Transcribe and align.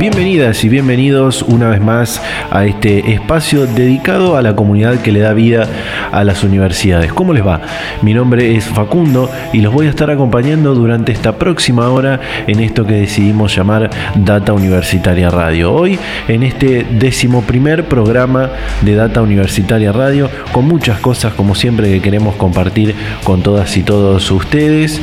Bienvenidas 0.00 0.64
y 0.64 0.70
bienvenidos 0.70 1.42
una 1.42 1.68
vez 1.68 1.82
más 1.82 2.22
a 2.50 2.64
este 2.64 3.12
espacio 3.12 3.66
dedicado 3.66 4.38
a 4.38 4.40
la 4.40 4.56
comunidad 4.56 5.02
que 5.02 5.12
le 5.12 5.20
da 5.20 5.34
vida 5.34 5.68
a 6.10 6.24
las 6.24 6.42
universidades. 6.42 7.12
¿Cómo 7.12 7.34
les 7.34 7.46
va? 7.46 7.60
Mi 8.00 8.14
nombre 8.14 8.56
es 8.56 8.64
Facundo 8.64 9.30
y 9.52 9.60
los 9.60 9.74
voy 9.74 9.88
a 9.88 9.90
estar 9.90 10.10
acompañando 10.10 10.74
durante 10.74 11.12
esta 11.12 11.36
próxima 11.36 11.90
hora 11.90 12.18
en 12.46 12.60
esto 12.60 12.86
que 12.86 12.94
decidimos 12.94 13.54
llamar 13.54 13.90
Data 14.14 14.54
Universitaria 14.54 15.28
Radio. 15.28 15.74
Hoy 15.74 15.98
en 16.28 16.44
este 16.44 16.86
décimo 16.90 17.42
primer 17.42 17.84
programa 17.84 18.48
de 18.80 18.94
Data 18.94 19.20
Universitaria 19.20 19.92
Radio 19.92 20.30
con 20.50 20.66
muchas 20.66 20.98
cosas 21.00 21.34
como 21.34 21.54
siempre 21.54 21.90
que 21.90 22.00
queremos 22.00 22.36
compartir 22.36 22.94
con 23.22 23.42
todas 23.42 23.76
y 23.76 23.82
todos 23.82 24.30
ustedes. 24.30 24.98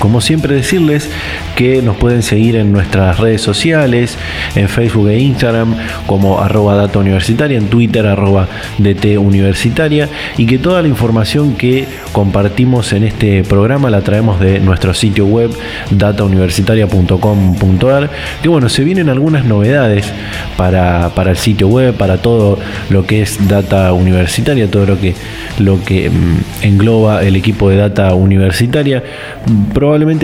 Como 0.00 0.20
siempre 0.20 0.54
decirles 0.54 1.08
que 1.56 1.80
nos 1.82 1.96
pueden 1.96 2.22
seguir 2.22 2.56
en 2.56 2.72
nuestras 2.72 3.20
redes 3.20 3.42
sociales, 3.42 4.16
en 4.56 4.68
Facebook 4.68 5.08
e 5.08 5.20
Instagram 5.20 5.76
como 6.06 6.40
arroba 6.40 6.74
data 6.74 6.98
universitaria, 6.98 7.58
en 7.58 7.68
Twitter 7.68 8.06
arroba 8.06 8.48
DT 8.78 9.18
universitaria 9.18 10.08
y 10.38 10.46
que 10.46 10.58
toda 10.58 10.80
la 10.82 10.88
información 10.88 11.54
que 11.54 11.86
compartimos 12.12 12.94
en 12.94 13.04
este 13.04 13.44
programa 13.44 13.90
la 13.90 14.00
traemos 14.00 14.40
de 14.40 14.58
nuestro 14.58 14.94
sitio 14.94 15.26
web 15.26 15.50
datauniversitaria.com.ar 15.90 18.10
que 18.42 18.48
bueno, 18.48 18.70
se 18.70 18.82
vienen 18.84 19.10
algunas 19.10 19.44
novedades 19.44 20.10
para, 20.56 21.10
para, 21.14 21.32
el 21.32 21.36
sitio 21.36 21.68
web, 21.68 21.94
para 21.94 22.22
todo 22.22 22.58
lo 22.88 23.04
que 23.06 23.20
es 23.22 23.48
data 23.48 23.92
universitaria, 23.92 24.70
todo 24.70 24.86
lo 24.86 24.98
que, 24.98 25.14
lo 25.58 25.84
que 25.84 26.08
mm, 26.10 26.38
engloba 26.62 27.22
el 27.22 27.36
equipo 27.36 27.68
de 27.68 27.76
data 27.76 28.14
universitaria 28.14 29.02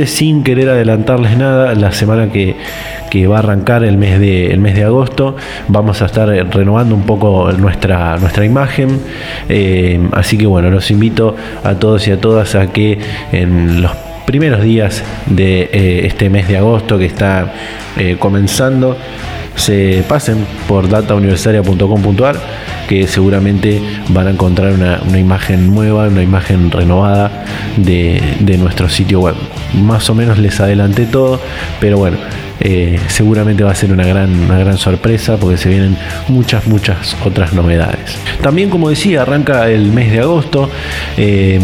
sin 0.07 0.43
querer 0.43 0.69
adelantarles 0.69 1.37
nada, 1.37 1.75
la 1.75 1.93
semana 1.93 2.31
que, 2.31 2.57
va 3.27 3.37
a 3.37 3.39
arrancar 3.39 3.83
el 3.83 3.97
mes, 3.97 4.21
de, 4.21 4.53
el 4.53 4.61
mes 4.61 4.75
de 4.75 4.85
agosto, 4.85 5.37
vamos 5.69 6.03
a 6.03 6.05
estar 6.07 6.29
renovando 6.29 6.95
un 6.95 7.05
poco 7.05 7.51
nuestra, 7.53 8.19
nuestra 8.19 8.45
imagen. 8.45 9.01
Eh, 9.49 9.99
así 10.13 10.37
que 10.37 10.47
bueno, 10.47 10.71
los 10.71 10.91
invito 10.91 11.35
a 11.65 11.77
todos 11.77 12.07
y 12.09 12.11
a 12.11 12.21
todas 12.21 12.55
a 12.55 12.67
que 12.73 12.99
en 13.33 13.81
los 13.81 13.93
primeros 14.27 14.63
días 14.63 15.03
de 15.25 15.63
eh, 15.73 16.07
este 16.07 16.29
mes 16.29 16.47
de 16.47 16.59
agosto 16.59 16.99
que 16.99 17.07
está 17.07 17.55
eh, 17.97 18.17
comenzando, 18.19 18.99
se 19.55 20.05
pasen 20.07 20.45
por 20.69 20.89
datauniversitaria.com.ar 20.89 22.37
que 22.89 23.07
seguramente 23.07 23.81
van 24.09 24.29
a 24.29 24.31
encontrar 24.31 24.73
una, 24.73 25.19
imagen 25.19 25.75
nueva, 25.75 26.09
una 26.09 26.23
imagen 26.23 26.71
renovada 26.71 27.45
de, 27.77 28.21
de 28.41 28.59
nuestro 28.59 28.89
sitio 28.89 29.21
web. 29.21 29.35
Más 29.75 30.09
o 30.11 30.15
menos 30.15 30.39
les 30.39 30.61
adelanté 30.61 31.07
todo, 31.07 31.41
pero 31.81 31.99
bueno, 31.99 32.19
eh, 32.61 32.99
seguramente 33.09 33.65
va 33.65 33.73
a 33.73 33.75
ser 33.75 33.93
una 33.93 34.07
gran, 34.07 34.31
una 34.41 34.59
gran 34.59 34.79
sorpresa 34.79 35.37
porque 35.37 35.57
se 35.57 35.69
vienen 35.69 35.97
muchas, 36.29 36.67
muchas 36.67 37.17
otras 37.25 37.53
novedades. 37.53 38.19
También, 38.43 38.71
como 38.71 38.89
decía, 38.89 39.23
arranca 39.23 39.69
el 39.69 39.93
mes 39.93 40.13
de 40.13 40.21
agosto. 40.21 40.71
Eh, 41.17 41.61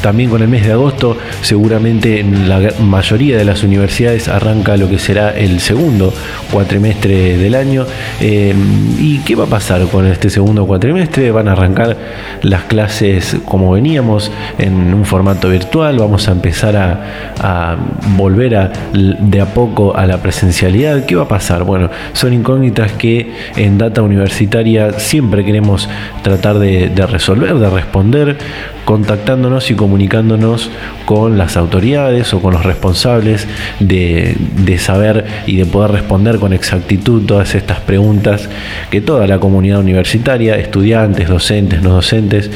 también 0.00 0.30
con 0.30 0.42
el 0.42 0.48
mes 0.48 0.64
de 0.66 0.72
agosto, 0.72 1.16
seguramente 1.42 2.20
en 2.20 2.48
la 2.48 2.60
mayoría 2.80 3.36
de 3.36 3.44
las 3.44 3.62
universidades 3.62 4.28
arranca 4.28 4.76
lo 4.76 4.88
que 4.88 4.98
será 4.98 5.30
el 5.30 5.60
segundo 5.60 6.12
cuatrimestre 6.50 7.36
del 7.36 7.54
año. 7.54 7.86
Eh, 8.20 8.54
¿Y 8.98 9.18
qué 9.18 9.34
va 9.34 9.44
a 9.44 9.48
pasar 9.48 9.86
con 9.88 10.06
este 10.06 10.30
segundo 10.30 10.66
cuatrimestre? 10.66 11.30
Van 11.30 11.48
a 11.48 11.52
arrancar 11.52 11.96
las 12.42 12.64
clases 12.64 13.36
como 13.44 13.72
veníamos 13.72 14.30
en 14.58 14.94
un 14.94 15.04
formato 15.04 15.48
virtual. 15.48 15.98
Vamos 15.98 16.28
a 16.28 16.32
empezar 16.32 16.76
a, 16.76 17.32
a 17.40 17.76
volver 18.16 18.56
a, 18.56 18.72
de 18.92 19.40
a 19.40 19.46
poco 19.46 19.96
a 19.96 20.06
la 20.06 20.11
presencialidad. 20.20 21.06
¿Qué 21.06 21.14
va 21.14 21.22
a 21.22 21.28
pasar? 21.28 21.64
Bueno, 21.64 21.90
son 22.12 22.32
incógnitas 22.32 22.92
que 22.92 23.32
en 23.56 23.78
Data 23.78 24.02
Universitaria 24.02 24.98
siempre 24.98 25.44
queremos 25.44 25.88
tratar 26.22 26.58
de, 26.58 26.90
resolver, 27.06 27.54
de 27.54 27.70
responder, 27.70 28.38
contactándonos 28.84 29.70
y 29.70 29.74
comunicándonos 29.74 30.70
con 31.04 31.38
las 31.38 31.56
autoridades 31.56 32.32
o 32.34 32.40
con 32.40 32.54
los 32.54 32.64
responsables 32.64 33.46
de, 33.80 34.36
saber 34.78 35.24
y 35.46 35.56
de 35.56 35.66
poder 35.66 35.92
responder 35.92 36.38
con 36.38 36.52
exactitud 36.52 37.24
todas 37.26 37.54
estas 37.54 37.80
preguntas 37.80 38.48
que 38.90 39.00
toda 39.00 39.26
la 39.26 39.38
comunidad 39.38 39.78
universitaria, 39.78 40.56
estudiantes, 40.56 41.28
docentes, 41.28 41.82
no 41.82 41.90
docentes, 41.90 42.50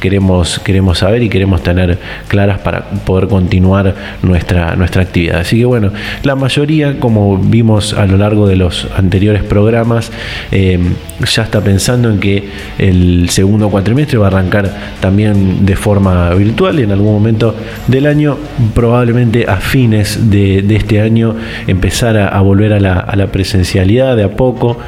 queremos, 0.00 0.58
queremos 0.60 0.98
saber 0.98 1.22
y 1.22 1.28
queremos 1.28 1.62
tener 1.62 1.98
claras 2.28 2.58
para 2.58 2.84
poder 2.90 3.28
continuar 3.28 3.94
nuestra, 4.22 4.76
nuestra 4.76 5.02
actividad. 5.02 5.40
Así 5.40 5.58
que 5.58 5.64
bueno, 5.64 5.92
la 6.22 6.36
mayoría, 6.36 7.00
como 7.00 7.38
vimos 7.38 7.94
a 7.94 8.06
lo 8.06 8.16
largo 8.16 8.46
de 8.46 8.56
los 8.56 8.88
anteriores 8.96 9.42
programas, 9.42 10.12
eh, 10.50 10.78
ya 11.24 11.42
está 11.42 11.60
pensando 11.60 12.10
en 12.10 12.18
que 12.18 12.48
el 12.78 13.28
segundo 13.30 13.70
cuatrimestre 13.70 14.18
va 14.18 14.26
a 14.26 14.28
arrancar 14.28 14.74
también 15.00 15.64
de 15.64 15.71
forma 15.76 16.32
virtual 16.34 16.78
y 16.80 16.82
en 16.82 16.92
algún 16.92 17.12
momento 17.12 17.54
del 17.86 18.06
año, 18.06 18.36
probablemente 18.74 19.46
a 19.48 19.56
fines 19.56 20.30
de, 20.30 20.64
este 20.74 21.00
año, 21.00 21.34
empezar 21.66 22.16
a, 22.16 22.40
volver 22.40 22.72
a 22.72 22.80
la, 22.80 23.26
presencialidad 23.32 24.16
de 24.16 24.24
a 24.24 24.36
poco. 24.36 24.78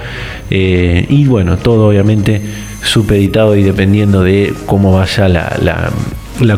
Eh, 0.50 1.06
y 1.08 1.26
bueno, 1.26 1.56
todo 1.56 1.88
obviamente 1.88 2.40
supeditado 2.82 3.56
y 3.56 3.62
dependiendo 3.62 4.22
de 4.22 4.52
cómo 4.66 4.92
vaya 4.92 5.28
la 5.28 5.56
la 5.62 5.90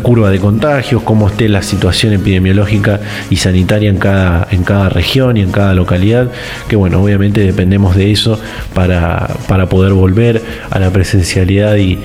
curva 0.03 0.31
de 0.31 0.39
contagios, 0.39 1.03
cómo 1.03 1.29
esté 1.29 1.49
la 1.49 1.63
situación 1.63 2.13
epidemiológica 2.13 3.01
y 3.31 3.37
sanitaria 3.37 3.91
en 3.91 3.99
cada, 3.99 4.49
en 4.51 4.65
cada 4.65 4.89
región 4.89 5.37
y 5.37 5.43
en 5.43 5.51
cada 5.51 5.75
localidad, 5.75 6.31
que 6.69 6.77
bueno, 6.77 7.03
obviamente 7.03 7.41
dependemos 7.41 7.97
de 7.97 8.13
eso 8.13 8.39
para, 8.75 9.29
para 9.49 9.69
poder 9.69 9.93
volver 9.93 10.43
a 10.71 10.79
la 10.79 10.91
presencialidad 10.91 11.77
y 11.77 11.99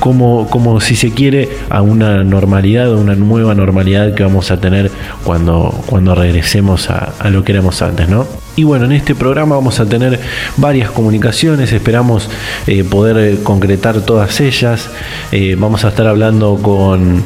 como, 0.00 0.48
como 0.48 0.80
si 0.80 0.96
se 0.96 1.12
quiere 1.12 1.48
a 1.70 1.82
una 1.82 2.24
normalidad, 2.24 2.92
a 2.92 2.96
una 2.96 3.14
nueva 3.14 3.54
normalidad 3.54 4.14
que 4.14 4.22
vamos 4.22 4.50
a 4.50 4.60
tener 4.60 4.90
cuando, 5.24 5.82
cuando 5.86 6.14
regresemos 6.14 6.90
a, 6.90 7.12
a 7.18 7.30
lo 7.30 7.44
que 7.44 7.52
éramos 7.52 7.82
antes, 7.82 8.08
¿no? 8.08 8.45
Y 8.56 8.64
bueno, 8.64 8.86
en 8.86 8.92
este 8.92 9.14
programa 9.14 9.54
vamos 9.54 9.80
a 9.80 9.86
tener 9.86 10.18
varias 10.56 10.90
comunicaciones, 10.90 11.72
esperamos 11.72 12.30
eh, 12.66 12.84
poder 12.84 13.18
eh, 13.18 13.38
concretar 13.42 14.00
todas 14.00 14.40
ellas. 14.40 14.88
Eh, 15.30 15.56
vamos 15.58 15.84
a 15.84 15.88
estar 15.88 16.06
hablando 16.06 16.58
con 16.62 17.22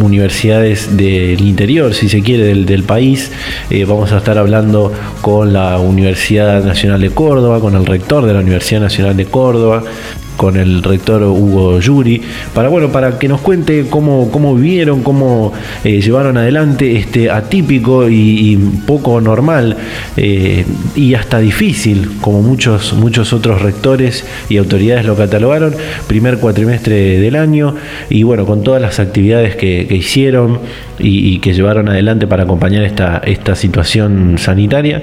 universidades 0.00 0.96
del 0.96 1.40
interior, 1.40 1.92
si 1.94 2.08
se 2.08 2.22
quiere, 2.22 2.44
del, 2.44 2.66
del 2.66 2.84
país. 2.84 3.32
vamos 3.86 4.12
a 4.12 4.18
estar 4.18 4.38
hablando 4.38 4.92
con 5.22 5.52
la 5.52 5.78
Universidad 5.78 6.62
Nacional 6.62 7.00
de 7.00 7.10
Córdoba, 7.10 7.58
con 7.58 7.74
el 7.74 7.84
rector 7.84 8.24
de 8.24 8.34
la 8.34 8.40
Universidad 8.40 8.82
Nacional 8.82 9.16
de 9.16 9.24
Córdoba 9.24 9.82
con 10.38 10.56
el 10.56 10.84
rector 10.84 11.24
Hugo 11.24 11.80
Yuri, 11.80 12.22
para, 12.54 12.68
bueno, 12.68 12.90
para 12.92 13.18
que 13.18 13.26
nos 13.26 13.40
cuente 13.40 13.86
cómo, 13.90 14.30
cómo 14.30 14.54
vivieron, 14.54 15.02
cómo 15.02 15.52
eh, 15.82 16.00
llevaron 16.00 16.36
adelante 16.36 16.96
este 16.96 17.28
atípico 17.28 18.08
y, 18.08 18.56
poco 18.86 19.20
normal 19.20 19.76
eh, 20.16 20.64
y 20.94 21.14
hasta 21.14 21.40
difícil, 21.40 22.18
como 22.20 22.40
muchos, 22.40 22.92
muchos 22.92 23.32
otros 23.32 23.60
rectores 23.62 24.24
y 24.48 24.58
autoridades 24.58 25.04
lo 25.04 25.16
catalogaron, 25.16 25.74
primer 26.06 26.38
cuatrimestre 26.38 27.18
del 27.18 27.34
año 27.34 27.74
y 28.08 28.22
bueno, 28.22 28.46
con 28.46 28.62
todas 28.62 28.80
las 28.80 29.00
actividades 29.00 29.56
que, 29.56 29.88
hicieron 29.90 30.60
y, 31.00 31.40
que 31.40 31.52
llevaron 31.52 31.88
adelante 31.88 32.28
para 32.28 32.44
acompañar 32.44 32.84
esta, 32.84 33.20
esta 33.24 33.56
situación 33.56 34.36
sanitaria. 34.38 35.02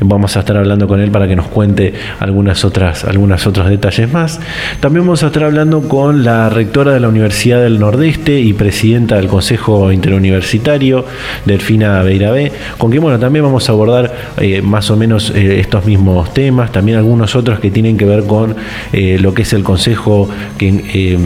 Vamos 0.00 0.36
a 0.36 0.40
estar 0.40 0.56
hablando 0.56 0.86
con 0.86 1.00
él 1.00 1.10
para 1.10 1.26
que 1.26 1.34
nos 1.34 1.48
cuente 1.48 1.92
algunas 2.20 2.64
otras, 2.64 3.04
algunos 3.04 3.46
otros 3.46 3.68
detalles 3.68 4.12
más. 4.12 4.40
También 4.80 5.06
vamos 5.06 5.22
a 5.22 5.28
estar 5.28 5.44
hablando 5.44 5.88
con 5.88 6.22
la 6.22 6.50
rectora 6.50 6.92
de 6.92 7.00
la 7.00 7.08
Universidad 7.08 7.62
del 7.62 7.78
Nordeste 7.80 8.40
y 8.40 8.52
presidenta 8.52 9.16
del 9.16 9.26
Consejo 9.26 9.90
Interuniversitario, 9.90 11.06
Delfina 11.46 12.02
Beirabé, 12.02 12.52
con 12.76 12.90
quien 12.90 13.02
bueno, 13.02 13.18
también 13.18 13.44
vamos 13.44 13.68
a 13.68 13.72
abordar 13.72 14.14
eh, 14.36 14.60
más 14.60 14.90
o 14.90 14.96
menos 14.96 15.30
eh, 15.30 15.60
estos 15.60 15.86
mismos 15.86 16.32
temas, 16.34 16.72
también 16.72 16.98
algunos 16.98 17.34
otros 17.34 17.58
que 17.58 17.70
tienen 17.70 17.96
que 17.96 18.04
ver 18.04 18.24
con 18.24 18.54
eh, 18.92 19.18
lo 19.18 19.32
que 19.32 19.42
es 19.42 19.52
el 19.54 19.62
Consejo 19.62 20.28
que 20.58 21.16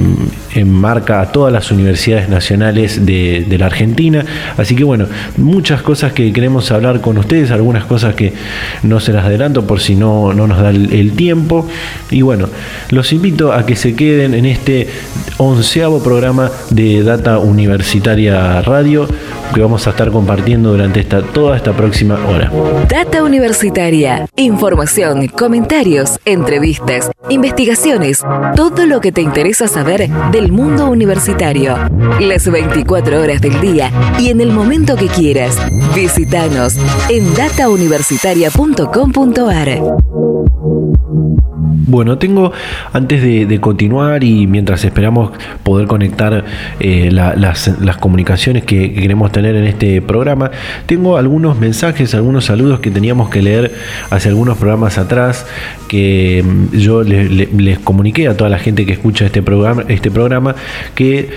enmarca 0.54 1.20
a 1.20 1.32
todas 1.32 1.52
las 1.52 1.70
universidades 1.70 2.28
nacionales 2.28 3.04
de, 3.06 3.56
la 3.58 3.66
Argentina. 3.66 4.24
Así 4.56 4.74
que 4.74 4.84
bueno, 4.84 5.06
muchas 5.36 5.82
cosas 5.82 6.12
que 6.12 6.32
queremos 6.32 6.70
hablar 6.70 7.00
con 7.00 7.18
ustedes, 7.18 7.50
algunas 7.50 7.84
cosas 7.84 8.14
que 8.14 8.32
no 8.82 9.00
se 9.00 9.12
las 9.12 9.24
adelanto 9.24 9.66
por 9.66 9.80
si 9.80 9.96
no, 9.96 10.32
no 10.32 10.46
nos 10.46 10.58
da 10.58 10.70
el, 10.70 11.12
tiempo. 11.12 11.68
Y 12.10 12.22
bueno, 12.22 12.48
los 12.90 13.12
invito 13.12 13.39
a 13.48 13.64
que 13.64 13.74
se 13.74 13.94
queden 13.94 14.34
en 14.34 14.44
este 14.44 14.86
onceavo 15.38 16.02
programa 16.02 16.50
de 16.70 17.02
Data 17.02 17.38
Universitaria 17.38 18.60
Radio 18.60 19.08
que 19.54 19.60
vamos 19.60 19.86
a 19.86 19.90
estar 19.90 20.10
compartiendo 20.10 20.70
durante 20.70 21.00
esta, 21.00 21.20
toda 21.22 21.56
esta 21.56 21.72
próxima 21.72 22.18
hora. 22.28 22.50
Data 22.88 23.22
Universitaria, 23.24 24.28
información, 24.36 25.26
comentarios, 25.28 26.18
entrevistas, 26.24 27.10
investigaciones, 27.28 28.22
todo 28.54 28.86
lo 28.86 29.00
que 29.00 29.12
te 29.12 29.20
interesa 29.22 29.68
saber 29.68 30.08
del 30.30 30.52
mundo 30.52 30.88
universitario. 30.88 31.76
Las 32.20 32.50
24 32.50 33.20
horas 33.20 33.40
del 33.40 33.60
día 33.60 33.90
y 34.18 34.28
en 34.28 34.40
el 34.40 34.52
momento 34.52 34.96
que 34.96 35.08
quieras. 35.08 35.56
Visítanos 35.94 36.76
en 37.08 37.34
datauniversitaria.com.ar. 37.34 40.09
Bueno, 41.90 42.18
tengo, 42.18 42.52
antes 42.92 43.20
de, 43.20 43.60
continuar 43.60 44.22
y 44.22 44.46
mientras 44.46 44.84
esperamos 44.84 45.32
poder 45.64 45.88
conectar 45.88 46.44
eh, 46.78 47.10
las, 47.10 47.68
comunicaciones 47.98 48.62
que, 48.62 48.92
queremos 48.92 49.32
tener 49.32 49.56
en 49.56 49.64
este 49.64 50.00
programa, 50.00 50.52
tengo 50.86 51.16
algunos 51.16 51.58
mensajes, 51.58 52.14
algunos 52.14 52.44
saludos 52.44 52.78
que 52.78 52.92
teníamos 52.92 53.28
que 53.28 53.42
leer 53.42 53.74
hace 54.10 54.28
algunos 54.28 54.56
programas 54.56 54.98
atrás, 54.98 55.46
que 55.88 56.44
mm, 56.46 56.76
yo 56.76 57.02
les, 57.02 57.80
comuniqué 57.80 58.28
a 58.28 58.36
toda 58.36 58.50
la 58.50 58.60
gente 58.60 58.86
que 58.86 58.92
escucha 58.92 59.26
este 59.26 59.42
programa, 59.42 59.82
este 59.88 60.12
programa 60.12 60.54
que 60.94 61.30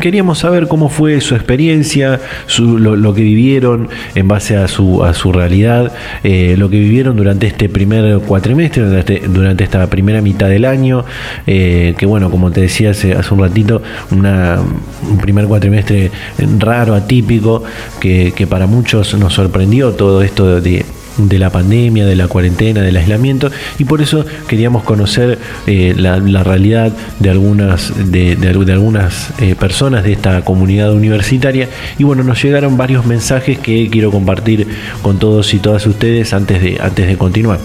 queríamos 0.00 0.38
saber 0.38 0.68
cómo 0.68 0.88
fue 0.88 1.20
su 1.20 1.34
experiencia, 1.34 2.18
lo, 2.58 3.12
que 3.12 3.22
vivieron 3.22 3.90
en 4.14 4.26
base 4.26 4.56
a 4.56 4.68
su, 4.68 5.32
realidad, 5.34 5.92
eh, 6.24 6.54
lo 6.56 6.70
que 6.70 6.78
vivieron 6.78 7.14
durante 7.14 7.46
este 7.46 7.68
primer 7.68 8.20
cuatrimestre, 8.20 8.84
durante, 8.84 9.20
durante 9.28 9.64
esta 9.64 9.86
primera 9.86 9.97
mitad 10.02 10.48
del 10.48 10.64
año, 10.64 11.04
eh, 11.46 11.94
que 11.98 12.06
bueno, 12.06 12.30
como 12.30 12.50
te 12.50 12.62
decía 12.62 12.90
hace, 12.90 13.12
hace 13.12 13.34
un 13.34 13.40
ratito, 13.40 13.82
un 14.10 15.18
primer 15.20 15.46
cuatrimestre 15.46 16.10
raro, 16.58 16.94
atípico, 16.94 17.62
que, 18.00 18.32
que 18.34 18.46
para 18.46 18.66
muchos 18.66 19.14
nos 19.14 19.34
sorprendió 19.34 19.92
todo 19.92 20.22
esto 20.22 20.60
de 20.60 20.84
de 21.18 21.38
la 21.38 21.50
pandemia, 21.50 22.06
de 22.06 22.16
la 22.16 22.28
cuarentena, 22.28 22.80
del 22.80 22.96
aislamiento 22.96 23.50
y 23.78 23.84
por 23.84 24.00
eso 24.00 24.24
queríamos 24.46 24.84
conocer 24.84 25.38
eh, 25.66 25.94
la, 25.96 26.18
realidad 26.44 26.92
de 27.18 27.30
algunas, 27.30 27.92
de, 28.10 28.36
algunas 28.72 29.32
eh, 29.40 29.54
personas 29.56 30.04
de 30.04 30.12
esta 30.12 30.42
comunidad 30.42 30.92
universitaria. 30.92 31.68
Y 31.98 32.04
bueno, 32.04 32.22
nos 32.22 32.42
llegaron 32.42 32.76
varios 32.76 33.04
mensajes 33.04 33.58
que 33.58 33.88
quiero 33.90 34.10
compartir 34.10 34.68
con 35.02 35.18
todos 35.18 35.52
y 35.54 35.58
todas 35.58 35.86
ustedes 35.86 36.32
antes 36.32 36.62
de, 36.62 36.78
antes 36.80 37.06
de 37.06 37.16
continuar 37.16 37.58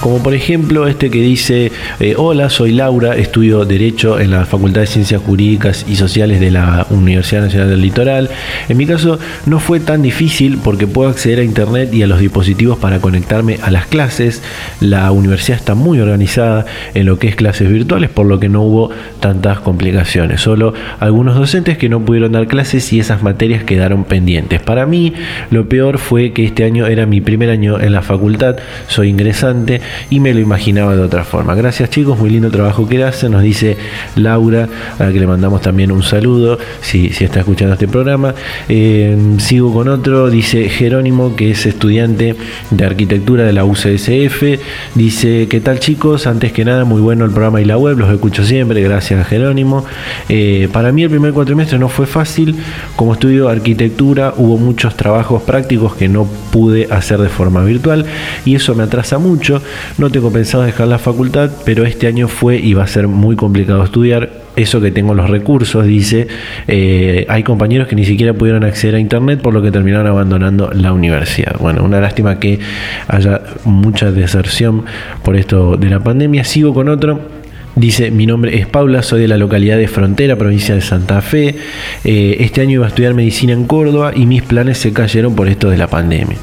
como 0.00 0.22
por 0.22 0.34
ejemplo 0.34 0.86
este 0.86 1.10
que 1.10 1.20
dice, 1.20 1.72
eh, 2.00 2.14
hola, 2.16 2.50
soy 2.50 2.72
Laura, 2.72 3.16
estudio 3.16 3.64
Derecho 3.64 4.20
en 4.20 4.30
la 4.30 4.44
Facultad 4.44 4.82
de 4.82 4.86
Ciencias 4.86 5.20
Jurídicas 5.20 5.84
y 5.88 5.96
Sociales 5.96 6.40
de 6.40 6.50
la 6.50 6.86
Universidad 6.90 7.42
Nacional 7.42 7.70
del 7.70 7.82
Litoral. 7.82 8.30
En 8.68 8.76
mi 8.76 8.86
caso 8.86 9.18
no 9.46 9.58
fue 9.60 9.80
tan 9.80 10.02
difícil 10.02 10.58
porque 10.62 10.86
puedo 10.86 11.10
acceder 11.10 11.40
a 11.40 11.42
Internet 11.42 11.92
y 11.92 12.02
a 12.02 12.06
los 12.06 12.20
dispositivos 12.20 12.78
para 12.78 13.00
conectarme 13.00 13.58
a 13.62 13.70
las 13.70 13.86
clases. 13.86 14.42
La 14.80 15.10
universidad 15.10 15.58
está 15.58 15.74
muy 15.74 16.00
organizada 16.00 16.66
en 16.94 17.06
lo 17.06 17.18
que 17.18 17.28
es 17.28 17.36
clases 17.36 17.68
virtuales, 17.68 18.10
por 18.10 18.26
lo 18.26 18.38
que 18.38 18.48
no 18.48 18.62
hubo 18.62 18.90
tantas 19.20 19.60
complicaciones. 19.60 20.40
Solo 20.40 20.74
algunos 21.00 21.36
docentes 21.36 21.76
que 21.78 21.88
no 21.88 22.04
pudieron 22.04 22.32
dar 22.32 22.46
clases 22.46 22.92
y 22.92 23.00
esas 23.00 23.22
materias 23.22 23.64
quedaron 23.64 24.04
pendientes. 24.04 24.60
Para 24.60 24.86
mí 24.86 25.14
lo 25.50 25.68
peor 25.68 25.98
fue 25.98 26.32
que 26.32 26.44
este 26.44 26.64
año 26.64 26.86
era 26.86 27.06
mi 27.06 27.20
primer 27.20 27.50
año 27.50 27.80
en 27.80 27.92
la 27.92 28.02
facultad, 28.02 28.56
soy 28.86 29.08
ingresante 29.08 29.80
y 30.10 30.20
me 30.20 30.34
lo 30.34 30.40
imaginaba 30.40 30.94
de 30.94 31.02
otra 31.02 31.24
forma. 31.24 31.54
Gracias 31.54 31.90
chicos, 31.90 32.18
muy 32.18 32.30
lindo 32.30 32.50
trabajo 32.50 32.88
que 32.88 33.02
hacen, 33.02 33.32
nos 33.32 33.42
dice 33.42 33.76
Laura, 34.16 34.68
a 34.98 35.04
la 35.04 35.12
que 35.12 35.20
le 35.20 35.26
mandamos 35.26 35.60
también 35.60 35.92
un 35.92 36.02
saludo 36.02 36.58
si, 36.80 37.10
si 37.10 37.24
está 37.24 37.40
escuchando 37.40 37.74
este 37.74 37.88
programa. 37.88 38.34
Eh, 38.68 39.16
sigo 39.38 39.72
con 39.72 39.88
otro, 39.88 40.30
dice 40.30 40.68
Jerónimo, 40.68 41.36
que 41.36 41.50
es 41.50 41.66
estudiante 41.66 42.36
de 42.70 42.84
arquitectura 42.84 43.44
de 43.44 43.52
la 43.52 43.64
UCSF, 43.64 44.60
dice, 44.94 45.46
¿qué 45.48 45.60
tal 45.60 45.78
chicos? 45.80 46.26
Antes 46.26 46.52
que 46.52 46.64
nada, 46.64 46.84
muy 46.84 47.00
bueno 47.00 47.24
el 47.24 47.30
programa 47.30 47.60
y 47.60 47.64
la 47.64 47.78
web, 47.78 47.98
los 47.98 48.10
escucho 48.10 48.44
siempre, 48.44 48.82
gracias 48.82 49.26
Jerónimo. 49.26 49.84
Eh, 50.28 50.68
para 50.72 50.92
mí 50.92 51.02
el 51.02 51.10
primer 51.10 51.32
cuatrimestre 51.32 51.78
no 51.78 51.88
fue 51.88 52.06
fácil, 52.06 52.56
como 52.96 53.14
estudio 53.14 53.48
arquitectura 53.48 54.34
hubo 54.36 54.56
muchos 54.58 54.96
trabajos 54.96 55.42
prácticos 55.42 55.94
que 55.94 56.08
no 56.08 56.26
pude 56.50 56.88
hacer 56.90 57.20
de 57.20 57.28
forma 57.28 57.64
virtual 57.64 58.04
y 58.44 58.54
eso 58.54 58.74
me 58.74 58.82
atrasa 58.82 59.18
mucho. 59.18 59.62
No 59.98 60.10
tengo 60.10 60.32
pensado 60.32 60.64
dejar 60.64 60.88
la 60.88 60.98
facultad, 60.98 61.50
pero 61.64 61.84
este 61.84 62.06
año 62.06 62.28
fue 62.28 62.56
y 62.56 62.74
va 62.74 62.84
a 62.84 62.86
ser 62.86 63.08
muy 63.08 63.36
complicado 63.36 63.82
estudiar. 63.82 64.30
Eso 64.56 64.80
que 64.80 64.90
tengo 64.90 65.14
los 65.14 65.30
recursos, 65.30 65.86
dice, 65.86 66.26
eh, 66.66 67.26
hay 67.28 67.44
compañeros 67.44 67.86
que 67.86 67.94
ni 67.94 68.04
siquiera 68.04 68.34
pudieron 68.34 68.64
acceder 68.64 68.96
a 68.96 68.98
internet 68.98 69.40
por 69.40 69.54
lo 69.54 69.62
que 69.62 69.70
terminaron 69.70 70.08
abandonando 70.08 70.70
la 70.72 70.92
universidad. 70.92 71.56
Bueno, 71.60 71.84
una 71.84 72.00
lástima 72.00 72.40
que 72.40 72.58
haya 73.06 73.40
mucha 73.64 74.10
deserción 74.10 74.84
por 75.22 75.36
esto 75.36 75.76
de 75.76 75.90
la 75.90 76.00
pandemia. 76.00 76.42
Sigo 76.42 76.74
con 76.74 76.88
otro 76.88 77.37
Dice, 77.78 78.10
mi 78.10 78.26
nombre 78.26 78.58
es 78.58 78.66
Paula, 78.66 79.04
soy 79.04 79.20
de 79.20 79.28
la 79.28 79.36
localidad 79.36 79.78
de 79.78 79.86
Frontera, 79.86 80.34
provincia 80.34 80.74
de 80.74 80.80
Santa 80.80 81.20
Fe. 81.22 81.54
Eh, 82.02 82.38
este 82.40 82.60
año 82.60 82.72
iba 82.72 82.86
a 82.86 82.88
estudiar 82.88 83.14
medicina 83.14 83.52
en 83.52 83.66
Córdoba 83.66 84.10
y 84.16 84.26
mis 84.26 84.42
planes 84.42 84.78
se 84.78 84.92
cayeron 84.92 85.36
por 85.36 85.46
esto 85.46 85.70
de 85.70 85.76
la 85.76 85.86
pandemia. 85.86 86.38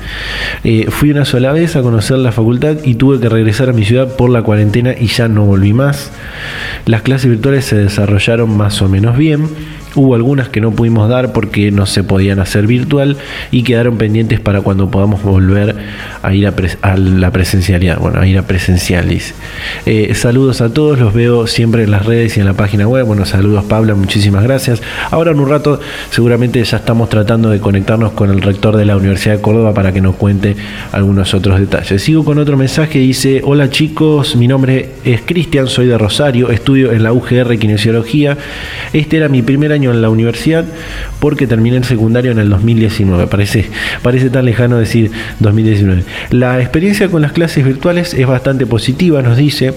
Eh, 0.63 0.85
fui 0.87 1.11
una 1.11 1.25
sola 1.25 1.51
vez 1.51 1.75
a 1.75 1.81
conocer 1.81 2.19
la 2.19 2.31
facultad 2.31 2.77
y 2.85 2.95
tuve 2.95 3.19
que 3.19 3.27
regresar 3.27 3.67
a 3.67 3.73
mi 3.73 3.83
ciudad 3.83 4.15
por 4.15 4.29
la 4.29 4.43
cuarentena 4.43 4.95
y 4.97 5.07
ya 5.07 5.27
no 5.27 5.43
volví 5.43 5.73
más. 5.73 6.09
Las 6.85 7.01
clases 7.01 7.29
virtuales 7.29 7.65
se 7.65 7.75
desarrollaron 7.75 8.55
más 8.55 8.81
o 8.81 8.87
menos 8.87 9.17
bien. 9.17 9.49
Hubo 9.95 10.15
algunas 10.15 10.49
que 10.49 10.61
no 10.61 10.71
pudimos 10.71 11.09
dar 11.09 11.33
porque 11.33 11.71
no 11.71 11.85
se 11.85 12.03
podían 12.03 12.39
hacer 12.39 12.67
virtual 12.67 13.17
y 13.51 13.63
quedaron 13.63 13.97
pendientes 13.97 14.39
para 14.39 14.61
cuando 14.61 14.91
podamos 14.91 15.23
volver 15.23 15.75
a 16.21 16.33
ir 16.33 16.47
a, 16.47 16.97
la 16.97 17.31
presencialidad. 17.31 17.99
Bueno, 17.99 18.19
a 18.19 18.27
ir 18.27 18.37
a 18.37 18.43
presencial, 18.43 19.05
eh, 19.85 20.13
saludos 20.15 20.61
a 20.61 20.69
todos, 20.73 20.99
los 20.99 21.13
veo 21.13 21.47
siempre 21.47 21.83
en 21.83 21.91
las 21.91 22.05
redes 22.05 22.37
y 22.37 22.39
en 22.39 22.45
la 22.45 22.53
página 22.53 22.87
web. 22.87 23.05
Bueno, 23.05 23.25
saludos 23.25 23.63
Pablo, 23.65 23.95
muchísimas 23.95 24.43
gracias. 24.43 24.81
Ahora 25.11 25.31
en 25.31 25.39
un 25.39 25.49
rato 25.49 25.79
seguramente 26.09 26.63
ya 26.63 26.77
estamos 26.77 27.09
tratando 27.09 27.49
de 27.49 27.59
conectarnos 27.59 28.11
con 28.13 28.29
el 28.31 28.41
rector 28.41 28.75
de 28.77 28.85
la 28.85 28.97
Universidad 28.97 29.35
de 29.35 29.41
Córdoba 29.41 29.73
para 29.73 29.91
que 29.93 30.01
nos 30.01 30.15
cuente 30.15 30.55
algunos 30.91 31.33
otros 31.33 31.59
detalles. 31.59 32.01
Sigo 32.01 32.25
con 32.25 32.37
otro 32.37 32.57
mensaje, 32.57 32.99
dice, 32.99 33.41
hola 33.43 33.69
chicos, 33.69 34.35
mi 34.35 34.47
nombre 34.47 34.89
es 35.03 35.21
Cristian, 35.25 35.67
soy 35.67 35.87
de 35.87 35.97
Rosario, 35.97 36.49
estudio 36.49 36.91
en 36.91 37.03
la 37.03 37.13
UGR 37.13 37.57
Kinesiología. 37.57 38.37
Este 38.93 39.17
era 39.17 39.29
mi 39.29 39.41
primer 39.41 39.71
año 39.71 39.84
en 39.91 40.01
la 40.01 40.09
universidad 40.09 40.65
porque 41.19 41.47
terminé 41.47 41.77
el 41.77 41.83
secundario 41.83 42.31
en 42.31 42.39
el 42.39 42.49
2019. 42.49 43.27
Parece, 43.27 43.69
parece 44.01 44.29
tan 44.29 44.45
lejano 44.45 44.77
decir 44.77 45.11
2019. 45.39 46.03
La 46.31 46.59
experiencia 46.59 47.09
con 47.09 47.21
las 47.21 47.31
clases 47.31 47.65
virtuales 47.65 48.13
es 48.13 48.27
bastante 48.27 48.65
positiva, 48.65 49.21
nos 49.21 49.37
dice. 49.37 49.73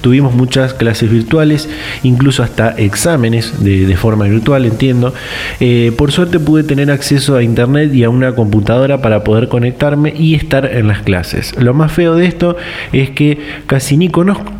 Tuvimos 0.00 0.34
muchas 0.34 0.72
clases 0.72 1.10
virtuales, 1.10 1.68
incluso 2.02 2.42
hasta 2.42 2.70
exámenes 2.70 3.62
de, 3.62 3.94
forma 3.96 4.24
virtual, 4.24 4.64
entiendo. 4.64 5.12
Eh, 5.60 5.92
por 5.94 6.10
suerte 6.10 6.40
pude 6.40 6.62
tener 6.62 6.90
acceso 6.90 7.36
a 7.36 7.42
internet 7.42 7.92
y 7.92 8.04
a 8.04 8.08
una 8.08 8.34
computadora 8.34 9.02
para 9.02 9.24
poder 9.24 9.48
conectarme 9.48 10.14
y 10.16 10.34
estar 10.36 10.64
en 10.64 10.88
las 10.88 11.02
clases. 11.02 11.54
Lo 11.58 11.74
más 11.74 11.92
feo 11.92 12.14
de 12.14 12.24
esto 12.24 12.56
es 12.92 13.10
que 13.10 13.38
casi 13.66 13.98
ni 13.98 14.08
conozco 14.08 14.59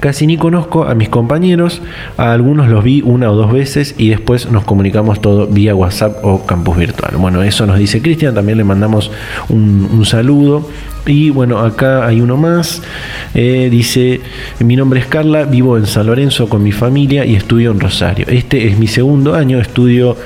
Casi 0.00 0.28
ni 0.28 0.36
conozco 0.36 0.84
a 0.84 0.94
mis 0.94 1.08
compañeros, 1.08 1.82
a 2.16 2.32
algunos 2.32 2.68
los 2.68 2.84
vi 2.84 3.02
una 3.02 3.32
o 3.32 3.34
dos 3.34 3.52
veces 3.52 3.96
y 3.98 4.10
después 4.10 4.48
nos 4.50 4.62
comunicamos 4.64 5.20
todo 5.20 5.48
vía 5.48 5.74
WhatsApp 5.74 6.24
o 6.24 6.46
campus 6.46 6.76
virtual. 6.76 7.16
Bueno, 7.16 7.42
eso 7.42 7.66
nos 7.66 7.78
dice 7.78 8.00
Cristian, 8.00 8.32
también 8.32 8.58
le 8.58 8.64
mandamos 8.64 9.10
un, 9.48 10.04
saludo. 10.04 10.68
Y 11.08 11.30
bueno, 11.30 11.58
acá 11.58 12.06
hay 12.06 12.20
uno 12.20 12.36
más. 12.36 12.82
Eh, 13.34 13.68
dice, 13.70 14.20
mi 14.58 14.76
nombre 14.76 15.00
es 15.00 15.06
Carla, 15.06 15.44
vivo 15.44 15.78
en 15.78 15.86
San 15.86 16.06
Lorenzo 16.06 16.50
con 16.50 16.62
mi 16.62 16.70
familia 16.70 17.24
y 17.24 17.34
estudio 17.34 17.70
en 17.70 17.80
Rosario. 17.80 18.26
Este 18.28 18.68
es 18.68 18.78
mi 18.78 18.86
segundo 18.86 19.34
año, 19.34 19.58
estudio 19.58 20.18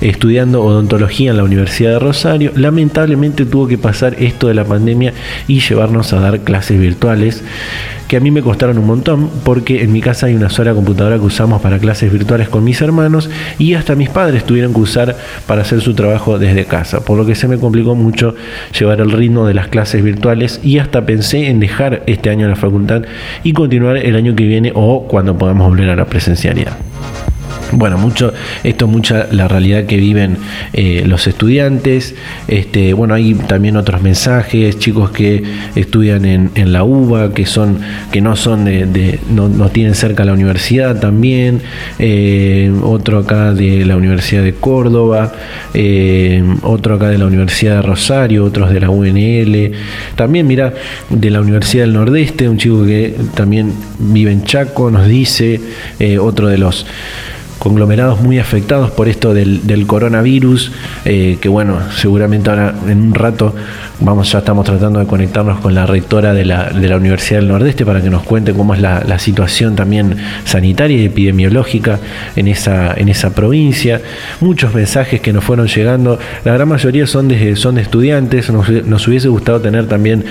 estudiando 0.00 0.64
odontología 0.64 1.30
en 1.30 1.36
la 1.36 1.44
Universidad 1.44 1.92
de 1.92 1.98
Rosario. 2.00 2.50
Lamentablemente 2.56 3.46
tuvo 3.46 3.68
que 3.68 3.78
pasar 3.78 4.16
esto 4.18 4.48
de 4.48 4.54
la 4.54 4.64
pandemia 4.64 5.12
y 5.46 5.60
llevarnos 5.60 6.12
a 6.12 6.18
dar 6.18 6.40
clases 6.40 6.80
virtuales 6.80 7.44
que 8.08 8.18
a 8.18 8.20
mí 8.20 8.30
me 8.30 8.42
costaron 8.42 8.76
un 8.76 8.86
montón 8.86 9.30
porque 9.44 9.82
en 9.82 9.90
mi 9.90 10.00
casa 10.00 10.26
hay 10.26 10.34
una 10.34 10.50
sola 10.50 10.74
computadora 10.74 11.16
que 11.16 11.24
usamos 11.24 11.62
para 11.62 11.78
clases 11.78 12.12
virtuales 12.12 12.48
con 12.48 12.62
mis 12.62 12.82
hermanos 12.82 13.30
y 13.58 13.74
hasta 13.74 13.94
mis 13.94 14.10
padres 14.10 14.44
tuvieron 14.44 14.74
que 14.74 14.80
usar 14.80 15.16
para 15.46 15.62
hacer 15.62 15.80
su 15.80 15.94
trabajo 15.94 16.38
desde 16.38 16.66
casa, 16.66 17.00
por 17.00 17.16
lo 17.16 17.24
que 17.24 17.34
se 17.34 17.48
me 17.48 17.58
complicó 17.58 17.94
mucho 17.94 18.34
llevar 18.78 19.00
el 19.00 19.10
ritmo 19.10 19.46
de 19.46 19.54
las 19.54 19.68
clases 19.68 20.02
virtuales 20.02 20.23
y 20.62 20.78
hasta 20.78 21.04
pensé 21.04 21.48
en 21.48 21.60
dejar 21.60 22.02
este 22.06 22.30
año 22.30 22.48
la 22.48 22.56
facultad 22.56 23.02
y 23.42 23.52
continuar 23.52 23.98
el 23.98 24.16
año 24.16 24.34
que 24.34 24.44
viene 24.44 24.72
o 24.74 25.06
cuando 25.06 25.36
podamos 25.36 25.68
volver 25.68 25.90
a 25.90 25.96
la 25.96 26.06
presencialidad. 26.06 26.78
Bueno, 27.72 27.98
mucho, 27.98 28.32
esto 28.62 28.84
es 28.84 28.90
mucha 28.90 29.26
la 29.30 29.48
realidad 29.48 29.84
que 29.84 29.96
viven 29.96 30.36
eh, 30.72 31.04
los 31.06 31.26
estudiantes. 31.26 32.14
Este, 32.46 32.92
bueno, 32.92 33.14
hay 33.14 33.34
también 33.34 33.76
otros 33.76 34.02
mensajes, 34.02 34.78
chicos 34.78 35.10
que 35.10 35.42
estudian 35.74 36.24
en, 36.24 36.72
la 36.72 36.84
UBA, 36.84 37.32
que 37.32 37.46
son, 37.46 37.78
que 38.12 38.20
no 38.20 38.36
son 38.36 38.64
de, 38.64 39.18
no, 39.30 39.68
tienen 39.70 39.94
cerca 39.94 40.24
la 40.24 40.32
universidad 40.32 41.00
también. 41.00 41.62
Eh, 41.98 42.72
otro 42.82 43.18
acá 43.18 43.52
de 43.52 43.84
la 43.84 43.96
Universidad 43.96 44.42
de 44.42 44.54
Córdoba, 44.54 45.32
eh, 45.72 46.42
otro 46.62 46.94
acá 46.94 47.08
de 47.08 47.18
la 47.18 47.26
Universidad 47.26 47.76
de 47.76 47.82
Rosario, 47.82 48.44
otros 48.44 48.70
de 48.70 48.80
la 48.80 48.90
UNL. 48.90 49.72
También, 50.16 50.46
mira, 50.46 50.74
de 51.10 51.30
la 51.30 51.40
Universidad 51.40 51.84
del 51.84 51.94
Nordeste, 51.94 52.48
un 52.48 52.58
chico 52.58 52.84
que 52.84 53.14
también 53.34 53.72
vive 53.98 54.32
en 54.32 54.44
Chaco, 54.44 54.90
nos 54.90 55.06
dice, 55.06 55.60
otro 56.20 56.48
de 56.48 56.58
los 56.58 56.86
conglomerados 57.64 58.20
muy 58.20 58.38
afectados 58.38 58.90
por 58.90 59.08
esto 59.08 59.32
del, 59.32 59.86
coronavirus, 59.86 60.70
eh, 61.06 61.38
que 61.40 61.48
bueno, 61.48 61.78
seguramente 61.96 62.50
ahora 62.50 62.74
en 62.86 63.00
un 63.00 63.14
rato 63.14 63.54
vamos, 64.00 64.30
ya 64.30 64.40
estamos 64.40 64.66
tratando 64.66 64.98
de 64.98 65.06
conectarnos 65.06 65.60
con 65.60 65.74
la 65.74 65.86
rectora 65.86 66.34
de 66.34 66.44
la, 66.44 66.64
de 66.68 66.94
Universidad 66.94 67.40
del 67.40 67.48
Nordeste 67.48 67.86
para 67.86 68.02
que 68.02 68.10
nos 68.10 68.22
cuente 68.22 68.52
cómo 68.52 68.74
es 68.74 68.80
la, 68.80 69.18
situación 69.18 69.76
también 69.76 70.16
sanitaria 70.44 70.98
y 70.98 71.06
epidemiológica 71.06 72.00
en 72.36 72.48
esa, 72.48 72.92
en 72.94 73.08
esa 73.08 73.30
provincia. 73.34 74.02
Muchos 74.40 74.74
mensajes 74.74 75.22
que 75.22 75.32
nos 75.32 75.42
fueron 75.42 75.66
llegando, 75.66 76.18
la 76.44 76.52
gran 76.52 76.68
mayoría 76.68 77.06
son 77.06 77.28
de, 77.28 77.56
son 77.56 77.76
de 77.76 77.82
estudiantes, 77.82 78.50
nos, 78.50 79.08
hubiese 79.08 79.28
gustado 79.28 79.62
tener 79.62 79.86
también 79.86 80.26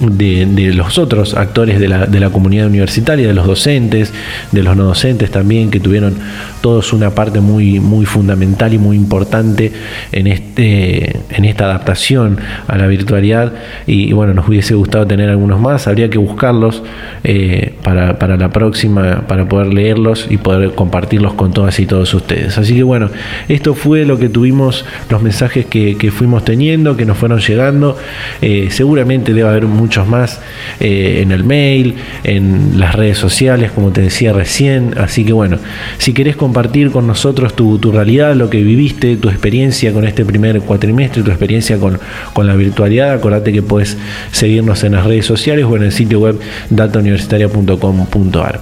de, 0.00 0.72
los 0.74 0.98
otros 0.98 1.34
actores 1.34 1.80
de 1.80 1.88
la, 1.88 2.06
de 2.06 2.20
la 2.20 2.30
comunidad 2.30 2.66
universitaria, 2.66 3.26
de 3.26 3.34
los 3.34 3.46
docentes, 3.46 4.12
de 4.52 4.62
los 4.62 4.76
no 4.76 4.84
docentes 4.84 5.30
también, 5.30 5.70
que 5.70 5.80
tuvieron 5.80 6.14
todos 6.60 6.92
una 6.92 7.10
parte 7.10 7.40
muy, 7.40 7.80
muy 7.80 8.06
fundamental 8.06 8.74
y 8.74 8.78
muy 8.78 8.96
importante 8.96 9.72
en, 10.12 10.26
este, 10.26 11.16
en 11.30 11.44
esta 11.44 11.64
adaptación 11.64 12.38
a 12.66 12.76
la 12.76 12.86
virtualidad 12.86 13.52
y, 13.86 14.12
bueno, 14.12 14.34
nos 14.34 14.48
hubiese 14.48 14.74
gustado 14.74 15.06
tener 15.06 15.30
algunos 15.30 15.60
más, 15.60 15.86
habría 15.86 16.10
que 16.10 16.18
buscarlos 16.18 16.82
eh, 17.24 17.74
para, 17.82 18.18
para, 18.18 18.36
la 18.36 18.50
próxima, 18.50 19.26
para 19.26 19.48
poder 19.48 19.72
leerlos 19.72 20.26
y 20.30 20.38
poder 20.38 20.72
compartirlos 20.72 21.34
con 21.34 21.52
todas 21.52 21.78
y 21.80 21.86
todos 21.86 22.12
ustedes. 22.14 22.58
Así 22.58 22.74
que 22.74 22.82
bueno, 22.82 23.10
esto 23.48 23.74
fue 23.74 24.04
lo 24.04 24.18
que 24.18 24.28
tuvimos, 24.28 24.84
los 25.10 25.22
mensajes 25.22 25.66
que, 25.66 25.96
fuimos 26.16 26.44
teniendo, 26.44 26.96
que 26.96 27.04
nos 27.04 27.18
fueron 27.18 27.40
llegando, 27.40 27.96
eh, 28.40 28.68
seguramente 28.70 29.34
debe 29.34 29.48
haber 29.48 29.66
muchos 29.86 30.08
más 30.08 30.40
eh, 30.80 31.20
en 31.22 31.30
el 31.30 31.44
mail, 31.44 31.94
en 32.24 32.80
las 32.80 32.96
redes 32.96 33.18
sociales, 33.18 33.70
como 33.70 33.92
te 33.92 34.00
decía 34.00 34.32
recién, 34.32 34.94
así 34.98 35.24
que 35.24 35.32
bueno, 35.32 35.58
si 35.98 36.12
querés 36.12 36.34
compartir 36.34 36.90
con 36.90 37.06
nosotros 37.06 37.54
tu, 37.54 37.78
realidad, 37.92 38.34
lo 38.34 38.50
que 38.50 38.64
viviste, 38.64 39.16
tu 39.16 39.28
experiencia 39.28 39.92
con 39.92 40.04
este 40.04 40.24
primer 40.24 40.60
cuatrimestre, 40.60 41.22
tu 41.22 41.30
experiencia 41.30 41.78
con, 41.78 42.00
la 42.46 42.56
virtualidad, 42.56 43.12
acordate 43.12 43.52
que 43.52 43.62
puedes 43.62 43.96
seguirnos 44.32 44.82
en 44.82 44.92
las 44.92 45.06
redes 45.06 45.24
sociales 45.24 45.64
o 45.64 45.76
en 45.76 45.84
el 45.84 45.92
sitio 45.92 46.18
web 46.18 46.40
datauniversitaria.com.ar. 46.70 48.60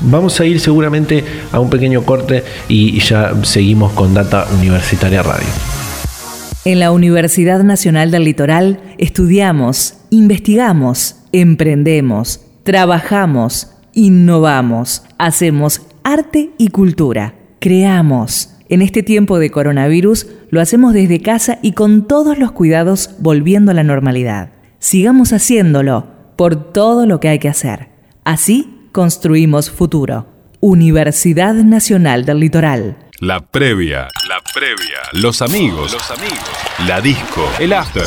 Vamos 0.00 0.38
a 0.38 0.44
ir 0.44 0.60
seguramente 0.60 1.24
a 1.50 1.60
un 1.60 1.70
pequeño 1.70 2.02
corte 2.02 2.44
y 2.68 3.00
ya 3.00 3.32
seguimos 3.42 3.92
con 3.94 4.12
Data 4.12 4.46
Universitaria 4.58 5.22
Radio. 5.22 5.48
En 6.64 6.80
la 6.80 6.90
Universidad 6.90 7.62
Nacional 7.64 8.10
del 8.10 8.24
Litoral 8.24 8.80
estudiamos, 8.98 9.94
investigamos, 10.10 11.16
emprendemos, 11.32 12.40
trabajamos, 12.62 13.72
innovamos, 13.94 15.02
hacemos 15.18 15.82
arte 16.04 16.50
y 16.58 16.68
cultura. 16.68 17.34
Creamos. 17.60 18.54
En 18.68 18.82
este 18.82 19.02
tiempo 19.02 19.38
de 19.38 19.50
coronavirus 19.50 20.26
lo 20.50 20.60
hacemos 20.60 20.92
desde 20.92 21.20
casa 21.20 21.58
y 21.62 21.72
con 21.72 22.06
todos 22.06 22.38
los 22.38 22.52
cuidados 22.52 23.10
volviendo 23.18 23.70
a 23.70 23.74
la 23.74 23.84
normalidad. 23.84 24.50
Sigamos 24.78 25.32
haciéndolo 25.32 26.06
por 26.36 26.72
todo 26.72 27.06
lo 27.06 27.18
que 27.20 27.28
hay 27.28 27.38
que 27.38 27.48
hacer. 27.48 27.88
Así 28.24 28.88
construimos 28.92 29.70
futuro. 29.70 30.26
Universidad 30.60 31.54
Nacional 31.54 32.24
del 32.24 32.40
Litoral. 32.40 32.96
La 33.20 33.40
previa, 33.40 34.08
la 34.28 34.40
previa, 34.54 34.98
los 35.12 35.42
amigos, 35.42 35.92
los 35.92 36.10
amigos, 36.10 36.50
la 36.86 37.00
disco, 37.00 37.48
el 37.58 37.72
after. 37.72 38.04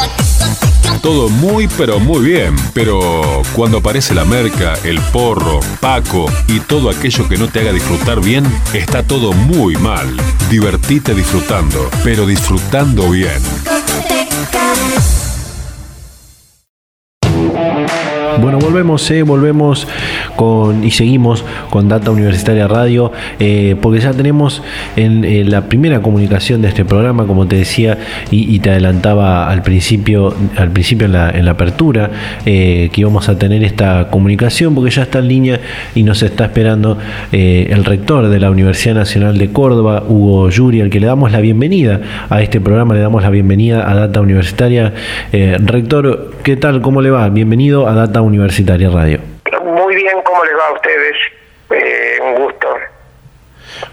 Todo 1.01 1.29
muy 1.29 1.67
pero 1.77 1.99
muy 1.99 2.23
bien, 2.23 2.55
pero 2.73 3.41
cuando 3.55 3.79
aparece 3.79 4.13
la 4.13 4.23
merca, 4.23 4.75
el 4.83 4.99
porro, 5.11 5.59
Paco 5.79 6.27
y 6.47 6.59
todo 6.59 6.91
aquello 6.91 7.27
que 7.27 7.37
no 7.37 7.47
te 7.47 7.61
haga 7.61 7.73
disfrutar 7.73 8.21
bien, 8.21 8.45
está 8.71 9.01
todo 9.01 9.33
muy 9.33 9.75
mal. 9.77 10.07
Divertite 10.51 11.15
disfrutando, 11.15 11.89
pero 12.03 12.27
disfrutando 12.27 13.09
bien. 13.09 13.41
Bueno, 18.39 18.59
volvemos, 18.59 19.11
eh, 19.11 19.23
volvemos 19.23 19.87
con 20.35 20.83
y 20.83 20.91
seguimos 20.91 21.43
con 21.69 21.89
Data 21.89 22.11
Universitaria 22.11 22.67
Radio, 22.67 23.11
eh, 23.39 23.75
porque 23.81 23.99
ya 23.99 24.13
tenemos 24.13 24.63
en, 24.95 25.49
la 25.49 25.67
primera 25.67 26.01
comunicación 26.01 26.61
de 26.61 26.69
este 26.69 26.85
programa, 26.85 27.27
como 27.27 27.45
te 27.45 27.57
decía 27.57 27.97
y, 28.31 28.59
te 28.59 28.69
adelantaba 28.69 29.49
al 29.49 29.63
principio, 29.63 30.33
al 30.55 30.69
principio 30.69 31.07
en 31.07 31.45
la, 31.45 31.51
apertura, 31.51 32.11
eh, 32.45 32.89
que 32.93 33.01
íbamos 33.01 33.27
a 33.27 33.37
tener 33.37 33.63
esta 33.63 34.07
comunicación, 34.09 34.75
porque 34.75 34.91
ya 34.91 35.03
está 35.03 35.19
en 35.19 35.27
línea 35.27 35.59
y 35.93 36.03
nos 36.03 36.23
está 36.23 36.45
esperando 36.45 36.97
el 37.31 37.83
rector 37.83 38.29
de 38.29 38.39
la 38.39 38.49
Universidad 38.49 38.95
Nacional 38.95 39.37
de 39.37 39.51
Córdoba, 39.51 40.03
Hugo 40.07 40.49
Yuri, 40.49 40.81
al 40.81 40.89
que 40.89 40.99
le 40.99 41.07
damos 41.07 41.31
la 41.31 41.41
bienvenida 41.41 41.99
a 42.29 42.41
este 42.41 42.61
programa, 42.61 42.93
le 42.93 43.01
damos 43.01 43.23
la 43.23 43.29
bienvenida 43.29 43.89
a 43.89 43.95
Data 43.95 44.21
Universitaria. 44.21 44.93
rector, 45.31 46.31
¿qué 46.43 46.55
tal? 46.55 46.81
¿Cómo 46.81 47.01
le 47.01 47.09
va? 47.09 47.27
Bienvenido 47.29 47.87
a 47.87 47.93
Data 47.93 48.20
Universitaria. 48.21 48.61
Universitaria 48.61 48.89
Radio. 48.89 49.19
Muy 49.63 49.95
bien, 49.95 50.17
¿cómo 50.23 50.43
les 50.43 50.53
va 50.53 50.67
a 50.69 50.73
ustedes? 50.73 51.15
Eh, 51.69 52.19
un 52.23 52.43
gusto. 52.43 52.67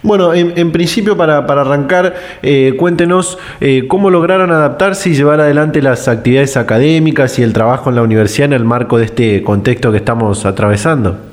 Bueno, 0.02 0.34
en, 0.34 0.72
principio 0.72 1.16
para, 1.16 1.38
arrancar, 1.38 2.14
eh, 2.42 2.74
cuéntenos 2.78 3.38
eh, 3.60 3.86
cómo 3.88 4.10
lograron 4.10 4.50
adaptarse 4.50 5.10
y 5.10 5.14
llevar 5.14 5.40
adelante 5.40 5.82
las 5.82 6.08
actividades 6.08 6.56
académicas 6.56 7.38
y 7.38 7.42
el 7.42 7.52
trabajo 7.52 7.90
en 7.90 7.96
la 7.96 8.02
universidad 8.02 8.46
en 8.46 8.54
el 8.54 8.64
marco 8.64 8.98
de 8.98 9.04
este 9.04 9.42
contexto 9.42 9.90
que 9.92 9.98
estamos 9.98 10.44
atravesando. 10.46 11.27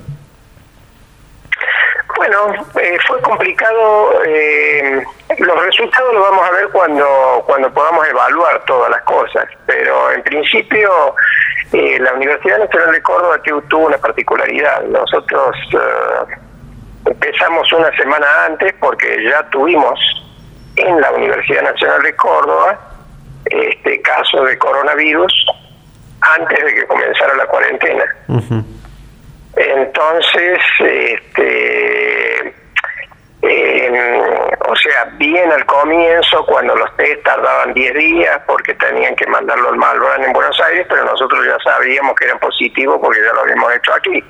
Bueno, 2.85 3.01
fue 3.07 3.21
complicado. 3.21 4.11
los 5.39 5.65
resultados 5.65 6.13
los 6.13 6.21
vamos 6.21 6.47
a 6.47 6.51
ver 6.51 6.67
cuando, 6.69 7.43
cuando 7.47 7.73
podamos 7.73 8.07
evaluar 8.07 8.63
todas 8.65 8.91
las 8.91 9.01
cosas, 9.01 9.45
pero 9.65 10.11
en 10.11 10.21
principio 10.21 11.15
eh, 11.73 11.97
la 11.99 12.13
Universidad 12.13 12.59
Nacional 12.59 12.91
de 12.91 13.01
Córdoba 13.01 13.41
tuvo 13.67 13.87
una 13.87 13.97
particularidad. 13.97 14.83
Nosotros 14.83 15.55
eh, 15.73 16.35
empezamos 17.05 17.73
una 17.73 17.91
semana 17.97 18.27
antes 18.45 18.73
porque 18.79 19.23
ya 19.23 19.41
tuvimos 19.49 19.99
en 20.75 21.01
la 21.01 21.11
Universidad 21.11 21.63
Nacional 21.63 22.03
de 22.03 22.15
Córdoba 22.15 22.79
este 23.45 23.99
caso 24.03 24.43
de 24.43 24.59
coronavirus 24.59 25.33
antes 26.21 26.63
de 26.63 26.75
que 26.75 26.85
comenzara 26.85 27.33
la 27.33 27.47
cuarentena. 27.47 28.03
Entonces, 29.55 30.59
este, 30.79 32.64
o 34.67 34.75
sea, 34.75 35.05
bien 35.17 35.51
al 35.51 35.65
comienzo, 35.65 36.45
cuando 36.45 36.75
los 36.75 36.95
test 36.97 37.23
tardaban 37.23 37.73
10 37.73 37.93
días 37.93 38.41
porque 38.45 38.73
tenían 38.75 39.15
que 39.15 39.27
mandarlo 39.27 39.69
al 39.69 39.77
Malbrán 39.77 40.23
en 40.23 40.33
Buenos 40.33 40.59
Aires, 40.61 40.85
pero 40.89 41.05
nosotros 41.05 41.45
ya 41.45 41.57
sabíamos 41.63 42.15
que 42.15 42.25
eran 42.25 42.39
positivos 42.39 42.99
porque 43.01 43.21
ya 43.21 43.33
lo 43.33 43.41
habíamos 43.41 43.73
hecho 43.75 43.93
aquí. 43.93 44.23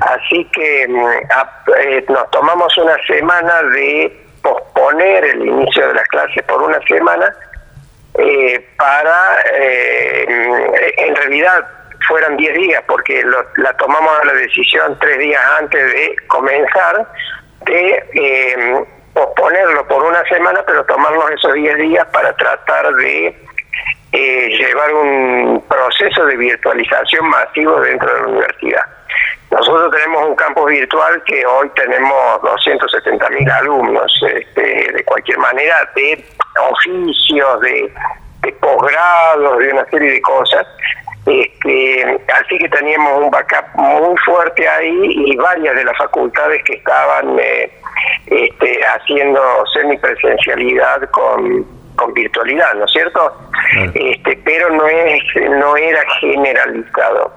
Así 0.00 0.44
que 0.52 0.86
mm, 0.88 1.06
eh, 1.78 2.04
nos 2.08 2.30
tomamos 2.30 2.76
una 2.78 2.96
semana 3.06 3.62
de 3.74 4.26
posponer 4.42 5.24
el 5.24 5.44
inicio 5.44 5.88
de 5.88 5.94
las 5.94 6.08
clases 6.08 6.42
por 6.44 6.62
una 6.62 6.80
semana 6.86 7.34
eh, 8.18 8.66
para, 8.76 9.36
en 9.52 11.16
realidad 11.16 11.66
fueran 12.06 12.36
10 12.36 12.54
días, 12.54 12.82
porque 12.86 13.24
la 13.56 13.72
tomamos 13.74 14.12
la 14.24 14.32
decisión 14.34 14.96
tres 15.00 15.18
días 15.18 15.40
antes 15.60 15.92
de 15.92 16.16
comenzar, 16.28 17.06
de 17.66 18.86
posponerlo 19.12 19.86
por 19.88 20.02
una 20.04 20.22
semana, 20.24 20.62
pero 20.66 20.84
tomarnos 20.84 21.30
esos 21.30 21.54
10 21.54 21.76
días 21.78 22.06
para 22.12 22.34
tratar 22.36 22.94
de 22.94 23.36
llevar 24.12 24.94
un 24.94 25.64
proceso 25.68 26.24
de 26.26 26.36
virtualización 26.36 27.28
masivo 27.28 27.80
dentro 27.80 28.12
de 28.12 28.20
la 28.20 28.26
universidad. 28.28 28.82
Nosotros 29.50 29.92
tenemos 29.92 30.28
un 30.28 30.36
campus 30.36 30.66
virtual 30.66 31.22
que 31.24 31.46
hoy 31.46 31.70
tenemos 31.76 32.42
270 32.42 33.30
mil 33.30 33.50
alumnos, 33.50 34.12
este, 34.34 34.92
de 34.92 35.04
cualquier 35.04 35.38
manera, 35.38 35.88
de 35.94 36.24
oficios, 36.70 37.60
de, 37.60 37.92
posgrados, 38.60 39.58
de 39.58 39.72
una 39.72 39.84
serie 39.86 40.12
de 40.12 40.20
cosas. 40.20 40.66
Este, 41.26 42.20
así 42.32 42.58
que 42.58 42.68
teníamos 42.68 43.24
un 43.24 43.30
backup 43.30 43.66
muy 43.74 44.16
fuerte 44.24 44.68
ahí 44.68 44.96
y 45.26 45.36
varias 45.36 45.74
de 45.74 45.84
las 45.84 45.96
facultades 45.98 46.62
que 46.64 46.74
estaban 46.74 47.36
eh, 47.40 47.70
este, 48.26 48.80
haciendo 48.84 49.40
semipresencialidad 49.74 51.10
con, 51.10 51.66
con 51.96 52.14
virtualidad, 52.14 52.74
¿no 52.74 52.84
es 52.84 52.92
cierto? 52.92 53.36
Este, 53.94 54.38
pero 54.44 54.70
no 54.70 54.86
es 54.86 55.22
no 55.50 55.76
era 55.76 56.00
generalizado. 56.20 57.32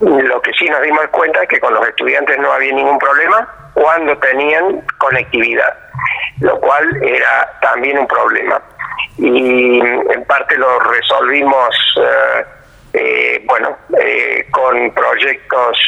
Lo 0.00 0.40
que 0.40 0.52
sí 0.52 0.66
nos 0.68 0.82
dimos 0.82 1.06
cuenta 1.08 1.42
es 1.42 1.48
que 1.48 1.60
con 1.60 1.74
los 1.74 1.86
estudiantes 1.86 2.38
no 2.38 2.50
había 2.52 2.72
ningún 2.72 2.98
problema 2.98 3.46
cuando 3.74 4.16
tenían 4.18 4.82
conectividad, 4.98 5.76
lo 6.40 6.58
cual 6.60 7.02
era 7.02 7.58
también 7.60 7.98
un 7.98 8.06
problema. 8.06 8.60
Y 9.18 9.80
en 9.80 10.24
parte 10.26 10.56
lo 10.56 10.78
resolvimos, 10.80 11.76
eh, 12.00 12.44
eh, 12.98 13.42
bueno, 13.44 13.76
eh, 14.00 14.46
con 14.50 14.90
proyectos 14.92 15.78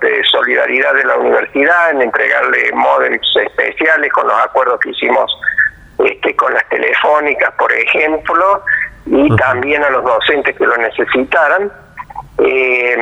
de 0.00 0.22
solidaridad 0.24 0.94
de 0.94 1.04
la 1.04 1.16
universidad, 1.16 1.90
en 1.92 2.02
entregarle 2.02 2.70
modems 2.72 3.26
especiales 3.36 4.12
con 4.12 4.26
los 4.26 4.38
acuerdos 4.44 4.78
que 4.80 4.90
hicimos 4.90 5.34
este, 6.04 6.36
con 6.36 6.52
las 6.52 6.68
telefónicas, 6.68 7.52
por 7.52 7.72
ejemplo, 7.72 8.62
y 9.06 9.34
también 9.36 9.82
a 9.84 9.90
los 9.90 10.04
docentes 10.04 10.56
que 10.56 10.66
lo 10.66 10.76
necesitaran. 10.76 11.72
Eh, 12.38 12.96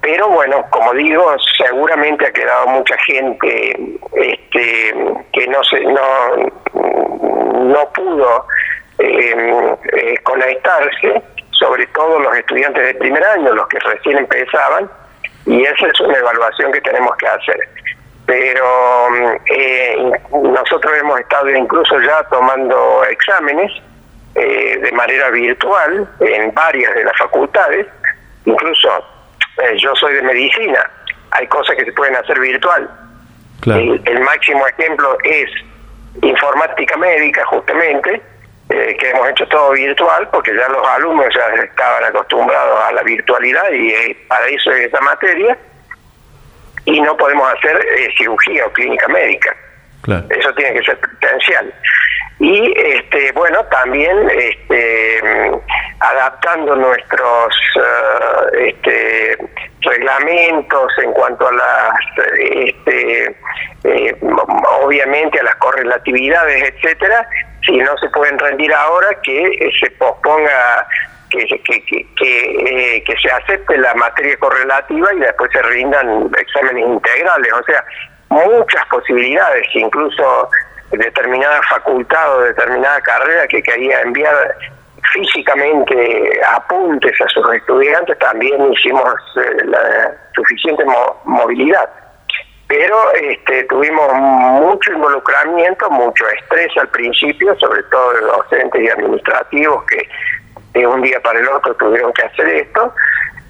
pero 0.00 0.28
bueno, 0.28 0.64
como 0.70 0.94
digo, 0.94 1.36
seguramente 1.58 2.26
ha 2.26 2.32
quedado 2.32 2.68
mucha 2.68 2.96
gente 3.06 3.98
este, 4.14 4.94
que 5.32 5.46
no 5.48 5.62
se 5.64 5.80
no, 5.80 6.36
no 7.64 7.92
pudo 7.92 8.46
eh, 8.98 9.76
eh, 9.92 10.14
conectarse, 10.22 11.22
sobre 11.60 11.86
todo 11.88 12.18
los 12.18 12.36
estudiantes 12.36 12.84
de 12.84 12.94
primer 12.94 13.22
año, 13.22 13.52
los 13.52 13.68
que 13.68 13.78
recién 13.78 14.18
empezaban, 14.18 14.90
y 15.46 15.62
esa 15.62 15.86
es 15.86 16.00
una 16.00 16.18
evaluación 16.18 16.72
que 16.72 16.80
tenemos 16.80 17.14
que 17.18 17.26
hacer. 17.28 17.68
Pero 18.26 19.08
eh, 19.46 20.12
nosotros 20.32 20.92
hemos 20.98 21.20
estado 21.20 21.50
incluso 21.50 22.00
ya 22.00 22.22
tomando 22.24 23.04
exámenes 23.04 23.70
de 24.34 24.92
manera 24.92 25.28
virtual 25.30 26.08
en 26.20 26.54
varias 26.54 26.94
de 26.94 27.04
las 27.04 27.16
facultades, 27.18 27.86
incluso 28.44 28.88
eh, 29.58 29.76
yo 29.76 29.94
soy 29.96 30.14
de 30.14 30.22
medicina, 30.22 30.90
hay 31.32 31.46
cosas 31.48 31.76
que 31.76 31.84
se 31.84 31.92
pueden 31.92 32.16
hacer 32.16 32.38
virtual. 32.38 32.88
El, 33.66 34.20
máximo 34.20 34.66
ejemplo 34.68 35.18
es 35.24 35.50
informática 36.22 36.96
médica, 36.96 37.44
justamente, 37.46 38.22
eh, 38.70 38.96
que 38.98 39.10
hemos 39.10 39.28
hecho 39.28 39.46
todo 39.48 39.72
virtual, 39.72 40.28
porque 40.32 40.54
ya 40.54 40.68
los 40.68 40.86
alumnos 40.86 41.26
ya 41.34 41.62
estaban 41.62 42.04
acostumbrados 42.04 42.80
a 42.88 42.92
la 42.92 43.02
virtualidad 43.02 43.70
y 43.72 43.90
eh, 43.90 44.24
para 44.28 44.46
eso 44.46 44.70
es 44.72 44.86
esa 44.86 45.00
materia, 45.00 45.56
y 46.84 47.00
no 47.00 47.16
podemos 47.16 47.52
hacer 47.52 47.84
cirugía 48.16 48.66
o 48.66 48.72
clínica 48.72 49.06
médica. 49.08 49.54
Eso 50.30 50.54
tiene 50.54 50.74
que 50.74 50.82
ser 50.82 50.98
presencial 50.98 51.72
y 52.40 52.72
este 52.74 53.32
bueno 53.32 53.62
también 53.66 54.16
este 54.30 55.20
adaptando 56.00 56.74
nuestros 56.74 57.54
eh, 57.76 58.68
este, 58.68 59.38
reglamentos 59.82 60.90
en 61.04 61.12
cuanto 61.12 61.46
a 61.46 61.52
las 61.52 62.28
este, 62.38 63.36
eh, 63.84 64.16
obviamente 64.82 65.38
a 65.38 65.44
las 65.44 65.54
correlatividades 65.56 66.72
etcétera 66.74 67.28
si 67.66 67.76
no 67.76 67.94
se 67.98 68.08
pueden 68.08 68.38
rendir 68.38 68.72
ahora 68.72 69.08
que 69.22 69.70
se 69.78 69.90
posponga 69.92 70.88
que, 71.28 71.46
que, 71.46 71.62
que, 71.62 72.06
que, 72.16 72.96
eh, 72.96 73.04
que 73.04 73.14
se 73.22 73.30
acepte 73.30 73.76
la 73.76 73.94
materia 73.94 74.36
correlativa 74.38 75.14
y 75.14 75.20
después 75.20 75.50
se 75.52 75.62
rindan 75.62 76.28
exámenes 76.36 76.84
integrales. 76.84 77.52
O 77.52 77.62
sea 77.62 77.84
muchas 78.30 78.84
posibilidades 78.86 79.66
incluso 79.74 80.48
determinada 80.92 81.60
facultad 81.68 82.36
o 82.36 82.40
determinada 82.42 83.00
carrera 83.00 83.46
que 83.48 83.62
quería 83.62 84.00
enviar 84.02 84.56
físicamente 85.12 86.40
apuntes 86.54 87.20
a 87.20 87.28
sus 87.28 87.54
estudiantes, 87.54 88.18
también 88.18 88.72
hicimos 88.72 89.14
eh, 89.36 89.64
la 89.64 90.14
suficiente 90.34 90.84
movilidad. 91.24 91.88
Pero 92.68 92.96
este, 93.14 93.64
tuvimos 93.64 94.12
mucho 94.14 94.92
involucramiento, 94.92 95.90
mucho 95.90 96.24
estrés 96.28 96.70
al 96.76 96.88
principio, 96.88 97.56
sobre 97.58 97.82
todo 97.84 98.12
de 98.12 98.20
docentes 98.20 98.82
y 98.82 98.88
administrativos 98.88 99.84
que 99.86 100.08
de 100.78 100.86
un 100.86 101.02
día 101.02 101.20
para 101.20 101.40
el 101.40 101.48
otro 101.48 101.74
tuvieron 101.74 102.12
que 102.12 102.22
hacer 102.22 102.48
esto, 102.48 102.94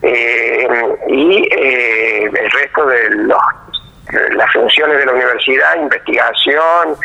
eh, 0.03 0.67
y 1.09 1.47
eh, 1.55 2.25
el 2.25 2.51
resto 2.51 2.87
de 2.87 3.11
los 3.11 3.39
las 4.33 4.53
funciones 4.53 4.99
de 4.99 5.07
la 5.07 5.13
universidad, 5.13 5.77
investigación, 5.77 6.97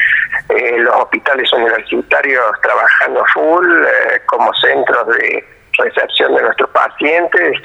eh, 0.50 0.78
los 0.80 0.96
hospitales 0.96 1.52
universitarios 1.54 2.44
trabajando 2.62 3.24
full 3.34 3.66
eh, 3.86 4.22
como 4.26 4.54
centros 4.56 5.08
de 5.08 5.46
recepción 5.78 6.36
de 6.36 6.42
nuestros 6.42 6.70
pacientes 6.70 7.58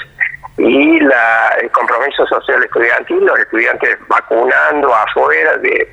y 0.59 1.00
la, 1.00 1.57
el 1.61 1.70
compromiso 1.70 2.26
social 2.26 2.62
estudiantil, 2.62 3.24
los 3.24 3.38
estudiantes 3.38 3.96
vacunando 4.09 4.94
afuera 4.94 5.57
de, 5.59 5.88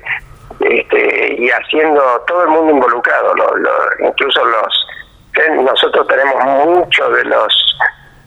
este, 0.60 1.34
y 1.38 1.48
haciendo 1.50 2.02
todo 2.26 2.42
el 2.42 2.48
mundo 2.48 2.72
involucrado, 2.72 3.34
incluso 4.00 4.44
los 4.44 4.86
nosotros 5.62 6.06
tenemos 6.08 6.44
muchos 6.66 7.14
de 7.14 7.24
los 7.26 7.78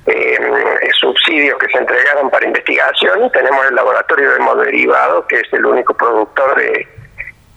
eh, 0.08 0.90
subsidios 1.00 1.58
que 1.60 1.68
se 1.68 1.78
entregaron 1.78 2.30
para 2.30 2.46
investigación 2.46 3.26
y 3.26 3.32
tenemos 3.32 3.66
el 3.68 3.76
laboratorio 3.76 4.32
de 4.32 4.36
hemoderivados 4.38 5.26
que 5.26 5.38
es 5.38 5.54
el 5.54 5.66
único 5.66 5.94
productor 5.94 6.56
de 6.56 6.88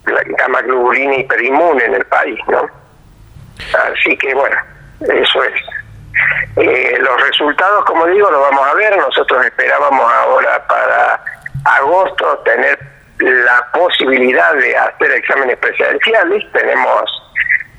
la 0.05 0.21
gamma 0.37 0.61
globulina 0.61 1.15
hiperinmune 1.15 1.83
en 1.85 1.95
el 1.95 2.05
país, 2.05 2.39
¿no? 2.47 2.69
Así 3.73 4.17
que 4.17 4.33
bueno, 4.33 4.55
eso 5.01 5.43
es. 5.43 5.53
Eh, 6.57 6.97
los 6.99 7.21
resultados, 7.21 7.83
como 7.85 8.05
digo, 8.07 8.29
los 8.29 8.41
vamos 8.41 8.67
a 8.67 8.73
ver. 8.75 8.95
Nosotros 8.97 9.45
esperábamos 9.45 10.11
ahora 10.13 10.65
para 10.67 11.21
agosto 11.65 12.37
tener 12.45 12.79
la 13.19 13.67
posibilidad 13.73 14.53
de 14.55 14.77
hacer 14.77 15.11
exámenes 15.11 15.57
presenciales. 15.57 16.43
Tenemos 16.53 17.33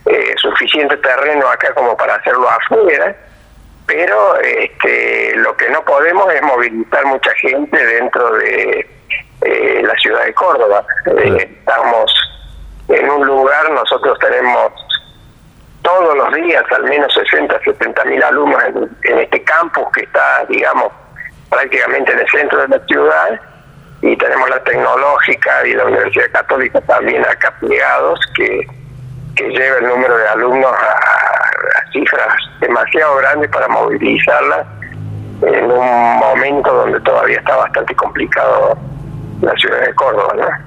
eh, 0.07 0.35
suficiente 0.38 0.96
terreno 0.98 1.48
acá 1.48 1.72
como 1.74 1.96
para 1.96 2.16
hacerlo 2.16 2.48
afuera 2.48 3.14
pero 3.87 4.37
este, 4.40 5.35
lo 5.37 5.57
que 5.57 5.68
no 5.70 5.85
podemos 5.85 6.33
es 6.35 6.42
movilizar 6.42 7.05
mucha 7.07 7.33
gente 7.35 7.87
dentro 7.87 8.33
de 8.33 8.87
eh, 9.42 9.83
la 9.83 9.94
ciudad 9.96 10.25
de 10.25 10.35
Córdoba. 10.35 10.85
Eh, 11.07 11.57
estamos 11.59 12.12
en 12.88 13.11
un 13.11 13.27
lugar, 13.27 13.70
nosotros 13.70 14.18
tenemos 14.18 14.72
todos 15.83 16.16
los 16.16 16.35
días 16.35 16.64
al 16.72 16.85
menos 16.85 17.12
60, 17.14 17.61
70 17.64 18.05
mil 18.07 18.22
alumnos 18.22 18.62
en, 19.05 19.18
este 19.18 19.42
campus 19.44 19.87
que 19.94 20.03
está, 20.03 20.44
digamos, 20.49 20.92
prácticamente 21.49 22.12
en 22.12 22.18
el 22.18 22.29
centro 22.29 22.62
de 22.62 22.68
la 22.68 22.87
ciudad 22.87 23.40
y 24.03 24.16
tenemos 24.16 24.51
la 24.51 24.62
tecnológica 24.64 25.66
y 25.66 25.75
la 25.75 25.85
Universidad 25.85 26.31
Católica 26.33 26.81
también 26.83 27.25
acá 27.25 27.55
plegados 27.61 28.18
que, 28.35 28.66
que 29.37 29.49
lleva 29.49 29.79
el 29.79 29.87
número 29.87 30.16
de 30.16 30.29
alumnos 30.29 30.72
a 30.72 31.92
cifras 31.92 32.29
demasiado 32.61 33.16
grande 33.16 33.49
para 33.49 33.68
movilizarla 33.68 34.66
en 35.42 35.64
un 35.70 36.18
momento 36.18 36.72
donde 36.72 37.01
todavía 37.01 37.38
está 37.38 37.57
bastante 37.57 37.94
complicado 37.94 38.79
la 39.42 39.53
ciudad 39.55 39.81
de 39.87 39.94
Córdoba, 39.94 40.35
¿no? 40.37 40.66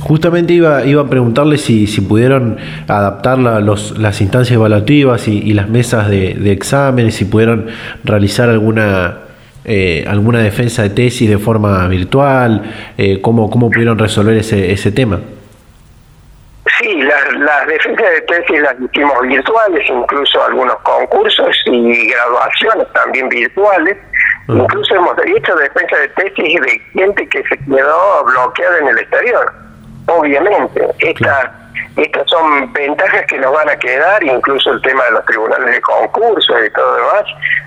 Justamente 0.00 0.54
iba, 0.54 0.84
iba 0.84 1.02
a 1.02 1.06
preguntarle 1.06 1.58
si, 1.58 1.86
si 1.86 2.00
pudieron 2.00 2.58
adaptar 2.88 3.38
los, 3.38 3.96
las 3.98 4.20
instancias 4.20 4.56
evaluativas 4.56 5.28
y, 5.28 5.52
las 5.52 5.68
mesas 5.68 6.08
de, 6.08 6.34
de, 6.34 6.52
exámenes, 6.52 7.14
si 7.14 7.26
pudieron 7.26 7.68
realizar 8.02 8.48
alguna 8.48 9.18
eh, 9.64 10.04
alguna 10.08 10.40
defensa 10.40 10.82
de 10.82 10.90
tesis 10.90 11.28
de 11.28 11.38
forma 11.38 11.86
virtual, 11.86 12.62
eh, 12.96 13.20
cómo, 13.20 13.50
cómo 13.50 13.70
pudieron 13.70 13.98
resolver 13.98 14.36
ese, 14.38 14.72
ese 14.72 14.90
tema. 14.90 15.20
Las 17.60 17.68
defensas 17.68 18.10
de 18.10 18.20
tesis 18.22 18.62
las 18.62 18.74
hicimos 18.80 19.20
virtuales, 19.20 19.84
incluso 19.86 20.42
algunos 20.42 20.76
concursos 20.76 21.54
y 21.66 22.10
graduaciones 22.10 22.90
también 22.94 23.28
virtuales. 23.28 23.98
Incluso 24.48 24.94
hemos 24.94 25.14
hecho 25.26 25.54
defensa 25.56 25.96
de 25.98 26.08
tesis 26.08 26.58
de 26.62 26.78
gente 26.94 27.28
que 27.28 27.42
se 27.42 27.58
quedó 27.58 28.24
bloqueada 28.24 28.78
en 28.78 28.88
el 28.88 28.98
exterior. 28.98 29.52
Obviamente, 30.06 30.88
esta 31.00 31.52
estas 31.96 32.28
son 32.30 32.72
ventajas 32.72 33.26
que 33.28 33.36
nos 33.36 33.52
van 33.52 33.68
a 33.68 33.76
quedar, 33.76 34.24
incluso 34.24 34.72
el 34.72 34.80
tema 34.80 35.04
de 35.04 35.10
los 35.10 35.24
tribunales 35.26 35.74
de 35.74 35.80
concurso 35.82 36.64
y 36.64 36.70
todo 36.70 36.94
demás. 36.94 37.24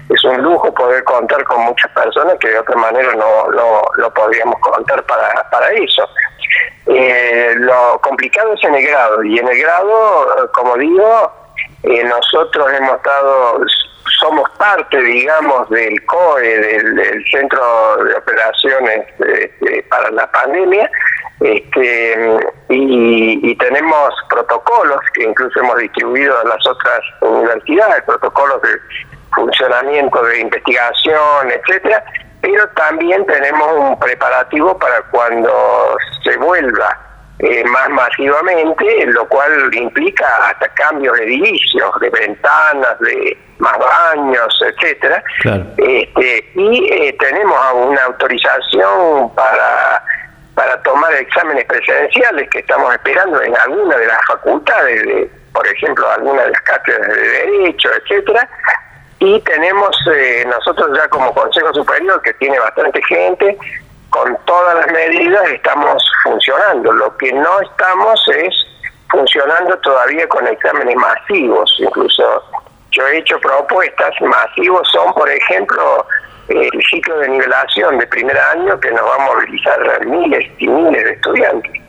Es 0.09 0.23
un 0.23 0.41
lujo 0.41 0.73
poder 0.73 1.03
contar 1.03 1.43
con 1.43 1.61
muchas 1.65 1.91
personas 1.91 2.35
que 2.39 2.49
de 2.49 2.57
otra 2.57 2.75
manera 2.77 3.13
no, 3.13 3.51
lo 3.97 4.13
podríamos 4.13 4.59
contar 4.59 5.03
para, 5.03 5.49
para 5.51 5.69
eso. 5.73 6.09
Eh, 6.87 7.53
lo 7.57 7.99
complicado 8.01 8.53
es 8.53 8.63
en 8.63 8.75
el 8.75 8.85
grado, 8.85 9.23
y 9.23 9.39
en 9.39 9.47
el 9.47 9.57
grado, 9.59 10.51
como 10.53 10.77
digo, 10.77 11.31
eh, 11.83 12.03
nosotros 12.03 12.67
hemos 12.73 12.95
estado 12.95 13.59
somos 14.19 14.49
parte, 14.57 15.01
digamos, 15.01 15.69
del 15.69 16.03
COE, 16.05 16.59
del, 16.59 17.25
Centro 17.31 17.97
de 18.03 18.15
Operaciones 18.15 19.05
este, 19.19 19.83
para 19.83 20.11
la 20.11 20.29
Pandemia, 20.31 20.89
este, 21.39 22.39
y, 22.69 23.55
tenemos 23.57 24.13
protocolos 24.29 24.99
que 25.13 25.23
incluso 25.23 25.59
hemos 25.59 25.77
distribuido 25.77 26.37
a 26.39 26.43
las 26.45 26.67
otras 26.67 26.99
universidades, 27.21 28.03
protocolos 28.03 28.61
de 28.61 28.69
funcionamiento 29.35 30.21
de 30.23 30.39
investigación, 30.41 31.51
etcétera, 31.51 32.03
pero 32.43 32.67
también 32.75 33.25
tenemos 33.25 33.67
un 33.77 33.97
preparativo 33.99 34.77
para 34.77 35.01
cuando 35.03 35.97
se 36.23 36.35
vuelva 36.35 36.99
eh, 37.39 37.63
más 37.63 37.89
masivamente, 37.89 39.05
lo 39.07 39.25
cual 39.29 39.73
implica 39.73 40.27
hasta 40.49 40.67
cambios 40.73 41.17
de 41.17 41.23
edilicios, 41.23 41.99
de 42.01 42.09
ventanas, 42.09 42.99
de 42.99 43.37
más 43.59 43.77
baños, 43.79 44.61
etcétera. 44.67 45.23
Este, 45.77 46.51
y 46.55 46.89
eh, 46.91 47.15
tenemos 47.17 47.57
una 47.75 48.03
autorización 48.03 49.33
para 49.33 50.03
para 50.53 50.79
tomar 50.83 51.11
exámenes 51.13 51.65
presenciales 51.65 52.47
que 52.51 52.59
estamos 52.59 52.93
esperando 52.93 53.41
en 53.41 53.57
alguna 53.57 53.97
de 53.97 54.05
las 54.05 54.19
facultades, 54.27 55.03
de, 55.03 55.31
por 55.51 55.65
ejemplo, 55.67 56.07
alguna 56.11 56.43
de 56.43 56.51
las 56.51 56.61
cátedras 56.61 57.07
de 57.07 57.15
Derecho, 57.15 57.89
etcétera. 58.03 58.47
Y 59.25 59.39
tenemos 59.39 59.95
eh, 60.13 60.43
nosotros 60.45 60.89
ya 60.97 61.07
como 61.07 61.33
Consejo 61.33 61.73
Superior, 61.73 62.21
que 62.23 62.33
tiene 62.33 62.59
bastante 62.59 63.01
gente, 63.03 63.57
con 64.09 64.37
todas 64.43 64.75
las 64.75 64.87
medidas 64.91 65.49
estamos 65.49 66.03
funcionando. 66.23 66.91
Lo 66.91 67.15
que 67.15 67.31
no 67.31 67.61
estamos 67.61 68.21
es 68.35 68.53
funcionando 69.09 69.77
todavía 69.77 70.27
con 70.27 70.45
exámenes 70.45 70.97
masivos. 70.97 71.73
Incluso 71.79 72.43
yo 72.91 73.07
he 73.07 73.19
hecho 73.19 73.39
propuestas 73.39 74.13
masivos, 74.19 74.85
son 74.91 75.13
por 75.13 75.29
ejemplo 75.29 76.05
el 76.49 76.83
ciclo 76.91 77.17
de 77.19 77.29
nivelación 77.29 77.99
de 77.99 78.07
primer 78.07 78.37
año 78.37 78.77
que 78.81 78.91
nos 78.91 79.05
va 79.05 79.15
a 79.15 79.19
movilizar 79.19 80.05
miles 80.05 80.51
y 80.57 80.67
miles 80.67 81.01
de 81.01 81.11
estudiantes. 81.11 81.82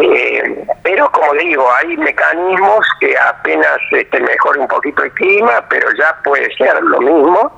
Eh, 0.00 0.66
pero 0.82 1.10
como 1.10 1.32
digo, 1.34 1.66
hay 1.72 1.96
mecanismos 1.96 2.86
que 3.00 3.16
apenas 3.18 3.78
este, 3.90 4.20
mejore 4.20 4.60
un 4.60 4.68
poquito 4.68 5.02
el 5.02 5.10
clima, 5.12 5.64
pero 5.68 5.88
ya 5.98 6.16
puede 6.22 6.48
ser 6.56 6.80
lo 6.82 7.00
mismo. 7.00 7.50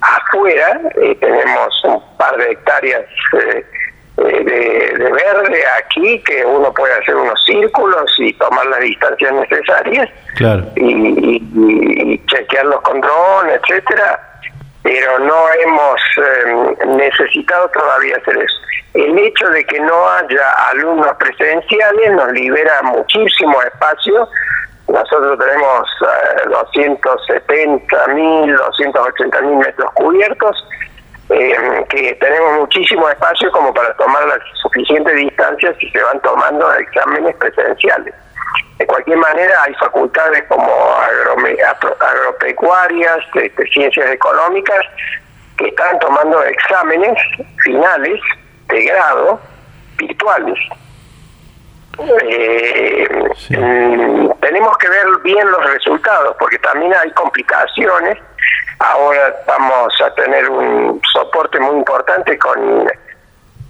Afuera 0.00 0.80
eh, 0.96 1.14
tenemos 1.20 1.84
un 1.84 2.02
par 2.16 2.36
de 2.38 2.52
hectáreas 2.52 3.04
eh, 3.34 3.64
de, 4.16 5.10
verde 5.10 5.62
aquí 5.78 6.22
que 6.24 6.44
uno 6.44 6.72
puede 6.72 6.94
hacer 6.94 7.14
unos 7.14 7.40
círculos 7.44 8.10
y 8.18 8.32
tomar 8.34 8.66
las 8.66 8.80
distancias 8.80 9.32
necesarias 9.32 10.08
y, 10.76 11.42
y 12.14 12.26
chequearlos 12.26 12.80
con 12.80 13.00
drones, 13.00 13.60
etcétera 13.62 14.29
pero 14.82 15.18
no 15.18 15.48
hemos 15.62 16.00
eh, 16.16 16.86
necesitado 16.86 17.68
todavía 17.68 18.16
hacer 18.16 18.36
eso. 18.36 18.56
El 18.94 19.18
hecho 19.18 19.48
de 19.50 19.64
que 19.64 19.78
no 19.80 20.08
haya 20.08 20.52
alumnos 20.70 21.14
presenciales 21.18 22.12
nos 22.12 22.32
libera 22.32 22.82
muchísimo 22.82 23.62
espacio. 23.62 24.28
Nosotros 24.88 25.38
tenemos 25.38 25.88
eh, 26.02 26.48
270 26.48 28.06
mil, 28.08 28.56
280 28.56 29.40
mil 29.42 29.56
metros 29.58 29.90
cubiertos, 29.92 30.66
eh, 31.28 31.84
que 31.88 32.14
tenemos 32.14 32.60
muchísimo 32.60 33.08
espacio 33.08 33.52
como 33.52 33.72
para 33.72 33.94
tomar 33.94 34.26
las 34.26 34.40
suficientes 34.62 35.14
distancias 35.14 35.76
si 35.78 35.88
se 35.90 36.02
van 36.02 36.20
tomando 36.20 36.72
exámenes 36.74 37.36
presenciales. 37.36 38.14
De 38.80 38.86
cualquier 38.86 39.18
manera, 39.18 39.62
hay 39.62 39.74
facultades 39.74 40.42
como 40.48 40.72
agropecuarias, 42.00 43.18
este, 43.34 43.66
ciencias 43.66 44.10
económicas, 44.10 44.80
que 45.58 45.68
están 45.68 45.98
tomando 45.98 46.42
exámenes 46.44 47.12
finales 47.62 48.18
de 48.68 48.84
grado 48.84 49.38
virtuales. 49.98 50.58
Eh, 52.22 53.06
mm, 53.50 54.30
tenemos 54.40 54.78
que 54.78 54.88
ver 54.88 55.06
bien 55.24 55.50
los 55.50 55.72
resultados, 55.74 56.34
porque 56.38 56.58
también 56.60 56.94
hay 56.94 57.10
complicaciones. 57.10 58.16
Ahora 58.78 59.36
vamos 59.46 59.92
a 60.00 60.14
tener 60.14 60.48
un 60.48 61.02
soporte 61.12 61.60
muy 61.60 61.76
importante 61.76 62.38
con 62.38 62.90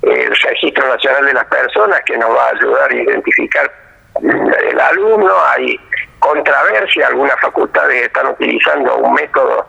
el 0.03 0.37
Registro 0.37 0.87
Nacional 0.87 1.27
de 1.27 1.33
las 1.33 1.46
Personas, 1.46 2.01
que 2.07 2.16
nos 2.16 2.31
va 2.31 2.46
a 2.46 2.51
ayudar 2.51 2.92
a 2.92 2.94
identificar 2.94 3.89
el 4.23 4.81
alumno, 4.81 5.33
hay 5.51 5.79
controversia, 6.18 7.09
algunas 7.09 7.38
facultades 7.40 8.07
están 8.07 8.29
utilizando 8.29 8.96
un 8.96 9.14
método 9.14 9.66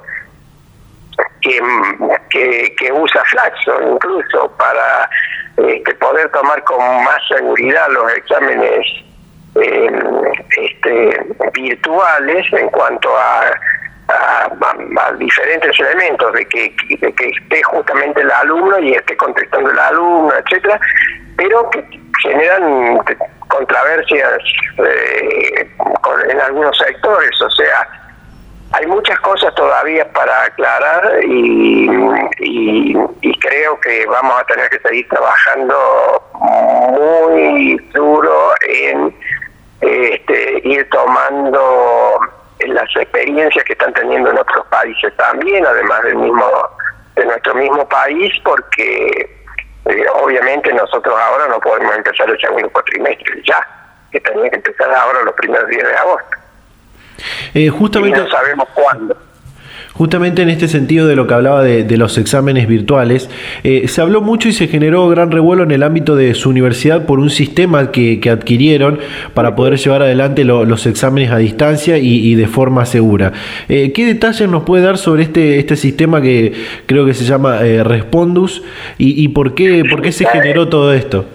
que, 1.41 2.75
que, 2.77 2.91
usa 2.91 3.23
Flaxo 3.25 3.73
incluso 3.93 4.51
para 4.57 5.09
este, 5.57 5.95
poder 5.95 6.29
tomar 6.31 6.63
con 6.63 6.79
más 7.03 7.27
seguridad 7.27 7.87
los 7.89 8.13
exámenes 8.13 8.85
em, 9.55 9.99
este, 10.57 11.25
virtuales 11.53 12.45
en 12.53 12.69
cuanto 12.69 13.09
a, 13.17 13.51
a, 14.11 15.13
diferentes 15.17 15.79
elementos 15.79 16.33
de 16.33 16.45
que, 16.45 16.75
de 16.99 17.13
que 17.13 17.29
esté 17.29 17.63
justamente 17.63 18.21
el 18.21 18.31
alumno 18.31 18.79
y 18.79 18.93
esté 18.93 19.15
contestando 19.17 19.69
el 19.69 19.79
alumno, 19.79 20.33
etcétera, 20.33 20.79
pero 21.37 21.69
que 21.69 21.83
generan 22.23 22.99
controversias 23.47 24.41
eh, 24.77 25.69
en 26.29 26.41
algunos 26.41 26.77
sectores, 26.77 27.41
o 27.41 27.49
sea, 27.51 27.87
hay 28.73 28.85
muchas 28.87 29.19
cosas 29.19 29.53
todavía 29.55 30.09
para 30.13 30.43
aclarar 30.43 31.19
y, 31.25 31.89
y, 32.39 32.93
creo 33.39 33.79
que 33.81 34.05
vamos 34.05 34.39
a 34.39 34.45
tener 34.45 34.69
que 34.69 34.79
seguir 34.79 35.09
trabajando 35.09 36.23
muy 36.91 37.75
duro 37.93 38.53
en 38.67 39.13
este, 39.81 40.61
ir 40.63 40.87
tomando 40.89 42.19
las 42.67 42.89
experiencias 42.95 43.63
que 43.65 43.73
están 43.73 43.93
teniendo 43.93 44.31
en 44.31 44.37
otros 44.37 44.65
países 44.67 45.15
también, 45.17 45.65
además 45.65 46.03
del 46.03 46.15
mismo 46.15 46.45
de 47.15 47.25
nuestro 47.25 47.55
mismo 47.55 47.87
país, 47.89 48.33
porque 48.43 49.07
eh, 49.85 50.05
obviamente 50.23 50.73
nosotros 50.73 51.13
ahora 51.19 51.47
no 51.47 51.59
podemos 51.59 51.95
empezar 51.95 52.29
el 52.29 52.39
segundo 52.39 52.69
cuatrimestre 52.69 53.41
ya, 53.45 53.67
que 54.11 54.19
tenía 54.21 54.49
que 54.49 54.55
empezar 54.57 54.93
ahora 54.93 55.23
los 55.23 55.35
primeros 55.35 55.67
días 55.69 55.87
de 55.87 55.95
agosto. 55.95 56.37
Eh, 57.53 57.69
justamente, 57.69 58.19
no 58.19 58.29
sabemos 58.29 58.67
cuándo. 58.73 59.17
Justamente 59.93 60.41
en 60.41 60.49
este 60.49 60.69
sentido 60.69 61.05
de 61.05 61.15
lo 61.15 61.27
que 61.27 61.33
hablaba 61.33 61.63
de, 61.63 61.97
los 61.97 62.17
exámenes 62.17 62.67
virtuales, 62.67 63.29
eh, 63.63 63.87
se 63.87 64.01
habló 64.01 64.21
mucho 64.21 64.47
y 64.47 64.53
se 64.53 64.67
generó 64.67 65.09
gran 65.09 65.31
revuelo 65.31 65.63
en 65.63 65.71
el 65.71 65.83
ámbito 65.83 66.15
de 66.15 66.33
su 66.33 66.49
universidad 66.49 67.05
por 67.05 67.19
un 67.19 67.29
sistema 67.29 67.91
que, 67.91 68.21
adquirieron 68.31 68.99
para 69.33 69.55
poder 69.55 69.77
llevar 69.77 70.03
adelante 70.03 70.45
los 70.45 70.85
exámenes 70.85 71.31
a 71.31 71.37
distancia 71.37 71.97
y, 71.97 72.35
de 72.35 72.47
forma 72.47 72.85
segura. 72.85 73.33
Eh, 73.67 73.91
¿Qué 73.91 74.05
detalles 74.05 74.47
nos 74.47 74.63
puede 74.63 74.83
dar 74.83 74.97
sobre 74.97 75.23
este, 75.23 75.59
este 75.59 75.75
sistema 75.75 76.21
que 76.21 76.53
creo 76.85 77.05
que 77.05 77.13
se 77.13 77.25
llama 77.25 77.61
eh, 77.61 77.83
Respondus 77.83 78.63
y, 78.97 79.21
y 79.21 79.27
por, 79.29 79.55
qué, 79.55 79.83
por 79.89 80.01
qué 80.01 80.11
se 80.13 80.25
generó 80.25 80.69
todo 80.69 80.93
esto? 80.93 81.25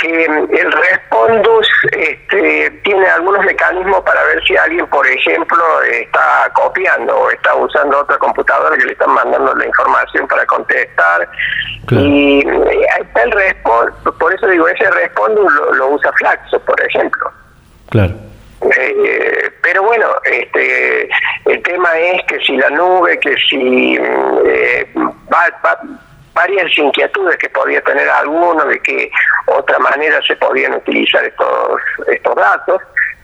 Porque 0.00 0.24
el 0.24 0.72
Respondus 0.72 1.68
este, 1.92 2.70
tiene 2.82 3.06
algunos 3.06 3.44
mecanismos 3.44 4.00
para 4.02 4.22
ver 4.24 4.42
si 4.44 4.56
alguien, 4.56 4.86
por 4.86 5.06
ejemplo, 5.06 5.82
está 5.82 6.50
copiando 6.54 7.16
o 7.16 7.30
está 7.30 7.54
usando 7.54 7.98
otra 8.00 8.16
computadora 8.18 8.76
que 8.76 8.84
le 8.84 8.92
están 8.92 9.10
mandando 9.10 9.54
la 9.54 9.66
información 9.66 10.26
para 10.28 10.46
contestar. 10.46 11.28
Y 11.90 12.40
está 13.00 13.22
el 13.22 13.32
Respondus, 13.32 14.14
por 14.18 14.34
eso 14.34 14.46
digo, 14.48 14.68
ese 14.68 14.90
Respondus 14.90 15.52
lo, 15.74 15.88
usa 15.88 16.12
Flaxo, 16.12 16.58
por 16.60 16.80
ejemplo. 16.82 17.30
Claro. 17.90 18.14
Eh, 18.76 19.50
pero 19.62 19.82
bueno, 19.82 20.06
este, 20.24 21.08
el 21.46 21.62
tema 21.62 21.98
es 21.98 22.22
que 22.24 22.38
si 22.40 22.56
la 22.56 22.68
nube, 22.70 23.18
que 23.18 23.34
si 23.48 23.96
eh, 23.96 24.86
va, 25.32 25.48
va 25.64 25.80
varias 26.34 26.76
inquietudes 26.78 27.36
que 27.36 27.48
podía 27.50 27.80
tener 27.82 28.08
alguno 28.08 28.64
de 28.64 28.80
que 28.80 29.10
otra 29.46 29.78
manera 29.78 30.20
se 30.26 30.36
podían 30.36 30.74
utilizar 30.74 31.24
estos, 31.24 31.80
estos 32.08 32.34
datos, 32.34 32.80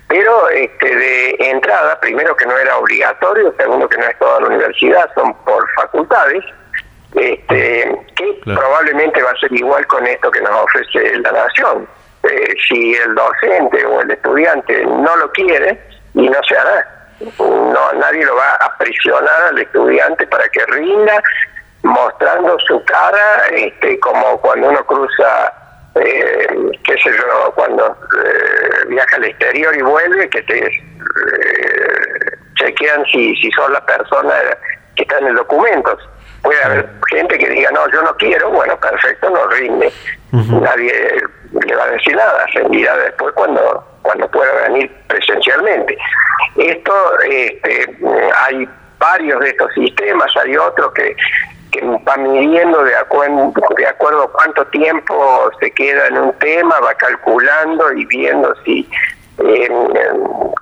pero 0.09 0.49
este, 0.51 0.95
de 0.95 1.37
entrada, 1.39 1.99
primero 2.01 2.37
que 2.37 2.47
no 2.47 2.57
era 2.57 2.77
obligatorio, 2.79 3.53
segundo 3.59 3.89
que 3.89 3.99
no 3.99 4.05
es 4.05 4.19
toda 4.19 4.41
la 4.41 4.47
universidad, 4.47 5.11
son 5.15 5.35
por 5.45 5.69
facultades, 5.75 6.45
este, 7.15 7.97
que 8.15 8.41
probablemente 8.45 9.23
va 9.23 9.31
a 9.31 9.37
ser 9.37 9.53
igual 9.53 9.87
con 9.87 10.07
esto 10.07 10.31
que 10.31 10.41
nos 10.41 10.65
ofrece 10.65 11.19
la 11.19 11.33
nación. 11.33 11.89
Eh, 12.23 12.55
si 12.69 12.95
el 12.95 13.15
docente 13.15 13.85
o 13.87 14.01
el 14.01 14.11
estudiante 14.11 14.85
no 14.85 15.17
lo 15.17 15.31
quiere 15.33 15.81
y 16.15 16.29
no 16.29 16.39
se 16.49 16.57
hará. 16.57 16.93
No, 17.39 17.93
nadie 17.95 18.25
lo 18.25 18.37
va 18.37 18.55
a 18.61 18.77
presionar 18.77 19.43
al 19.49 19.59
estudiante 19.59 20.27
para 20.27 20.49
que 20.49 20.65
rinda 20.67 21.23
mostrando 21.87 22.59
su 22.67 22.85
cara 22.85 23.47
este, 23.53 23.99
como 24.01 24.41
cuando 24.41 24.69
uno 24.69 24.85
cruza 24.87 25.53
eh, 25.97 26.47
qué 26.85 26.93
sé 27.03 27.11
yo, 27.11 27.53
cuando 27.55 27.87
eh, 27.87 28.87
viaja 28.89 29.17
al 29.17 29.25
exterior 29.25 29.75
y 29.77 29.83
vuelve, 29.83 30.29
que 30.29 30.43
te 30.43 30.67
eh, 30.67 30.73
chequean 32.57 33.05
si, 33.07 33.35
si 33.37 33.51
son 33.53 33.73
la 33.73 33.85
persona 33.85 34.35
que 34.95 35.03
está 35.03 35.19
en 35.19 35.29
el 35.29 35.37
documento. 35.37 35.97
Puede 36.43 36.63
haber 36.65 36.89
gente 37.11 37.39
que 37.39 37.49
diga, 37.49 37.71
no, 37.71 37.91
yo 37.91 38.03
no 38.03 38.15
quiero, 38.17 38.51
bueno, 38.51 38.79
perfecto, 38.79 39.31
no 39.31 39.47
rinde. 39.49 39.93
Nadie 40.33 40.93
le 41.65 41.77
va 41.77 41.85
a 41.85 41.91
decir 41.91 42.15
nada, 42.15 42.47
se 42.53 42.63
dirá 42.69 42.95
después 42.99 43.33
cuando, 43.35 43.85
cuando 44.03 44.31
pueda 44.31 44.69
venir 44.69 44.95
presencialmente. 45.09 45.97
Esto, 46.57 47.21
este, 47.23 47.97
hay 48.45 48.69
varios 48.99 49.41
de 49.41 49.49
estos 49.49 49.73
sistemas, 49.75 50.31
hay 50.37 50.57
otros 50.57 50.93
que 50.93 51.17
va 51.81 52.17
midiendo 52.17 52.83
de 52.85 52.97
acuerdo, 52.97 53.53
de 53.77 53.87
acuerdo 53.87 54.25
a 54.25 54.33
cuánto 54.33 54.67
tiempo 54.67 55.51
se 55.61 55.71
queda 55.73 56.07
en 56.09 56.19
un 56.19 56.33
tema, 56.39 56.79
va 56.81 56.95
calculando 56.95 57.93
y 57.93 58.05
viendo 58.07 58.55
si 58.65 58.89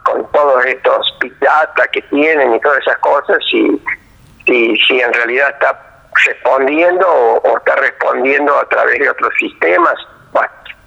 con 0.03 0.31
todos 0.33 0.66
estos 0.66 1.18
data 1.40 1.87
que 1.88 2.03
tienen 2.03 2.55
y 2.55 2.61
todas 2.61 2.81
esas 2.81 2.98
cosas, 2.98 3.38
si, 3.50 3.81
si, 4.46 4.77
si 4.77 5.00
en 5.00 5.12
realidad 5.12 5.50
está 5.50 5.81
respondiendo 6.27 7.07
o, 7.09 7.57
está 7.57 7.77
respondiendo 7.77 8.57
a 8.57 8.68
través 8.68 8.98
de 8.98 9.11
otros 9.11 9.33
sistemas, 9.38 9.94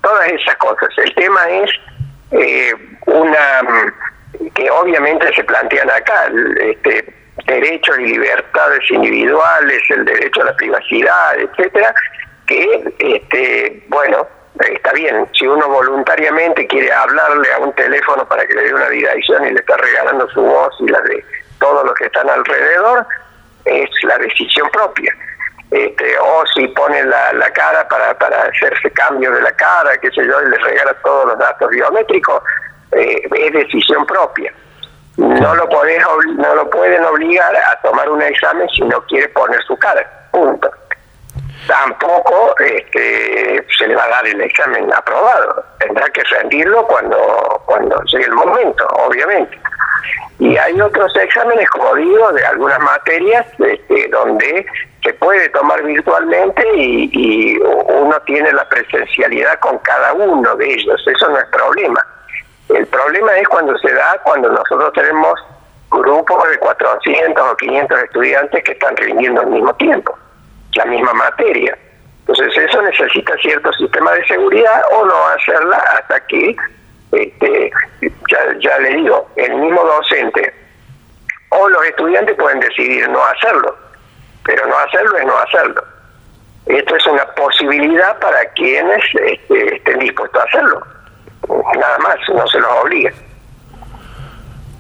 todas 0.02 0.28
esas 0.32 0.56
cosas. 0.58 0.90
El 0.98 1.14
tema 1.16 1.50
es 1.50 1.72
eh, 2.32 2.74
una 3.06 3.94
que 4.54 4.70
obviamente 4.70 5.34
se 5.34 5.44
plantean 5.44 5.90
acá, 5.90 6.30
este, 6.62 7.14
derechos 7.46 7.98
y 8.00 8.06
libertades 8.06 8.80
individuales, 8.90 9.82
el 9.90 10.06
derecho 10.06 10.42
a 10.42 10.46
la 10.46 10.56
privacidad, 10.56 11.40
etcétera, 11.40 11.94
que 12.46 12.94
este, 13.00 13.86
bueno, 13.88 14.28
está 14.60 14.92
bien, 14.94 15.28
si 15.34 15.46
uno 15.46 15.68
voluntariamente 15.68 16.66
quiere 16.68 16.92
hablarle 16.92 17.54
a 17.54 17.60
un 17.60 17.74
teléfono 17.74 18.28
para 18.28 18.46
que 18.46 18.54
le 18.54 18.64
dé 18.64 18.74
una 18.74 18.90
dirección 18.90 19.46
y 19.46 19.52
le 19.52 19.60
está 19.60 19.78
regalando 19.78 20.30
su 20.30 20.42
voz 20.42 20.74
y 20.80 20.88
la 20.88 21.02
de 21.02 21.24
todos 21.60 21.86
los 21.86 21.94
que 21.96 22.06
están 22.06 22.30
alrededor, 22.30 23.06
es 23.66 23.90
la 24.04 24.18
decisión 24.18 24.70
propia. 24.70 25.14
Este, 25.70 26.18
o 26.20 26.46
si 26.56 26.66
pone 26.70 27.04
la, 27.04 27.34
la 27.34 27.52
cara 27.52 27.86
para, 27.90 28.18
para 28.18 28.44
hacerse 28.44 28.90
cambio 28.92 29.32
de 29.32 29.42
la 29.42 29.52
cara, 29.52 29.98
qué 29.98 30.10
sé 30.12 30.26
yo, 30.26 30.42
y 30.42 30.50
le 30.50 30.58
regala 30.58 30.94
todos 31.04 31.26
los 31.28 31.38
datos 31.38 31.70
biométricos, 31.70 32.42
eh, 32.94 33.28
es 33.36 33.54
decisión 33.54 34.06
propia. 34.06 34.54
No 35.18 35.56
lo, 35.56 35.68
podés, 35.68 36.04
no 36.36 36.56
lo 36.56 36.70
pueden 36.70 37.04
obligar 37.04 37.56
a 37.56 37.82
tomar 37.82 38.08
un 38.08 38.22
examen 38.22 38.70
si 38.70 38.82
no 38.84 39.02
quiere 39.08 39.28
poner 39.30 39.60
su 39.64 39.76
cara. 39.78 40.08
Punto. 40.32 40.70
Tampoco 41.66 42.56
este, 42.60 43.66
se 43.78 43.88
le 43.88 43.96
va 43.96 44.04
a 44.04 44.10
dar 44.10 44.28
el 44.28 44.40
examen 44.42 44.94
aprobado. 44.94 45.66
Tendrá 45.80 46.08
que 46.10 46.24
rendirlo 46.24 46.86
cuando, 46.86 47.64
cuando 47.66 48.00
llegue 48.04 48.26
el 48.26 48.34
momento, 48.34 48.86
obviamente. 49.08 49.60
Y 50.38 50.56
hay 50.56 50.80
otros 50.80 51.12
exámenes, 51.16 51.68
como 51.72 51.96
digo, 51.96 52.32
de 52.34 52.46
algunas 52.46 52.80
materias 52.80 53.48
este, 53.58 54.08
donde 54.10 54.68
se 55.04 55.14
puede 55.16 55.50
tomar 55.50 55.82
virtualmente 55.82 56.64
y, 56.76 57.10
y 57.12 57.58
uno 57.58 58.22
tiene 58.28 58.54
la 58.54 58.70
presencialidad 58.70 59.60
con 59.62 59.80
cada 59.80 60.14
uno 60.14 60.56
de 60.56 60.74
ellos. 60.74 61.04
Eso 61.08 61.28
no 61.28 61.40
es 61.40 61.46
problema 61.46 62.06
el 62.70 62.86
problema 62.88 63.38
es 63.38 63.48
cuando 63.48 63.78
se 63.78 63.92
da, 63.94 64.20
cuando 64.24 64.50
nosotros 64.50 64.92
tenemos 64.94 65.34
grupos 65.90 66.50
de 66.50 66.58
400 66.58 67.52
o 67.52 67.56
500 67.56 68.04
estudiantes 68.04 68.64
que 68.64 68.72
están 68.74 68.96
rindiendo 68.98 69.42
al 69.42 69.48
mismo 69.48 69.74
tiempo, 69.76 70.18
la 70.76 70.86
misma 70.86 71.14
materia. 71.14 71.78
Entonces 72.20 72.58
eso 72.58 72.82
necesita 72.82 73.38
cierto 73.38 73.72
sistema 73.74 74.12
de 74.12 74.26
seguridad 74.26 74.82
o 74.92 75.06
no 75.06 75.28
hacerla 75.28 75.78
hasta 75.98 76.20
que, 76.28 76.56
este, 77.14 77.72
ya, 78.60 78.80
le 78.80 78.90
digo, 78.96 79.30
el 79.38 79.56
mismo 79.56 79.82
docente 79.84 80.54
o 81.52 81.70
los 81.70 81.86
estudiantes 81.86 82.36
pueden 82.36 82.60
decidir 82.60 83.08
no 83.08 83.24
hacerlo, 83.24 83.78
pero 84.44 84.68
no 84.68 84.78
hacerlo 84.78 85.18
es 85.18 85.26
no 85.26 85.38
hacerlo. 85.38 85.84
Esto 86.66 86.98
es 86.98 87.08
una 87.08 87.26
posibilidad 87.28 88.20
para 88.20 88.44
quienes 88.56 89.02
este, 89.24 89.76
estén 89.78 90.00
dispuestos 90.00 90.42
a 90.42 90.46
hacerlo 90.46 90.97
nada 91.50 91.98
más, 92.00 92.18
no 92.34 92.48
se 92.48 92.60
los 92.60 92.70
obliga. 92.84 93.12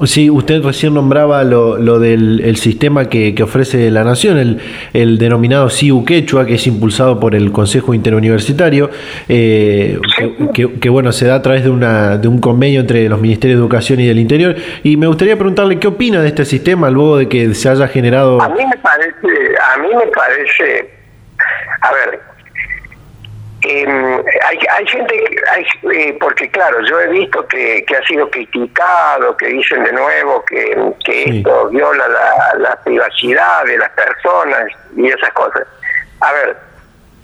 Sí, 0.05 0.29
usted 0.29 0.61
recién 0.63 0.93
nombraba 0.93 1.43
lo, 1.43 1.77
lo 1.77 1.99
del 1.99 2.41
el 2.41 2.57
sistema 2.57 3.09
que, 3.09 3.33
que, 3.33 3.41
ofrece 3.41 3.89
la 3.89 4.03
Nación, 4.03 4.37
el, 4.37 4.61
el 4.93 5.17
denominado 5.17 5.71
CIU 5.71 6.05
Quechua, 6.05 6.45
que 6.45 6.53
es 6.53 6.67
impulsado 6.67 7.19
por 7.19 7.33
el 7.33 7.51
Consejo 7.51 7.95
Interuniversitario, 7.95 8.91
eh, 9.27 9.99
que, 10.53 10.89
bueno, 10.89 11.11
se 11.11 11.25
da 11.25 11.35
a 11.35 11.41
través 11.41 11.63
de, 11.63 11.71
una, 11.71 12.19
de 12.19 12.27
un 12.27 12.39
convenio 12.39 12.81
entre 12.81 13.09
los 13.09 13.19
Ministerios 13.19 13.57
de 13.57 13.63
Educación 13.63 13.99
y 13.99 14.05
del 14.05 14.19
Interior. 14.19 14.55
Y 14.83 14.97
me 14.97 15.07
gustaría 15.07 15.35
preguntarle 15.35 15.79
qué 15.79 15.87
opina 15.87 16.21
de 16.21 16.27
este 16.27 16.45
sistema 16.45 16.91
luego 16.91 17.17
de 17.17 17.27
que 17.27 17.55
se 17.55 17.67
haya 17.67 17.87
generado... 17.87 18.39
A 18.39 18.49
mí 18.49 18.63
me 18.63 18.77
parece, 18.77 19.55
a 19.73 19.77
mí 19.79 19.87
me 19.95 20.07
parece, 20.11 20.91
a 21.81 21.91
ver, 21.91 22.21
eh, 23.69 24.23
hay, 24.45 24.59
hay 24.77 24.87
gente, 24.87 25.13
hay, 25.53 25.65
eh, 25.93 26.17
porque 26.19 26.49
claro, 26.51 26.79
yo 26.85 26.99
he 27.01 27.07
visto 27.07 27.47
que, 27.47 27.83
que, 27.85 27.95
ha 27.95 28.03
sido 28.05 28.29
criticado, 28.29 29.35
que 29.37 29.47
dicen 29.47 29.83
de 29.83 29.91
nuevo 29.91 30.43
que, 30.45 30.93
que 31.03 31.23
esto 31.23 31.69
viola 31.69 32.07
la, 32.57 32.75
privacidad 32.83 33.65
de 33.65 33.77
las 33.77 33.89
personas 33.91 34.67
y 34.95 35.07
esas 35.07 35.31
cosas. 35.31 35.67
A 36.21 36.31
ver, 36.33 36.57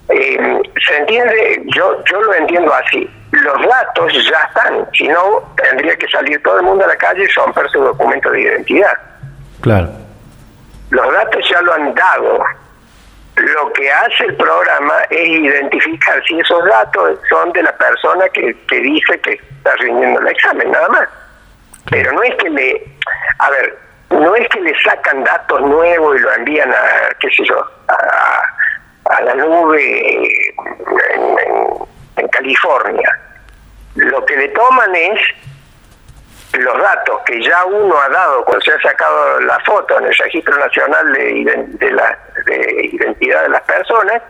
eh, 0.10 0.62
se 0.86 0.98
entiende, 0.98 1.64
yo, 1.76 2.04
yo 2.06 2.22
lo 2.22 2.34
entiendo 2.34 2.74
así. 2.74 3.10
Los 3.32 3.68
datos 3.68 4.14
ya 4.14 4.40
están, 4.48 4.88
si 4.94 5.08
no, 5.08 5.54
tendría 5.56 5.96
que 5.96 6.08
salir 6.08 6.42
todo 6.44 6.58
el 6.58 6.64
mundo 6.64 6.86
a 6.86 6.88
la 6.88 6.98
calle 6.98 7.24
y 7.24 7.28
romper 7.28 7.70
su 7.70 7.80
documento 7.80 8.30
de 8.32 8.42
identidad. 8.42 8.98
Claro. 9.62 9.90
Los 10.90 11.12
datos 11.14 11.50
ya 11.50 11.62
lo 11.62 11.74
han 11.74 11.96
dado, 11.96 12.44
lo 13.36 13.74
que 13.74 13.92
hace 13.92 14.26
el 14.26 14.36
programa 14.36 15.02
es 15.10 15.28
identificar 15.28 16.22
si 16.28 16.40
esos 16.40 16.64
datos 16.66 17.20
son 17.30 17.52
de 17.54 17.64
la 17.64 17.76
persona 17.78 18.30
que, 18.30 18.56
que 18.68 18.80
dice 18.80 19.20
que 19.22 19.34
está 19.34 19.76
rindiendo 19.78 20.20
el 20.20 20.28
examen, 20.28 20.72
nada 20.72 20.90
más. 20.90 21.10
Pero 21.90 22.12
no 22.14 22.24
es 22.24 22.36
que 22.36 22.50
le, 22.50 22.86
a 23.40 23.50
ver, 23.50 23.78
no 24.12 24.36
es 24.36 24.48
que 24.50 24.62
le 24.62 24.74
sacan 24.84 25.24
datos 25.24 25.62
nuevos 25.62 26.16
y 26.16 26.20
lo 26.20 26.34
envían 26.36 26.72
a, 26.72 27.10
qué 27.20 27.30
sé 27.30 27.44
yo, 27.46 27.66
a, 27.88 29.22
la 29.24 29.36
nube 29.36 30.54
en 32.18 32.28
California. 32.30 33.20
Lo 33.96 34.26
que 34.26 34.38
le 34.38 34.48
toman 34.50 34.96
es 34.96 35.20
los 36.60 36.78
datos 36.78 37.22
que 37.26 37.42
ya 37.42 37.66
uno 37.66 38.00
ha 38.00 38.10
dado 38.10 38.44
cuando 38.46 38.64
se 38.64 38.74
ha 38.74 38.82
sacado 38.82 39.40
la 39.42 39.60
foto 39.62 39.98
en 39.98 40.06
el 40.06 40.16
registro 40.16 40.56
nacional 40.58 41.14
de, 41.14 41.66
de, 41.68 41.92
la, 41.92 42.18
de 42.46 42.90
identidad 42.92 43.44
de 43.44 43.50
las 43.50 43.62
personas, 43.62 44.22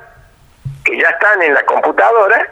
que 0.85 0.97
ya 0.97 1.09
están 1.09 1.41
en 1.41 1.53
la 1.53 1.63
computadora, 1.65 2.47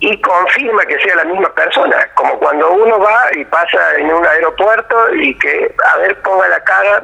y 0.00 0.20
confirma 0.20 0.84
que 0.84 0.98
sea 1.00 1.16
la 1.16 1.24
misma 1.24 1.48
persona, 1.54 1.96
como 2.14 2.38
cuando 2.38 2.70
uno 2.70 2.98
va 2.98 3.30
y 3.32 3.44
pasa 3.46 3.96
en 3.96 4.12
un 4.12 4.26
aeropuerto 4.26 5.14
y 5.14 5.38
que, 5.38 5.74
a 5.84 5.98
ver, 5.98 6.20
ponga 6.20 6.48
la 6.48 6.62
cara, 6.64 7.02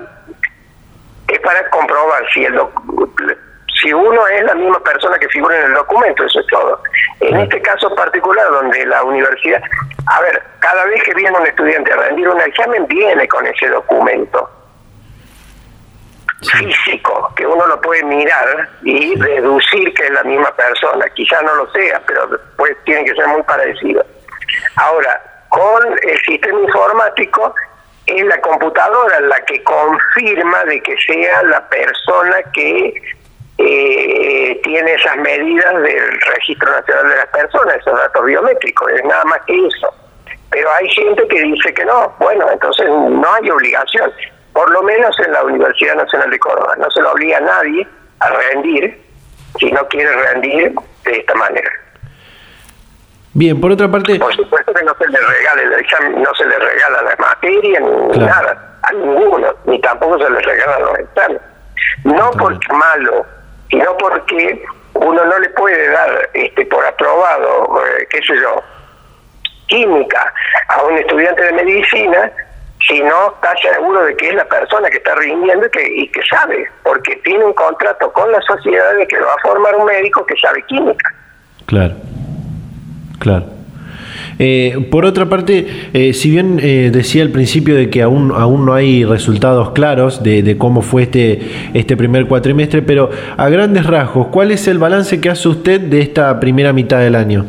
es 1.28 1.40
para 1.40 1.70
comprobar 1.70 2.22
si 2.35 2.44
el 2.44 2.61
si 3.83 3.92
uno 3.92 4.27
es 4.29 4.45
la 4.45 4.55
misma 4.55 4.81
persona 4.81 5.18
que 5.18 5.29
figura 5.29 5.59
en 5.59 5.66
el 5.66 5.75
documento, 5.75 6.25
eso 6.25 6.40
es 6.40 6.47
todo. 6.47 6.81
En 7.21 7.37
este 7.38 7.61
caso 7.61 7.95
particular, 7.95 8.49
donde 8.51 8.87
la 8.87 9.03
universidad, 9.03 9.62
a 10.07 10.21
ver, 10.23 10.42
cada 10.61 10.85
vez 10.87 11.03
que 11.03 11.14
viene 11.14 11.37
un 11.37 11.47
estudiante 11.47 11.92
a 11.92 11.97
rendir 11.97 12.29
un 12.29 12.40
examen, 12.40 12.87
viene 12.87 13.27
con 13.29 13.47
ese 13.47 13.68
documento 13.68 14.49
físico, 16.59 17.33
que 17.37 17.47
uno 17.47 17.66
lo 17.66 17.81
puede 17.81 18.03
mirar 18.05 18.68
y 18.83 19.14
deducir 19.18 19.95
que 19.95 20.07
es 20.07 20.11
la 20.11 20.25
misma 20.25 20.55
persona. 20.55 21.07
Quizá 21.14 21.40
no 21.42 21.55
lo 21.55 21.71
sea, 21.73 22.01
pero 22.07 22.29
pues 22.57 22.77
tiene 22.85 23.05
que 23.05 23.14
ser 23.14 23.27
muy 23.29 23.42
parecido. 23.42 24.05
Ahora, 24.77 25.21
con 25.49 25.87
el 26.03 26.21
sistema 26.23 26.61
informático, 26.61 27.55
es 28.07 28.25
la 28.25 28.40
computadora 28.40 29.21
la 29.21 29.40
que 29.45 29.62
confirma 29.62 30.64
de 30.64 30.83
que 30.83 30.97
sea 31.07 31.42
la 31.45 31.68
persona 31.68 32.37
que 32.53 32.95
eh, 33.58 34.60
tiene 34.64 34.94
esas 34.94 35.16
medidas 35.18 35.74
del 35.82 36.20
Registro 36.34 36.70
Nacional 36.70 37.08
de 37.08 37.16
las 37.16 37.26
Personas, 37.26 37.76
esos 37.76 37.98
datos 37.98 38.24
biométricos, 38.24 38.90
es 38.92 39.04
nada 39.04 39.24
más 39.24 39.40
que 39.46 39.66
eso. 39.66 39.94
Pero 40.50 40.68
hay 40.74 40.88
gente 40.90 41.26
que 41.28 41.42
dice 41.42 41.72
que 41.72 41.84
no, 41.84 42.14
bueno, 42.18 42.46
entonces 42.50 42.88
no 42.88 43.24
hay 43.34 43.50
obligación, 43.50 44.12
por 44.52 44.70
lo 44.70 44.82
menos 44.82 45.18
en 45.20 45.32
la 45.32 45.44
Universidad 45.44 45.96
Nacional 45.96 46.30
de 46.30 46.38
Córdoba, 46.38 46.74
no 46.78 46.90
se 46.90 47.00
lo 47.00 47.12
obliga 47.12 47.38
a 47.38 47.40
nadie 47.40 47.86
a 48.20 48.28
rendir 48.28 49.00
si 49.58 49.70
no 49.70 49.86
quiere 49.88 50.10
rendir 50.14 50.74
de 51.04 51.12
esta 51.12 51.34
manera. 51.34 51.70
Bien, 53.34 53.58
por 53.60 53.72
otra 53.72 53.88
parte... 53.88 54.18
Por 54.18 54.34
supuesto 54.34 54.74
que 54.74 54.84
no 54.84 54.94
se 54.98 55.08
le 55.08 55.18
regala 55.18 55.62
no 56.18 56.34
se 56.34 56.44
le 56.44 56.58
regala 56.58 57.02
la 57.02 57.16
materia 57.16 57.80
ni 57.80 58.18
nada, 58.18 58.78
a 58.82 58.92
ninguno, 58.92 59.54
ni 59.64 59.80
tampoco 59.80 60.18
se 60.18 60.28
le 60.28 60.40
regalan 60.40 60.82
los 60.82 60.98
exámenes. 60.98 61.42
No 62.04 62.30
porque 62.32 62.72
malo, 62.72 63.26
sino 63.72 63.96
porque 63.96 64.62
uno 64.94 65.24
no 65.24 65.38
le 65.38 65.48
puede 65.50 65.88
dar 65.88 66.30
este 66.35 66.66
por 66.66 66.85
aprobado, 66.85 67.82
eh, 67.87 68.06
qué 68.11 68.18
sé 68.18 68.35
yo, 68.37 68.62
química 69.66 70.32
a 70.68 70.82
un 70.82 70.98
estudiante 70.98 71.42
de 71.42 71.52
medicina 71.52 72.30
si 72.87 73.00
no 73.00 73.32
está 73.32 73.54
seguro 73.62 74.04
de 74.04 74.16
que 74.16 74.28
es 74.28 74.35
la 74.35 74.44
persona 74.44 74.90
que 74.90 74.98
está 74.98 75.14
rindiendo 75.14 75.66
y 75.66 75.70
que, 75.70 75.88
y 75.88 76.08
que 76.08 76.20
sabe, 76.24 76.68
porque 76.82 77.16
tiene 77.24 77.44
un 77.44 77.54
contrato 77.54 78.12
con 78.12 78.30
la 78.30 78.40
sociedad 78.42 78.94
de 78.96 79.06
que 79.06 79.16
lo 79.16 79.26
va 79.26 79.35
a 79.35 79.42
formar 79.42 79.74
un 79.76 79.87
médico 79.87 80.26
que 80.26 80.37
sabe 80.37 80.62
química. 80.64 81.14
Claro, 81.66 81.94
claro. 83.20 83.44
Eh, 84.44 84.88
por 84.90 85.05
otra 85.05 85.26
parte, 85.26 85.90
eh, 85.94 86.12
si 86.14 86.28
bien 86.28 86.59
eh, 86.61 86.90
decía 86.92 87.22
al 87.22 87.28
principio 87.28 87.76
de 87.76 87.88
que 87.90 88.02
aún, 88.02 88.33
aún 88.37 88.66
no 88.66 88.74
hay 88.74 89.05
resultados 89.05 89.70
claros 89.70 90.24
de, 90.24 90.42
de, 90.42 90.59
cómo 90.59 90.83
fue 90.83 91.05
este, 91.05 91.70
este 91.74 91.96
primer 91.96 92.26
cuatrimestre, 92.26 92.83
pero 92.83 93.09
a 93.38 93.48
grandes 93.50 93.87
rasgos, 93.87 94.26
¿cuál 94.33 94.50
es 94.50 94.66
el 94.66 94.78
balance 94.78 95.20
que 95.20 95.31
hace 95.31 95.46
usted 95.46 95.81
de 95.81 96.00
esta 96.00 96.40
primera 96.40 96.72
mitad 96.72 96.98
del 96.98 97.14
año? 97.14 97.46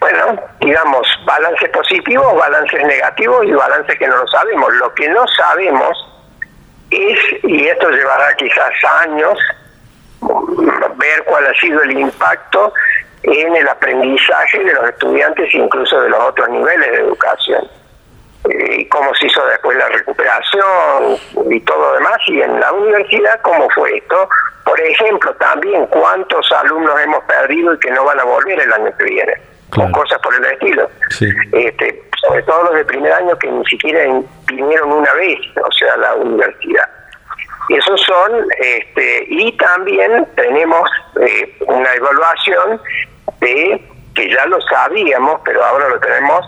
Bueno, 0.00 0.40
digamos, 0.62 1.06
balances 1.26 1.68
positivos, 1.68 2.34
balances 2.34 2.82
negativos 2.86 3.44
y 3.44 3.52
balances 3.52 3.98
que 3.98 4.08
no 4.08 4.16
lo 4.16 4.26
sabemos. 4.28 4.72
Lo 4.80 4.94
que 4.94 5.10
no 5.10 5.26
sabemos 5.36 6.08
es, 6.90 7.18
y 7.42 7.66
esto 7.66 7.90
llevará 7.90 8.34
quizás 8.38 8.72
años, 9.02 9.38
ver 10.22 11.24
cuál 11.26 11.46
ha 11.48 11.60
sido 11.60 11.82
el 11.82 11.98
impacto 11.98 12.72
en 13.30 13.56
el 13.56 13.68
aprendizaje 13.68 14.64
de 14.64 14.72
los 14.72 14.88
estudiantes, 14.88 15.54
incluso 15.54 16.00
de 16.00 16.08
los 16.08 16.20
otros 16.20 16.48
niveles 16.48 16.90
de 16.90 16.98
educación. 16.98 17.68
Y 18.48 18.86
cómo 18.86 19.14
se 19.14 19.26
hizo 19.26 19.44
después 19.46 19.76
la 19.76 19.88
recuperación 19.88 21.18
y 21.50 21.60
todo 21.60 21.78
lo 21.78 21.92
demás, 21.94 22.18
y 22.28 22.40
en 22.40 22.58
la 22.58 22.72
universidad 22.72 23.40
cómo 23.42 23.68
fue 23.70 23.98
esto. 23.98 24.28
Por 24.64 24.80
ejemplo, 24.80 25.34
también 25.34 25.86
cuántos 25.86 26.50
alumnos 26.52 26.98
hemos 27.00 27.24
perdido 27.24 27.74
y 27.74 27.78
que 27.78 27.90
no 27.90 28.04
van 28.04 28.20
a 28.20 28.24
volver 28.24 28.60
el 28.60 28.72
año 28.72 28.90
que 28.96 29.04
viene, 29.04 29.34
o 29.76 29.92
cosas 29.92 30.18
por 30.20 30.34
el 30.34 30.44
estilo. 30.44 30.88
Este, 31.52 32.02
sobre 32.20 32.42
todo 32.42 32.64
los 32.64 32.74
de 32.74 32.84
primer 32.84 33.12
año 33.12 33.36
que 33.38 33.50
ni 33.50 33.64
siquiera 33.66 34.04
vinieron 34.46 34.92
una 34.92 35.12
vez, 35.14 35.38
o 35.62 35.72
sea, 35.72 35.94
a 35.94 35.96
la 35.98 36.14
universidad. 36.14 36.88
Esos 37.68 38.00
son, 38.00 38.46
este, 38.58 39.26
y 39.28 39.54
también 39.58 40.26
tenemos 40.36 40.88
eh, 41.20 41.54
una 41.66 41.92
evaluación 41.94 42.80
de 43.40 43.82
que 44.14 44.28
ya 44.28 44.46
lo 44.46 44.60
sabíamos, 44.62 45.40
pero 45.44 45.64
ahora 45.64 45.88
lo 45.88 46.00
tenemos 46.00 46.44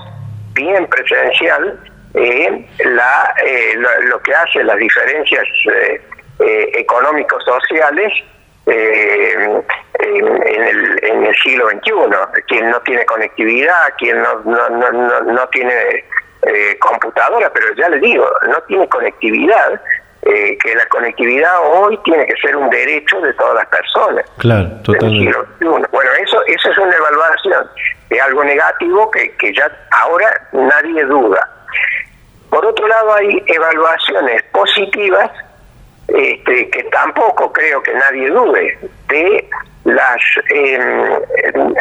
bien 0.55 0.87
presencial, 0.87 1.79
eh, 2.15 2.67
la, 2.85 3.35
eh, 3.45 3.75
lo, 3.77 4.21
que 4.23 4.35
hace 4.35 4.65
las 4.65 4.77
diferencias 4.77 5.45
eh, 5.67 6.73
económicos 6.75 7.45
sociales 7.45 8.13
en, 8.67 9.65
el, 10.01 11.05
en 11.05 11.27
el 11.27 11.35
siglo 11.37 11.69
XXI. 11.71 12.43
Quien 12.49 12.71
no 12.71 12.81
tiene 12.81 13.05
conectividad, 13.07 13.95
quien 13.99 14.21
no, 14.21 14.41
no, 14.45 14.69
no, 14.69 15.21
no 15.21 15.49
tiene 15.49 16.05
computadora, 16.79 17.53
pero 17.53 17.75
ya 17.75 17.89
le 17.91 17.99
digo, 18.01 18.27
no 18.49 18.61
tiene 18.63 18.89
conectividad, 18.89 19.81
eh, 20.23 20.59
que 20.59 20.75
la 20.75 20.87
conectividad 20.87 21.55
hoy 21.63 21.99
tiene 22.05 22.27
que 22.27 22.35
ser 22.43 22.55
un 22.57 22.69
derecho 22.69 23.21
de 23.21 23.33
todas 23.35 23.55
las 23.55 23.67
personas. 23.67 24.25
Claro, 24.39 24.69
totalmente. 24.83 25.37
Bueno, 25.61 26.11
eso, 26.23 26.43
eso 26.47 26.71
es 26.71 26.79
una 26.79 26.95
evaluación 26.95 27.67
de 28.11 28.21
algo 28.21 28.45
negativo 28.45 29.11
que, 29.11 29.35
que 29.37 29.55
ya 29.55 29.71
ahora 29.93 30.49
nadie 30.53 31.05
duda. 31.05 31.49
Por 32.51 32.67
otro 32.67 32.87
lado, 32.87 33.15
hay 33.15 33.43
evaluaciones 33.47 34.43
positivas 34.53 35.31
este, 36.09 36.69
que 36.71 36.83
tampoco 36.85 37.53
creo 37.53 37.83
que 37.83 37.95
nadie 37.95 38.29
dude 38.29 38.79
de 39.09 39.49
las 39.85 40.21
em, 40.51 41.73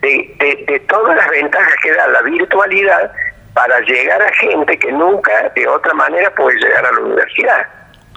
de, 0.00 0.64
de 0.66 0.80
todas 0.88 1.16
las 1.16 1.28
ventajas 1.28 1.74
que 1.82 1.92
da 1.92 2.08
la 2.08 2.22
virtualidad 2.22 3.12
para 3.54 3.78
llegar 3.80 4.20
a 4.20 4.32
gente 4.34 4.78
que 4.78 4.90
nunca 4.90 5.52
de 5.54 5.68
otra 5.68 5.94
manera 5.94 6.34
puede 6.34 6.58
llegar 6.58 6.84
a 6.86 6.92
la 6.92 7.00
universidad. 7.00 7.66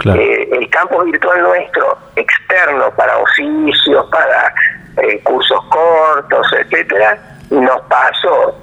Eh, 0.05 0.49
el 0.51 0.69
campo 0.69 1.03
virtual 1.03 1.41
nuestro, 1.41 1.97
externo 2.15 2.91
para 2.95 3.17
oficios, 3.17 4.05
para 4.11 4.53
eh, 5.01 5.19
cursos 5.23 5.59
cortos, 5.69 6.47
etcétera, 6.53 7.17
nos 7.49 7.81
pasó 7.83 8.55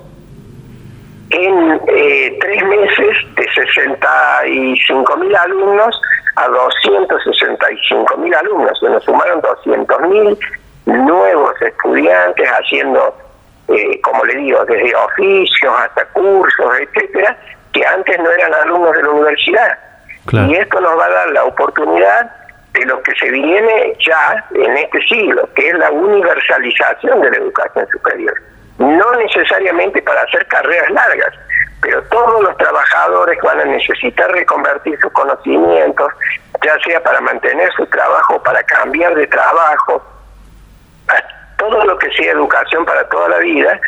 en 1.31 1.81
eh, 1.89 2.39
tres 2.41 2.65
meses 2.65 3.17
de 3.35 3.49
65 3.53 5.17
mil 5.17 5.35
alumnos 5.35 6.01
a 6.37 6.47
265 6.47 8.17
mil 8.19 8.35
alumnos. 8.35 8.79
Se 8.79 8.89
nos 8.89 9.03
sumaron 9.03 9.41
200 9.41 10.01
mil 10.03 10.39
nuevos 10.87 11.61
estudiantes 11.63 12.49
haciendo, 12.49 13.17
como 14.03 14.25
le 14.25 14.37
digo, 14.37 14.65
desde 14.67 14.95
oficios 14.95 15.75
hasta 15.81 16.05
cursos, 16.13 16.79
etcétera, 16.79 17.37
que 17.73 17.85
antes 17.85 18.19
no 18.21 18.31
eran 18.31 18.55
alumnos 18.55 18.93
de 18.93 19.03
la 19.03 19.11
universidad. 19.11 19.84
Y 20.33 20.55
esto 20.55 20.81
nos 20.81 20.99
va 20.99 21.07
a 21.07 21.11
dar 21.11 21.31
la 21.31 21.45
oportunidad 21.45 22.31
de 22.73 22.85
lo 22.87 23.03
que 23.03 23.13
se 23.17 23.31
viene 23.31 23.97
ya 24.05 24.45
en 24.55 24.77
este 24.77 25.01
siglo, 25.07 25.49
que 25.55 25.69
es 25.69 25.75
la 25.79 25.91
universalización 25.91 27.21
de 27.21 27.31
la 27.31 27.37
educación 27.37 27.87
superior. 27.93 28.35
No 28.79 29.13
necesariamente 29.15 30.03
para 30.03 30.23
hacer 30.23 30.47
carreras 30.47 30.91
largas, 30.91 31.35
pero 31.81 32.03
todos 32.05 32.43
los 32.43 32.57
trabajadores 32.57 33.39
van 33.43 33.61
a 33.61 33.65
necesitar 33.65 34.31
reconvertir 34.33 34.99
sus 35.01 35.13
conocimientos, 35.13 36.11
ya 36.65 36.77
sea 36.85 37.03
para 37.03 37.21
mantener 37.21 37.71
su 37.75 37.87
trabajo, 37.87 38.43
para 38.43 38.63
cambiar 38.65 39.15
de 39.15 39.27
trabajo, 39.27 40.03
todo 41.59 41.85
lo 41.85 41.99
que 41.99 42.11
sea 42.13 42.33
educación 42.33 42.85
para 42.85 43.09
toda 43.09 43.29
la 43.29 43.39
vida, 43.39 43.81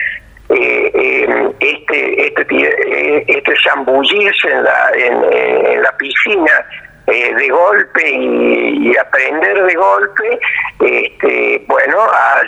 eh, 0.49 0.91
eh, 0.95 1.55
este, 1.59 2.27
este, 2.29 2.47
eh, 2.55 3.25
este 3.27 3.55
zambullirse 3.65 4.49
en 4.49 4.63
la, 4.63 4.91
en, 4.95 5.83
la 5.83 5.97
piscina 5.97 6.67
eh, 7.09 7.35
de 7.35 7.49
golpe 7.49 8.09
y, 8.09 8.97
aprender 8.97 9.65
de 9.65 9.75
golpe, 9.75 10.41
este, 10.81 11.65
bueno, 11.67 11.99
ha, 12.01 12.41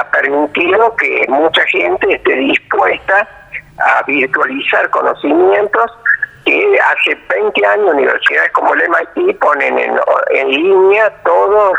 ha 0.00 0.10
permitido 0.10 0.94
que 0.96 1.24
mucha 1.28 1.64
gente 1.66 2.14
esté 2.14 2.34
dispuesta 2.34 3.28
a 3.78 4.02
virtualizar 4.06 4.88
conocimientos 4.90 5.90
que 6.44 6.78
hace 6.78 7.18
20 7.34 7.66
años 7.66 7.94
universidades 7.94 8.52
como 8.52 8.72
el 8.74 8.82
MIT 8.88 9.38
ponen 9.38 9.78
en, 9.78 9.98
en 10.30 10.48
línea 10.48 11.10
todos 11.24 11.78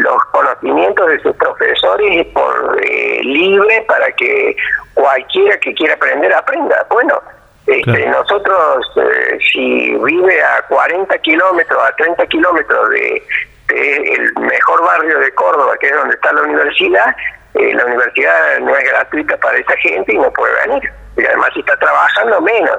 los 0.00 0.24
conocimientos 0.32 1.06
de 1.08 1.20
sus 1.20 1.36
profesores 1.36 2.26
por 2.28 2.80
eh, 2.82 3.20
libre 3.22 3.84
para 3.86 4.10
que 4.12 4.56
cualquiera 4.94 5.58
que 5.58 5.74
quiera 5.74 5.94
aprender 5.94 6.32
aprenda. 6.32 6.86
Bueno, 6.90 7.20
este, 7.66 8.06
nosotros 8.06 8.86
eh, 8.96 9.38
si 9.52 9.94
vive 9.96 10.42
a 10.42 10.62
40 10.68 11.18
kilómetros, 11.18 11.82
a 11.82 11.94
30 11.96 12.26
kilómetros 12.26 12.88
de, 12.90 13.22
el 13.68 14.32
mejor 14.40 14.82
barrio 14.84 15.18
de 15.18 15.32
Córdoba, 15.34 15.76
que 15.78 15.88
es 15.88 15.94
donde 15.94 16.14
está 16.14 16.32
la 16.32 16.42
universidad, 16.42 17.14
eh, 17.54 17.74
la 17.74 17.84
universidad 17.84 18.58
no 18.60 18.76
es 18.76 18.84
gratuita 18.84 19.36
para 19.36 19.58
esa 19.58 19.76
gente 19.76 20.14
y 20.14 20.18
no 20.18 20.32
puede 20.32 20.66
venir. 20.66 20.90
Y 21.16 21.24
además 21.24 21.50
si 21.52 21.60
está 21.60 21.76
trabajando 21.76 22.40
menos. 22.40 22.78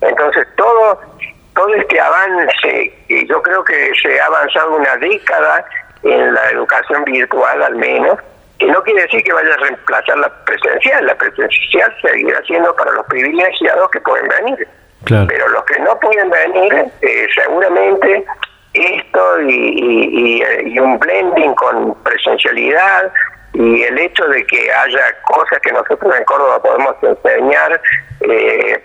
Entonces 0.00 0.46
todo 0.56 1.00
todo 1.54 1.72
este 1.74 2.00
avance, 2.00 2.92
y 3.08 3.28
yo 3.28 3.40
creo 3.40 3.62
que 3.62 3.92
se 4.02 4.20
ha 4.20 4.26
avanzado 4.26 4.74
una 4.74 4.96
década 4.96 5.64
en 6.04 6.34
la 6.34 6.50
educación 6.50 7.04
virtual 7.04 7.62
al 7.62 7.76
menos, 7.76 8.18
que 8.58 8.66
no 8.66 8.82
quiere 8.82 9.02
decir 9.02 9.22
que 9.22 9.32
vaya 9.32 9.54
a 9.54 9.56
reemplazar 9.56 10.18
la 10.18 10.44
presencial, 10.44 11.06
la 11.06 11.14
presencial 11.16 11.94
seguirá 12.02 12.40
siendo 12.42 12.74
para 12.76 12.92
los 12.92 13.06
privilegiados 13.06 13.90
que 13.90 14.00
pueden 14.00 14.28
venir. 14.28 14.68
Pero 15.06 15.48
los 15.48 15.64
que 15.64 15.78
no 15.80 15.98
pueden 16.00 16.30
venir, 16.30 16.86
eh, 17.02 17.26
seguramente 17.34 18.24
esto 18.72 19.40
y, 19.42 20.42
y, 20.64 20.78
un 20.78 20.98
blending 20.98 21.54
con 21.54 21.94
presencialidad 22.02 23.12
y 23.52 23.82
el 23.82 23.98
hecho 23.98 24.26
de 24.26 24.44
que 24.46 24.72
haya 24.72 25.00
cosas 25.22 25.60
que 25.60 25.72
nosotros 25.72 26.12
en 26.16 26.24
Córdoba 26.24 26.60
podemos 26.60 26.96
enseñar 27.02 27.80
eh, 28.20 28.82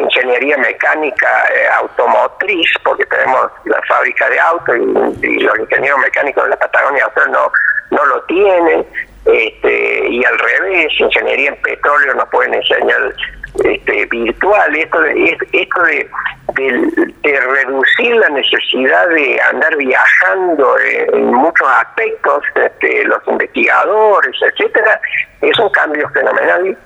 ingeniería 0.00 0.56
mecánica 0.58 1.44
eh, 1.54 1.66
automotriz, 1.80 2.70
porque 2.82 3.04
tenemos 3.06 3.50
la 3.64 3.80
fábrica 3.82 4.28
de 4.30 4.40
autos 4.40 4.76
y, 5.22 5.38
los 5.40 5.58
ingenieros 5.58 6.00
mecánicos 6.00 6.44
de 6.44 6.50
la 6.50 6.56
Patagonia 6.56 7.10
no, 7.30 7.52
no 7.90 8.06
lo 8.06 8.22
tienen, 8.22 8.86
este, 9.24 10.08
y 10.08 10.24
al 10.24 10.38
revés, 10.38 10.92
ingeniería 10.98 11.50
en 11.50 11.62
petróleo 11.62 12.14
nos 12.14 12.28
pueden 12.30 12.54
enseñar 12.54 13.14
este, 13.64 14.06
virtual, 14.06 14.74
esto 14.74 15.00
de, 15.00 15.38
esto 15.52 15.82
de, 15.82 16.10
de, 16.54 17.40
reducir 17.40 18.16
la 18.16 18.30
necesidad 18.30 19.08
de 19.08 19.40
andar 19.42 19.76
viajando 19.76 20.74
en, 21.12 21.26
muchos 21.26 21.68
aspectos, 21.68 22.42
este, 22.54 23.04
los 23.04 23.20
investigadores, 23.28 24.34
etcétera, 24.42 25.00
es 25.40 25.58
un 25.58 25.68
cambio 25.70 26.08
fenomenal 26.10 26.76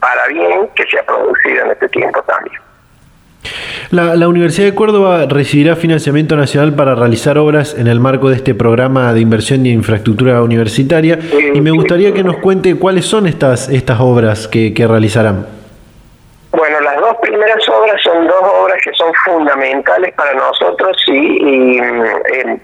para 0.00 0.26
bien 0.28 0.68
que 0.74 0.84
se 0.84 0.98
ha 0.98 1.02
producido 1.04 1.64
en 1.64 1.70
este 1.72 1.88
tiempo 1.88 2.22
también. 2.22 2.60
La, 3.90 4.16
la, 4.16 4.28
Universidad 4.28 4.66
de 4.66 4.74
Córdoba 4.74 5.24
recibirá 5.26 5.74
financiamiento 5.74 6.36
nacional 6.36 6.74
para 6.74 6.94
realizar 6.94 7.38
obras 7.38 7.74
en 7.76 7.86
el 7.86 7.98
marco 7.98 8.28
de 8.28 8.36
este 8.36 8.54
programa 8.54 9.14
de 9.14 9.20
inversión 9.20 9.64
y 9.64 9.72
infraestructura 9.72 10.42
universitaria 10.42 11.18
y 11.54 11.60
me 11.60 11.70
gustaría 11.70 12.12
que 12.12 12.22
nos 12.22 12.36
cuente 12.36 12.76
cuáles 12.76 13.06
son 13.06 13.26
estas, 13.26 13.68
estas 13.70 13.98
obras 14.00 14.46
que, 14.46 14.74
que 14.74 14.86
realizarán. 14.86 15.46
Bueno, 16.52 16.80
las 16.80 16.96
dos 16.96 17.16
primeras 17.22 17.68
obras 17.68 17.96
son 18.02 18.26
dos 18.26 18.42
obras 18.60 18.76
que 18.84 18.92
son 18.92 19.12
fundamentales 19.24 20.12
para 20.14 20.34
nosotros 20.34 20.96
y, 21.06 21.78
eh, 21.78 22.60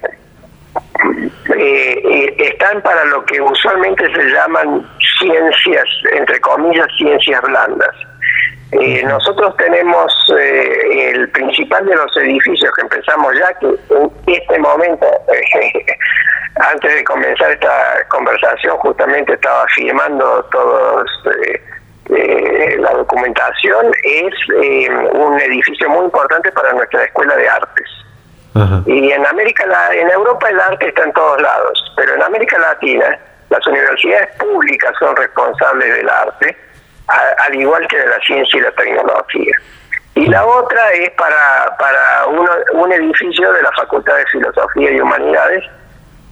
eh, 1.56 2.34
están 2.38 2.82
para 2.82 3.04
lo 3.06 3.24
que 3.24 3.40
usualmente 3.40 4.04
se 4.12 4.24
llaman 4.30 4.86
ciencias, 5.18 5.84
entre 6.12 6.40
comillas, 6.40 6.86
ciencias 6.96 7.40
blandas. 7.42 7.94
Eh, 8.72 9.02
nosotros 9.04 9.56
tenemos 9.56 10.12
el 10.90 11.28
principal 11.30 11.86
de 11.86 11.94
los 11.94 12.16
edificios 12.16 12.70
que 12.74 12.82
empezamos 12.82 13.34
ya, 13.38 13.54
que 13.54 13.66
en 13.66 14.10
este 14.26 14.58
momento, 14.58 15.06
antes 16.72 16.94
de 16.94 17.04
comenzar 17.04 17.52
esta 17.52 18.06
conversación, 18.08 18.76
justamente 18.78 19.34
estaba 19.34 19.66
firmando 19.74 20.44
todos 20.50 21.10
eh, 22.08 22.76
la 22.78 22.92
documentación 22.92 23.86
es 24.04 24.34
eh, 24.62 24.88
un 25.12 25.40
edificio 25.40 25.90
muy 25.90 26.04
importante 26.04 26.52
para 26.52 26.72
nuestra 26.72 27.04
escuela 27.04 27.36
de 27.36 27.48
artes. 27.48 27.88
Y 28.86 29.10
en 29.10 29.26
América, 29.26 29.64
en 29.92 30.10
Europa 30.10 30.48
el 30.48 30.60
arte 30.60 30.88
está 30.88 31.04
en 31.04 31.12
todos 31.12 31.40
lados, 31.40 31.92
pero 31.96 32.14
en 32.14 32.22
América 32.22 32.58
Latina 32.58 33.18
las 33.50 33.66
universidades 33.66 34.34
públicas 34.36 34.92
son 34.98 35.14
responsables 35.16 35.94
del 35.94 36.08
arte, 36.08 36.56
al 37.38 37.54
igual 37.54 37.86
que 37.88 37.98
de 37.98 38.06
la 38.06 38.18
ciencia 38.20 38.58
y 38.58 38.62
la 38.62 38.72
tecnología. 38.72 39.56
Y 40.14 40.26
la 40.26 40.46
otra 40.46 40.90
es 40.92 41.10
para, 41.10 41.76
para 41.78 42.26
un 42.72 42.92
edificio 42.92 43.52
de 43.52 43.62
la 43.62 43.70
Facultad 43.72 44.16
de 44.16 44.26
Filosofía 44.26 44.90
y 44.90 45.00
Humanidades 45.00 45.64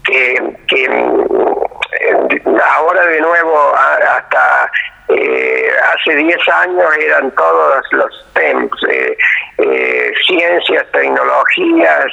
que, 0.04 0.56
que 0.68 0.88
mm, 0.88 2.56
ahora 2.76 3.06
de 3.06 3.20
nuevo 3.20 3.74
hasta 3.76 4.70
eh, 5.08 5.70
hace 5.92 6.16
10 6.16 6.48
años 6.48 6.96
eran 6.98 7.30
todos 7.32 7.84
los 7.92 8.26
TEMS, 8.32 8.72
eh, 8.88 9.16
eh, 9.58 10.12
ciencias, 10.26 10.86
tecnologías, 10.92 12.06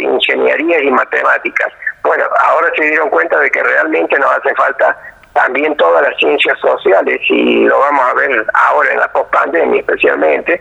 ingenierías 0.00 0.82
y 0.82 0.90
matemáticas. 0.90 1.72
Bueno, 2.04 2.24
ahora 2.48 2.70
se 2.76 2.84
dieron 2.84 3.10
cuenta 3.10 3.38
de 3.40 3.50
que 3.50 3.62
realmente 3.62 4.18
nos 4.18 4.30
hace 4.36 4.54
falta 4.54 4.96
también 5.32 5.76
todas 5.76 6.02
las 6.02 6.16
ciencias 6.18 6.58
sociales 6.60 7.18
y 7.28 7.64
lo 7.64 7.78
vamos 7.78 8.04
a 8.04 8.14
ver 8.14 8.46
ahora 8.54 8.92
en 8.92 9.00
la 9.00 9.12
post-pandemia 9.12 9.80
especialmente. 9.80 10.60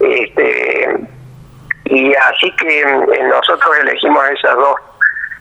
Este, 0.00 0.98
y 1.84 2.14
así 2.14 2.54
que 2.56 2.84
nosotros 2.84 3.78
elegimos 3.78 4.22
esas 4.30 4.56
dos 4.56 4.76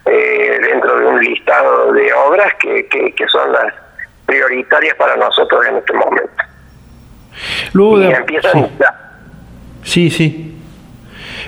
dentro 0.06 1.00
de 1.00 1.06
un 1.06 1.20
listado 1.20 1.92
de 1.92 2.14
obras 2.14 2.54
que, 2.62 2.88
que 2.88 3.28
son 3.28 3.52
las 3.52 3.74
prioritarias 4.28 4.96
para 4.98 5.16
nosotros 5.16 5.66
en 5.68 5.78
este 5.78 5.94
momento. 5.94 6.44
Luego 7.74 8.00
de, 8.00 8.16
sí. 9.84 10.10
sí, 10.10 10.58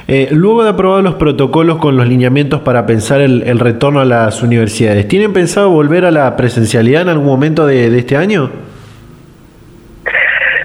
eh, 0.08 0.30
luego 0.32 0.64
de 0.64 0.70
aprobar 0.70 1.04
los 1.04 1.16
protocolos 1.16 1.78
con 1.78 1.98
los 1.98 2.08
lineamientos 2.08 2.62
para 2.62 2.86
pensar 2.86 3.22
el, 3.22 3.60
retorno 3.60 4.00
a 4.00 4.06
las 4.06 4.42
universidades, 4.42 5.08
¿tienen 5.08 5.34
pensado 5.34 5.70
volver 5.70 6.06
a 6.06 6.12
la 6.12 6.36
presencialidad 6.36 7.04
en 7.04 7.10
algún 7.10 7.28
momento 7.28 7.68
de, 7.68 7.96
este 7.98 8.18
año? 8.18 8.50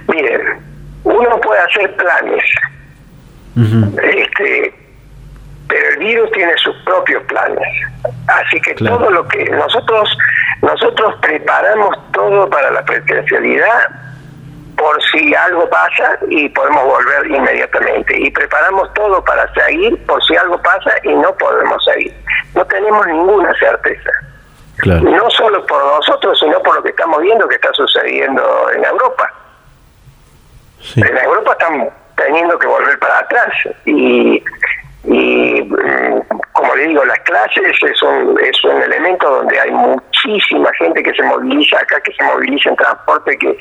Miren, 0.08 0.40
uno 1.04 1.40
puede 1.42 1.60
hacer 1.60 1.96
planes, 1.96 2.44
este, 4.02 4.74
pero 5.68 5.88
el 5.90 5.98
virus 5.98 6.30
tiene 6.32 6.52
sus 6.62 6.76
propios 6.84 7.22
planes. 7.24 7.68
Así 8.26 8.60
que 8.60 8.74
todo 8.74 9.10
lo 9.10 9.26
que 9.28 9.44
nosotros 9.44 10.16
nosotros 10.64 11.14
preparamos 11.20 11.94
todo 12.12 12.48
para 12.48 12.70
la 12.70 12.82
presencialidad 12.84 13.90
por 14.78 15.02
si 15.04 15.34
algo 15.34 15.68
pasa 15.68 16.18
y 16.28 16.48
podemos 16.48 16.84
volver 16.84 17.26
inmediatamente. 17.26 18.18
Y 18.18 18.30
preparamos 18.30 18.92
todo 18.94 19.22
para 19.24 19.52
seguir 19.52 20.04
por 20.06 20.24
si 20.24 20.34
algo 20.36 20.60
pasa 20.62 20.90
y 21.02 21.14
no 21.14 21.34
podemos 21.36 21.84
seguir. 21.84 22.14
No 22.54 22.64
tenemos 22.64 23.06
ninguna 23.06 23.52
certeza. 23.58 24.10
No 24.86 25.30
solo 25.30 25.64
por 25.66 25.84
nosotros, 25.84 26.38
sino 26.40 26.60
por 26.62 26.76
lo 26.76 26.82
que 26.82 26.90
estamos 26.90 27.20
viendo 27.20 27.46
que 27.46 27.56
está 27.56 27.72
sucediendo 27.74 28.70
en 28.74 28.84
Europa. 28.84 29.32
En 30.96 31.16
Europa 31.16 31.52
están 31.52 31.90
teniendo 32.16 32.58
que 32.58 32.66
volver 32.66 32.98
para 32.98 33.18
atrás. 33.18 33.52
Y 33.84 34.42
y 35.06 35.62
mm, 35.62 36.20
como 36.52 36.74
le 36.76 36.88
digo, 36.88 37.04
las 37.04 37.18
clases 37.20 37.76
es 37.82 38.02
un, 38.02 38.38
es 38.40 38.64
un 38.64 38.82
elemento 38.82 39.28
donde 39.28 39.60
hay 39.60 39.70
muchísima 40.24 40.70
gente 40.74 41.02
que 41.02 41.12
se 41.14 41.22
moviliza 41.22 41.78
acá, 41.78 42.00
que 42.00 42.12
se 42.12 42.22
moviliza 42.22 42.70
en 42.70 42.76
transporte, 42.76 43.38
que, 43.38 43.56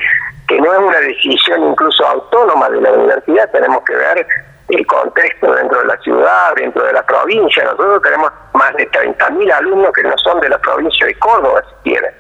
que 0.48 0.60
no 0.60 0.74
es 0.74 0.80
una 0.80 1.00
decisión 1.00 1.64
incluso 1.72 2.06
autónoma 2.08 2.70
de 2.70 2.82
la 2.82 2.92
universidad, 2.92 3.50
tenemos 3.52 3.84
que 3.84 3.96
ver 3.96 4.28
el 4.70 4.88
contexto 4.88 5.54
dentro 5.54 5.80
de 5.80 5.86
la 5.88 5.98
ciudad, 5.98 6.56
dentro 6.56 6.84
de 6.84 6.94
la 6.94 7.06
provincia. 7.06 7.64
Nosotros 7.64 8.02
tenemos 8.02 8.32
más 8.54 8.74
de 8.76 8.90
30.000 8.90 9.54
alumnos 9.54 9.92
que 9.94 10.04
no 10.04 10.18
son 10.18 10.40
de 10.40 10.50
la 10.50 10.58
provincia 10.58 11.06
de 11.06 11.16
Córdoba 11.16 11.64
siquiera. 11.78 12.12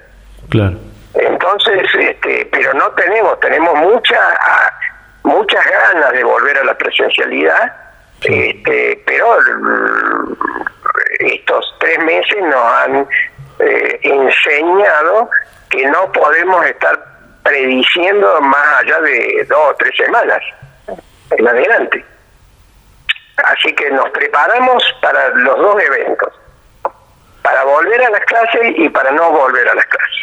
Claro. 0.49 0.75
Entonces, 1.15 1.87
este, 1.97 2.47
pero 2.51 2.73
no 2.73 2.89
tenemos, 2.91 3.39
tenemos 3.39 3.75
mucha, 3.75 4.19
muchas 5.23 5.65
ganas 5.65 6.11
de 6.11 6.23
volver 6.23 6.57
a 6.57 6.63
la 6.65 6.77
presencialidad 6.77 7.83
este, 8.23 9.03
pero 9.05 9.37
mm, 9.59 10.33
estos 11.19 11.75
tres 11.79 11.99
meses 12.03 12.37
nos 12.41 12.63
han 12.63 13.07
eh, 13.59 13.99
enseñado 14.01 15.29
que 15.69 15.85
no 15.87 16.11
podemos 16.11 16.65
estar 16.65 16.97
prediciendo 17.43 18.41
más 18.41 18.81
allá 18.81 18.99
de 19.01 19.45
dos 19.49 19.71
o 19.71 19.75
tres 19.75 19.91
semanas 19.97 20.39
en 21.31 21.47
adelante. 21.47 22.05
Así 23.37 23.73
que 23.73 23.89
nos 23.91 24.09
preparamos 24.11 24.83
para 25.01 25.29
los 25.29 25.57
dos 25.57 25.83
eventos, 25.83 26.33
para 27.41 27.63
volver 27.63 28.01
a 28.03 28.09
las 28.11 28.21
clases 28.25 28.73
y 28.77 28.89
para 28.89 29.11
no 29.11 29.31
volver 29.31 29.67
a 29.67 29.75
las 29.75 29.85
clases. 29.85 30.13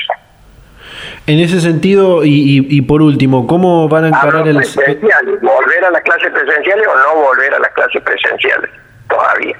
En 1.26 1.38
ese 1.38 1.60
sentido, 1.60 2.24
y, 2.24 2.66
y, 2.68 2.82
por 2.82 3.02
último, 3.02 3.46
¿cómo 3.46 3.88
van 3.88 4.04
a 4.04 4.08
encarar 4.08 4.48
el... 4.48 4.56
¿Volver 4.56 5.84
a 5.84 5.90
las 5.90 6.02
clases 6.02 6.30
presenciales 6.30 6.86
o 6.86 6.98
no 6.98 7.14
volver 7.22 7.54
a 7.54 7.58
las 7.58 7.72
clases 7.72 8.02
presenciales? 8.02 8.70
Todavía. 9.08 9.56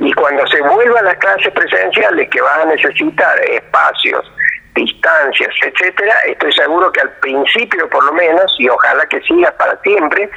Y 0.00 0.12
cuando 0.14 0.46
se 0.46 0.60
vuelva 0.62 0.98
a 1.00 1.02
las 1.02 1.16
clases 1.16 1.52
presenciales, 1.52 2.28
que 2.30 2.40
van 2.40 2.62
a 2.62 2.64
necesitar 2.64 3.38
espacios, 3.40 4.32
distancias, 4.74 5.54
etcétera, 5.62 6.14
estoy 6.26 6.52
seguro 6.52 6.90
que 6.90 7.00
al 7.00 7.10
principio, 7.20 7.88
por 7.88 8.04
lo 8.04 8.12
menos, 8.12 8.54
y 8.58 8.68
ojalá 8.68 9.06
que 9.06 9.20
siga 9.22 9.52
para 9.52 9.78
siempre, 9.82 10.30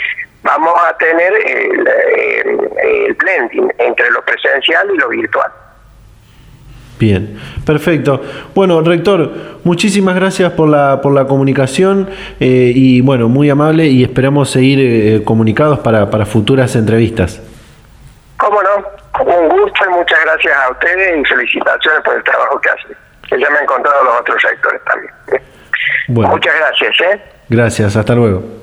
vamos 0.43 0.73
a 0.87 0.97
tener 0.97 1.33
el, 1.33 1.87
el 2.83 3.13
blending 3.13 3.73
entre 3.79 4.11
lo 4.11 4.23
presencial 4.23 4.91
y 4.93 4.97
lo 4.97 5.09
virtual. 5.09 5.51
Bien, 6.99 7.37
perfecto. 7.65 8.21
Bueno, 8.53 8.81
rector, 8.81 9.31
muchísimas 9.63 10.15
gracias 10.15 10.53
por 10.53 10.69
la, 10.69 11.01
por 11.01 11.13
la 11.13 11.25
comunicación 11.25 12.09
eh, 12.39 12.71
y 12.73 13.01
bueno, 13.01 13.27
muy 13.27 13.49
amable 13.49 13.87
y 13.87 14.03
esperamos 14.03 14.51
seguir 14.51 14.79
eh, 14.79 15.23
comunicados 15.23 15.79
para, 15.79 16.09
para 16.09 16.25
futuras 16.25 16.75
entrevistas. 16.75 17.41
Cómo 18.37 18.61
no, 18.61 19.23
un 19.25 19.49
gusto 19.49 19.83
y 19.85 19.93
muchas 19.93 20.22
gracias 20.33 20.57
a 20.57 20.71
ustedes 20.71 21.19
y 21.19 21.25
felicitaciones 21.25 22.01
por 22.03 22.15
el 22.15 22.23
trabajo 22.23 22.59
que 22.61 22.69
hacen. 22.69 22.97
Que 23.29 23.39
ya 23.39 23.49
me 23.49 23.57
han 23.57 23.63
encontrado 23.63 24.03
los 24.03 24.19
otros 24.19 24.41
sectores 24.41 24.81
también. 24.85 25.13
Muchas 26.07 26.55
gracias. 26.55 27.01
¿eh? 27.01 27.21
Gracias, 27.49 27.95
hasta 27.95 28.15
luego. 28.15 28.62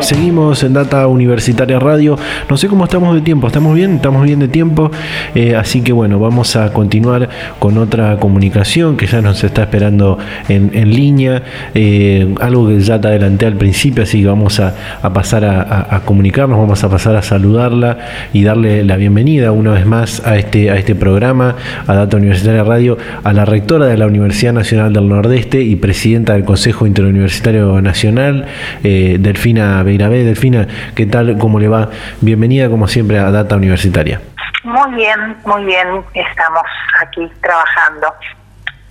Seguimos 0.00 0.62
en 0.62 0.74
Data 0.74 1.06
Universitaria 1.06 1.78
Radio. 1.78 2.16
No 2.48 2.56
sé 2.56 2.68
cómo 2.68 2.84
estamos 2.84 3.14
de 3.14 3.20
tiempo. 3.20 3.46
¿Estamos 3.46 3.74
bien? 3.74 3.96
Estamos 3.96 4.24
bien 4.24 4.38
de 4.38 4.48
tiempo. 4.48 4.90
Eh, 5.34 5.56
así 5.56 5.82
que 5.82 5.92
bueno, 5.92 6.18
vamos 6.18 6.56
a 6.56 6.72
continuar 6.72 7.28
con 7.58 7.78
otra 7.78 8.16
comunicación 8.18 8.96
que 8.96 9.06
ya 9.06 9.20
nos 9.20 9.42
está 9.42 9.62
esperando 9.62 10.18
en, 10.48 10.70
línea. 10.88 11.42
Eh, 11.74 12.34
algo 12.40 12.68
que 12.68 12.80
ya 12.80 13.00
te 13.00 13.08
adelanté 13.08 13.46
al 13.46 13.56
principio, 13.56 14.04
así 14.04 14.20
que 14.22 14.28
vamos 14.28 14.60
a, 14.60 14.74
pasar 15.12 15.44
a, 15.44 16.00
comunicarnos, 16.04 16.58
vamos 16.58 16.82
a 16.84 16.88
pasar 16.88 17.16
a 17.16 17.22
saludarla 17.22 17.98
y 18.32 18.44
darle 18.44 18.84
la 18.84 18.96
bienvenida 18.96 19.52
una 19.52 19.72
vez 19.72 19.84
más 19.84 20.24
a 20.24 20.38
este, 20.38 20.70
a 20.70 20.76
este 20.76 20.94
programa, 20.94 21.56
a 21.86 21.94
Data 21.94 22.16
Universitaria 22.16 22.62
Radio, 22.62 22.98
a 23.24 23.32
la 23.32 23.44
rectora 23.44 23.86
de 23.86 23.96
la 23.96 24.06
Universidad 24.06 24.52
Nacional 24.52 24.92
del 24.92 25.08
Nordeste 25.08 25.62
y 25.62 25.76
presidenta 25.76 26.34
del 26.34 26.44
Consejo 26.44 26.86
Interuniversitario 26.86 27.80
Nacional, 27.82 28.46
eh, 28.84 29.18
Delfina 29.20 29.82
Beirabé. 29.88 30.22
Delfina, 30.22 30.66
¿qué 30.94 31.06
tal? 31.06 31.36
¿Cómo 31.38 31.58
le 31.58 31.68
va? 31.68 31.90
Bienvenida 32.20 32.68
como 32.68 32.86
siempre 32.88 33.18
a 33.18 33.30
Data 33.30 33.56
Universitaria. 33.56 34.20
Muy 34.64 34.94
bien, 34.94 35.36
muy 35.46 35.64
bien, 35.64 35.86
estamos 36.14 36.62
aquí 37.00 37.26
trabajando. 37.40 38.06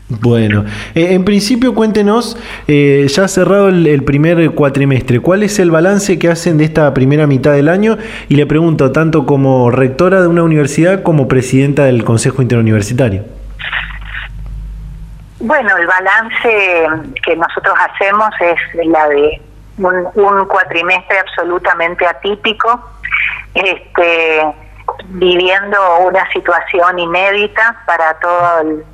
Bueno, 0.10 0.64
eh, 0.96 1.14
en 1.14 1.26
principio 1.26 1.76
cuéntenos, 1.76 2.38
eh, 2.68 3.06
ya 3.10 3.26
ha 3.26 3.28
cerrado 3.28 3.68
el, 3.68 4.04
primer 4.04 4.52
cuatrimestre, 4.52 5.20
¿cuál 5.20 5.44
es 5.44 5.60
el 5.60 5.70
balance 5.70 6.18
que 6.18 6.30
hacen 6.30 6.58
de 6.58 6.64
esta 6.64 6.94
primera 6.94 7.28
mitad 7.28 7.52
del 7.52 7.68
año? 7.68 7.98
Y 8.30 8.36
le 8.36 8.46
pregunto, 8.46 8.92
tanto 8.92 9.26
como 9.26 9.70
rectora 9.70 10.22
de 10.22 10.28
una 10.28 10.44
universidad 10.44 11.04
como 11.04 11.28
presidenta 11.28 11.84
del 11.84 12.06
Consejo 12.06 12.42
Interuniversitario. 12.42 13.26
Bueno, 15.42 15.70
el 15.78 15.86
balance 15.86 17.12
que 17.24 17.36
nosotros 17.36 17.76
hacemos 17.92 18.30
es 18.40 18.88
la 18.88 19.10
de 19.10 19.42
un, 19.78 20.46
cuatrimestre 20.46 21.20
absolutamente 21.20 22.06
atípico, 22.06 22.80
este, 23.54 24.56
viviendo 25.06 26.00
una 26.00 26.30
situación 26.32 27.00
inédita 27.00 27.82
para 27.86 28.14
todo 28.20 28.60
el, 28.62 28.86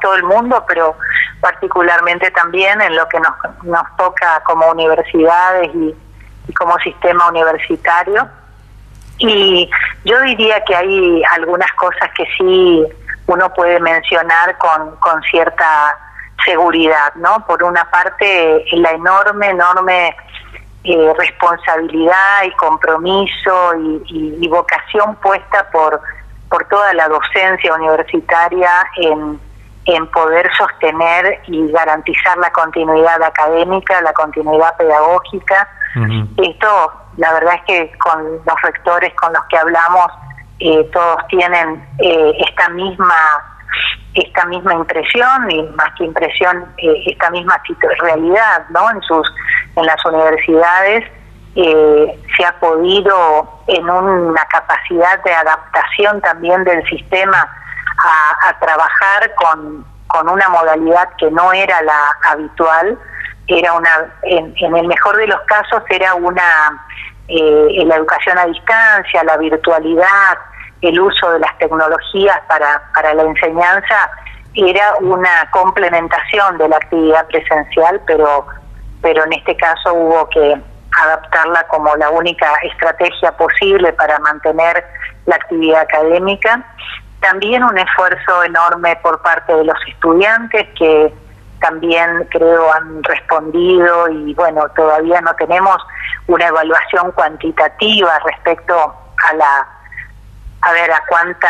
todo 0.00 0.14
el 0.14 0.24
mundo, 0.24 0.64
pero 0.66 0.96
particularmente 1.40 2.30
también 2.30 2.80
en 2.80 2.96
lo 2.96 3.08
que 3.08 3.18
nos, 3.20 3.64
nos 3.64 3.96
toca 3.96 4.42
como 4.44 4.70
universidades 4.70 5.70
y, 5.74 5.94
como 6.54 6.76
sistema 6.78 7.28
universitario. 7.28 8.28
Y 9.18 9.70
yo 10.04 10.20
diría 10.22 10.64
que 10.64 10.74
hay 10.74 11.22
algunas 11.34 11.70
cosas 11.74 12.10
que 12.16 12.24
sí 12.36 12.84
uno 13.26 13.52
puede 13.54 13.78
mencionar 13.78 14.58
con, 14.58 14.96
con 14.96 15.22
cierta 15.22 15.96
seguridad, 16.44 17.14
¿no? 17.16 17.44
Por 17.46 17.62
una 17.62 17.88
parte, 17.90 18.64
la 18.72 18.90
enorme, 18.90 19.50
enorme 19.50 20.16
eh, 20.84 21.12
responsabilidad 21.18 22.44
y 22.46 22.50
compromiso 22.52 23.74
y, 24.06 24.48
vocación 24.48 25.14
puesta 25.16 25.68
por, 25.70 26.00
por 26.48 26.64
toda 26.68 26.92
la 26.94 27.08
docencia 27.08 27.74
universitaria 27.74 28.70
en, 28.96 29.38
en 29.84 30.06
poder 30.08 30.50
sostener 30.56 31.40
y 31.46 31.70
garantizar 31.70 32.38
la 32.38 32.50
continuidad 32.50 33.22
académica, 33.22 34.00
la 34.02 34.12
continuidad 34.12 34.76
pedagógica. 34.76 35.68
Esto, 36.36 36.92
la 37.16 37.32
verdad 37.32 37.54
es 37.56 37.62
que 37.66 37.98
con 37.98 38.24
los 38.24 38.62
rectores 38.62 39.12
con 39.14 39.32
los 39.32 39.44
que 39.46 39.58
hablamos, 39.58 40.06
eh, 40.60 40.88
todos 40.92 41.26
tienen 41.28 41.86
eh, 41.98 42.32
esta 42.38 42.68
misma 42.70 43.14
esta 44.14 44.44
misma 44.46 44.74
impresión 44.74 45.50
y 45.50 45.62
más 45.76 45.90
que 45.96 46.04
impresión 46.04 46.64
eh, 46.78 47.02
esta 47.06 47.30
misma 47.30 47.60
realidad 48.00 48.66
no 48.70 48.90
en 48.90 49.00
sus 49.02 49.32
en 49.76 49.86
las 49.86 50.04
universidades 50.04 51.04
eh, 51.56 52.20
se 52.36 52.44
ha 52.44 52.52
podido 52.60 53.62
en 53.66 53.88
una 53.90 54.44
capacidad 54.46 55.22
de 55.24 55.32
adaptación 55.32 56.20
también 56.20 56.62
del 56.64 56.84
sistema 56.86 57.48
a, 58.46 58.58
trabajar 58.60 59.34
con, 59.34 59.84
con 60.06 60.28
una 60.28 60.48
modalidad 60.48 61.08
que 61.18 61.30
no 61.30 61.52
era 61.52 61.82
la 61.82 62.16
habitual. 62.24 62.98
Era 63.46 63.72
una 63.72 63.90
en, 64.22 64.54
en 64.58 64.76
el 64.76 64.86
mejor 64.86 65.16
de 65.16 65.26
los 65.26 65.40
casos 65.42 65.82
era 65.88 66.14
una 66.14 66.86
eh, 67.26 67.84
la 67.84 67.96
educación 67.96 68.38
a 68.38 68.46
distancia 68.46 69.24
la 69.24 69.36
virtualidad 69.36 70.38
el 70.82 71.00
uso 71.00 71.32
de 71.32 71.40
las 71.40 71.56
tecnologías 71.58 72.38
para, 72.48 72.82
para 72.94 73.14
la 73.14 73.22
enseñanza 73.22 74.10
era 74.54 74.94
una 75.00 75.48
complementación 75.52 76.58
de 76.58 76.68
la 76.68 76.76
actividad 76.76 77.26
presencial, 77.28 78.00
pero, 78.06 78.46
pero 79.00 79.24
en 79.24 79.32
este 79.34 79.56
caso 79.56 79.94
hubo 79.94 80.28
que 80.30 80.60
adaptarla 80.98 81.66
como 81.68 81.94
la 81.96 82.10
única 82.10 82.52
estrategia 82.62 83.32
posible 83.32 83.92
para 83.92 84.18
mantener 84.18 84.84
la 85.26 85.36
actividad 85.36 85.82
académica. 85.82 86.64
También 87.20 87.62
un 87.62 87.78
esfuerzo 87.78 88.42
enorme 88.42 88.96
por 89.02 89.20
parte 89.22 89.54
de 89.54 89.64
los 89.64 89.76
estudiantes 89.88 90.66
que 90.76 91.14
también 91.60 92.26
creo 92.30 92.72
han 92.72 93.04
respondido 93.04 94.08
y 94.08 94.34
bueno, 94.34 94.66
todavía 94.74 95.20
no 95.20 95.34
tenemos 95.34 95.76
una 96.26 96.46
evaluación 96.46 97.12
cuantitativa 97.12 98.18
respecto 98.24 98.74
a 98.74 99.34
la 99.34 99.68
a 100.62 100.72
ver 100.72 100.90
a 100.90 101.02
cuánta 101.08 101.48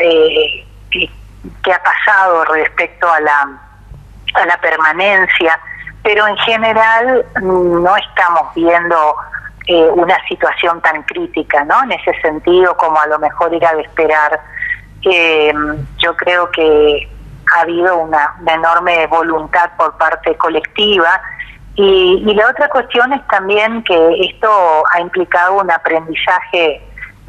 eh, 0.00 0.66
qué, 0.90 1.72
ha 1.72 1.82
pasado 1.82 2.44
respecto 2.46 3.10
a 3.10 3.20
la 3.20 3.48
a 4.34 4.46
la 4.46 4.60
permanencia 4.60 5.58
pero 6.02 6.26
en 6.26 6.36
general 6.38 7.24
no 7.42 7.96
estamos 7.96 8.54
viendo 8.54 9.16
eh, 9.66 9.88
una 9.94 10.16
situación 10.26 10.80
tan 10.80 11.02
crítica 11.04 11.64
no 11.64 11.82
en 11.84 11.92
ese 11.92 12.12
sentido 12.20 12.76
como 12.76 13.00
a 13.00 13.06
lo 13.06 13.18
mejor 13.18 13.54
era 13.54 13.74
de 13.74 13.82
esperar 13.82 14.40
eh, 15.02 15.52
yo 15.98 16.16
creo 16.16 16.50
que 16.50 17.08
ha 17.54 17.60
habido 17.60 17.98
una, 17.98 18.34
enorme 18.46 19.06
voluntad 19.06 19.70
por 19.76 19.96
parte 19.96 20.36
colectiva. 20.36 21.20
Y, 21.74 22.24
y 22.26 22.34
la 22.34 22.50
otra 22.50 22.68
cuestión 22.68 23.12
es 23.12 23.26
también 23.28 23.82
que 23.84 24.20
esto 24.28 24.82
ha 24.92 25.00
implicado 25.00 25.60
un 25.60 25.70
aprendizaje 25.70 26.82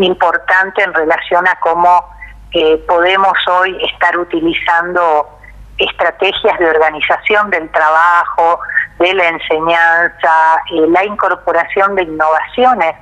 importante 0.05 0.83
en 0.83 0.93
relación 0.93 1.47
a 1.47 1.55
cómo 1.59 2.05
eh, 2.51 2.77
podemos 2.87 3.33
hoy 3.47 3.77
estar 3.91 4.17
utilizando 4.17 5.29
estrategias 5.77 6.57
de 6.59 6.69
organización 6.69 7.49
del 7.49 7.69
trabajo, 7.71 8.59
de 8.97 9.13
la 9.13 9.29
enseñanza, 9.29 10.61
eh, 10.73 10.87
la 10.89 11.05
incorporación 11.05 11.95
de 11.95 12.03
innovaciones 12.03 12.95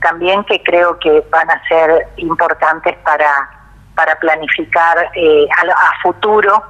también 0.00 0.44
que 0.44 0.62
creo 0.62 0.98
que 0.98 1.24
van 1.30 1.50
a 1.50 1.62
ser 1.66 2.08
importantes 2.16 2.96
para, 3.04 3.48
para 3.94 4.14
planificar 4.16 5.10
eh, 5.14 5.46
a, 5.50 6.02
futuro 6.02 6.62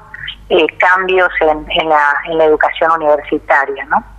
cambios 0.78 1.30
en, 1.40 1.66
en, 1.68 1.88
la, 1.88 2.14
en 2.26 2.38
la 2.38 2.44
educación 2.44 2.92
universitaria, 2.92 3.84
¿no? 3.86 4.13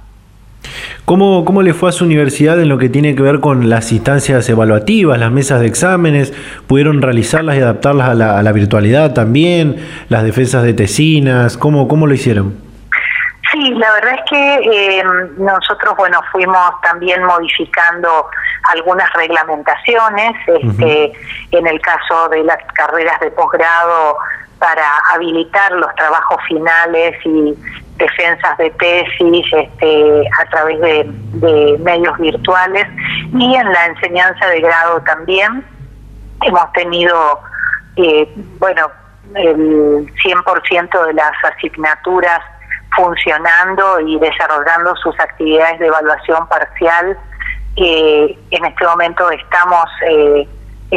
¿Cómo, 1.05 1.45
¿Cómo 1.45 1.61
le 1.61 1.75
fue 1.75 1.89
a 1.89 1.91
su 1.91 2.03
universidad 2.03 2.59
en 2.59 2.67
lo 2.67 2.79
que 2.79 2.89
tiene 2.89 3.15
que 3.15 3.21
ver 3.21 3.39
con 3.39 3.69
las 3.69 3.91
instancias 3.91 4.49
evaluativas, 4.49 5.19
las 5.19 5.31
mesas 5.31 5.59
de 5.59 5.67
exámenes? 5.67 6.33
¿Pudieron 6.65 7.03
realizarlas 7.03 7.57
y 7.57 7.61
adaptarlas 7.61 8.09
a 8.09 8.15
la, 8.15 8.39
a 8.39 8.41
la 8.41 8.51
virtualidad 8.51 9.13
también? 9.13 9.75
¿Las 10.09 10.23
defensas 10.23 10.63
de 10.63 10.73
tesinas? 10.73 11.57
¿Cómo, 11.57 11.87
cómo 11.87 12.07
lo 12.07 12.15
hicieron? 12.15 12.57
Sí, 13.51 13.69
la 13.75 13.91
verdad 13.93 14.15
es 14.15 14.29
que 14.31 14.55
eh, 14.97 15.03
nosotros, 15.37 15.95
bueno, 15.95 16.19
fuimos 16.31 16.81
también 16.81 17.23
modificando 17.23 18.25
algunas 18.73 19.13
reglamentaciones, 19.13 20.33
este, 20.47 21.13
en 21.51 21.67
el 21.67 21.79
caso 21.81 22.29
de 22.29 22.43
las 22.43 22.57
carreras 22.73 23.19
de 23.19 23.29
posgrado 23.29 24.17
para 24.57 24.83
habilitar 25.13 25.71
los 25.73 25.93
trabajos 25.93 26.37
finales 26.47 27.15
y 27.23 27.53
defensas 27.97 28.57
de 28.57 28.69
tesis 28.71 29.45
este, 29.51 30.23
a 30.41 30.45
través 30.49 30.79
de, 30.81 31.77
medios 31.79 32.17
virtuales 32.17 32.87
y 33.33 33.55
en 33.55 33.71
la 33.71 33.85
enseñanza 33.87 34.47
de 34.47 34.61
grado 34.61 35.01
también 35.01 35.63
hemos 36.41 36.71
tenido, 36.73 37.39
eh, 37.97 38.27
bueno, 38.57 38.89
el 39.35 40.07
100% 40.23 41.05
de 41.07 41.13
las 41.13 41.31
asignaturas 41.43 42.39
funcionando 42.95 43.99
y 43.99 44.17
desarrollando 44.19 44.95
sus 44.97 45.19
actividades 45.19 45.79
de 45.79 45.87
evaluación 45.87 46.47
parcial. 46.47 47.17
Eh, 47.75 48.37
en 48.51 48.65
este 48.65 48.85
momento 48.85 49.29
estamos 49.31 49.85
eh, 50.09 50.47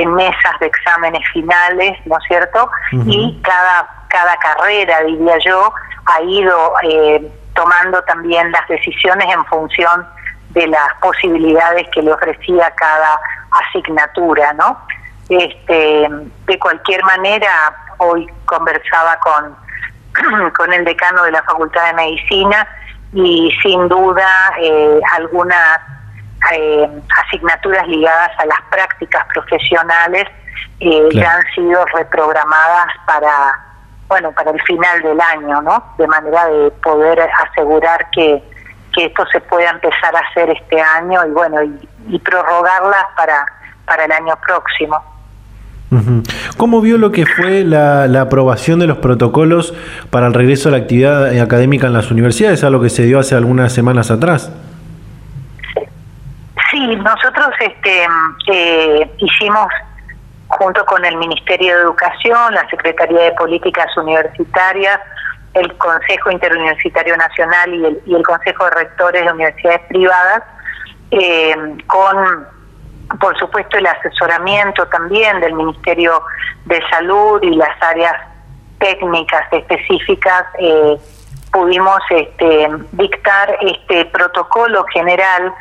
en 0.01 0.15
mesas 0.15 0.59
de 0.61 0.67
exámenes 0.67 1.23
finales, 1.33 1.99
¿no 2.07 2.17
es 2.19 2.25
cierto? 2.27 2.71
Y 2.93 3.41
cada, 3.43 3.89
cada 4.09 4.37
carrera, 4.37 5.03
diría 5.03 5.39
yo, 5.45 5.73
ha 6.07 6.23
ido 6.23 6.73
eh, 6.83 7.33
tomando 7.55 8.03
también 8.03 8.51
las 8.53 8.67
decisiones 8.69 9.29
en 9.33 9.45
función 9.47 10.07
de 10.51 10.67
las 10.67 10.95
posibilidades 11.01 11.87
que 11.93 12.03
le 12.03 12.13
ofrecía 12.13 12.73
cada 12.77 13.21
asignatura, 13.51 14.53
¿no? 14.55 14.79
Este, 15.29 16.09
de 16.47 16.59
cualquier 16.59 17.05
manera, 17.05 17.51
hoy 17.99 18.27
conversaba 18.47 19.19
con, 19.21 19.57
con 20.57 20.73
el 20.73 20.85
decano 20.85 21.25
de 21.25 21.33
la 21.33 21.43
Facultad 21.43 21.87
de 21.87 21.93
Medicina 21.95 22.67
y 23.13 23.53
sin 23.63 23.89
duda 23.89 24.29
eh, 24.61 25.01
algunas 25.17 25.81
eh, 26.53 26.89
asignaturas 27.25 27.87
ligadas 27.89 28.31
a 28.39 28.47
las 28.47 28.61
prácticas 28.71 29.27
profesionales 29.33 30.25
eh, 30.81 31.09
ya 31.13 31.33
han 31.33 31.43
sido 31.55 31.85
reprogramadas 31.87 32.87
para 33.07 33.31
bueno 34.09 34.33
para 34.33 34.51
el 34.51 34.61
final 34.63 35.03
del 35.03 35.21
año 35.21 35.63
no 35.63 35.95
de 35.99 36.07
manera 36.07 36.47
de 36.47 36.71
poder 36.83 37.21
asegurar 37.21 38.09
que, 38.11 38.43
que 38.95 39.07
esto 39.07 39.27
se 39.33 39.41
pueda 39.41 39.71
empezar 39.71 40.15
a 40.15 40.21
hacer 40.21 40.51
este 40.51 40.81
año 40.81 41.27
y 41.27 41.31
bueno 41.31 41.63
y, 41.63 41.89
y 42.09 42.19
prorrogarlas 42.21 43.05
para 43.17 43.45
para 43.89 44.05
el 44.05 44.13
año 44.13 44.35
próximo. 44.45 45.03
¿Cómo 46.59 46.83
vio 46.83 46.99
lo 46.99 47.11
que 47.13 47.25
fue 47.25 47.65
la, 47.65 48.05
aprobación 48.21 48.79
de 48.79 48.87
los 48.87 48.99
protocolos 48.99 49.73
para 50.11 50.27
el 50.27 50.35
regreso 50.35 50.69
a 50.69 50.73
la 50.73 50.79
actividad 50.79 51.41
académica 51.41 51.87
en 51.87 51.95
las 51.95 52.11
universidades, 52.11 52.63
algo 52.63 52.83
que 52.83 52.91
se 52.91 53.05
dio 53.05 53.19
hace 53.19 53.35
algunas 53.35 53.73
semanas 53.73 54.11
atrás? 54.11 54.53
Sí, 56.71 56.97
nosotros 56.97 57.49
este, 57.61 58.07
eh, 58.53 59.11
hicimos 59.19 59.69
junto 60.49 60.85
con 60.85 61.05
el 61.05 61.17
Ministerio 61.17 61.75
de 61.75 61.83
Educación, 61.83 62.55
la 62.55 62.69
Secretaría 62.69 63.23
de 63.25 63.33
Políticas 63.33 63.95
Universitarias, 63.97 65.01
el 65.55 65.77
Consejo 65.79 66.31
Interuniversitario 66.31 67.17
Nacional 67.17 68.01
y 68.07 68.15
el, 68.15 68.23
Consejo 68.23 68.65
de 68.65 68.71
Rectores 68.71 69.25
de 69.25 69.33
Universidades 69.33 69.81
Privadas, 69.89 70.43
eh, 71.11 71.55
con 71.87 72.47
por 73.21 73.39
supuesto 73.39 73.79
el 73.79 73.87
asesoramiento 73.87 74.87
también 74.89 75.41
del 75.41 75.55
Ministerio 75.55 76.23
de 76.67 76.79
Salud 76.91 77.43
y 77.43 77.55
las 77.57 77.83
áreas 77.83 78.15
técnicas 78.79 79.51
específicas 79.51 80.45
eh, 80.59 80.99
pudimos 81.51 82.01
este, 82.11 82.69
dictar 82.93 83.57
este 83.63 84.05
protocolo 84.07 84.85
general 84.93 85.55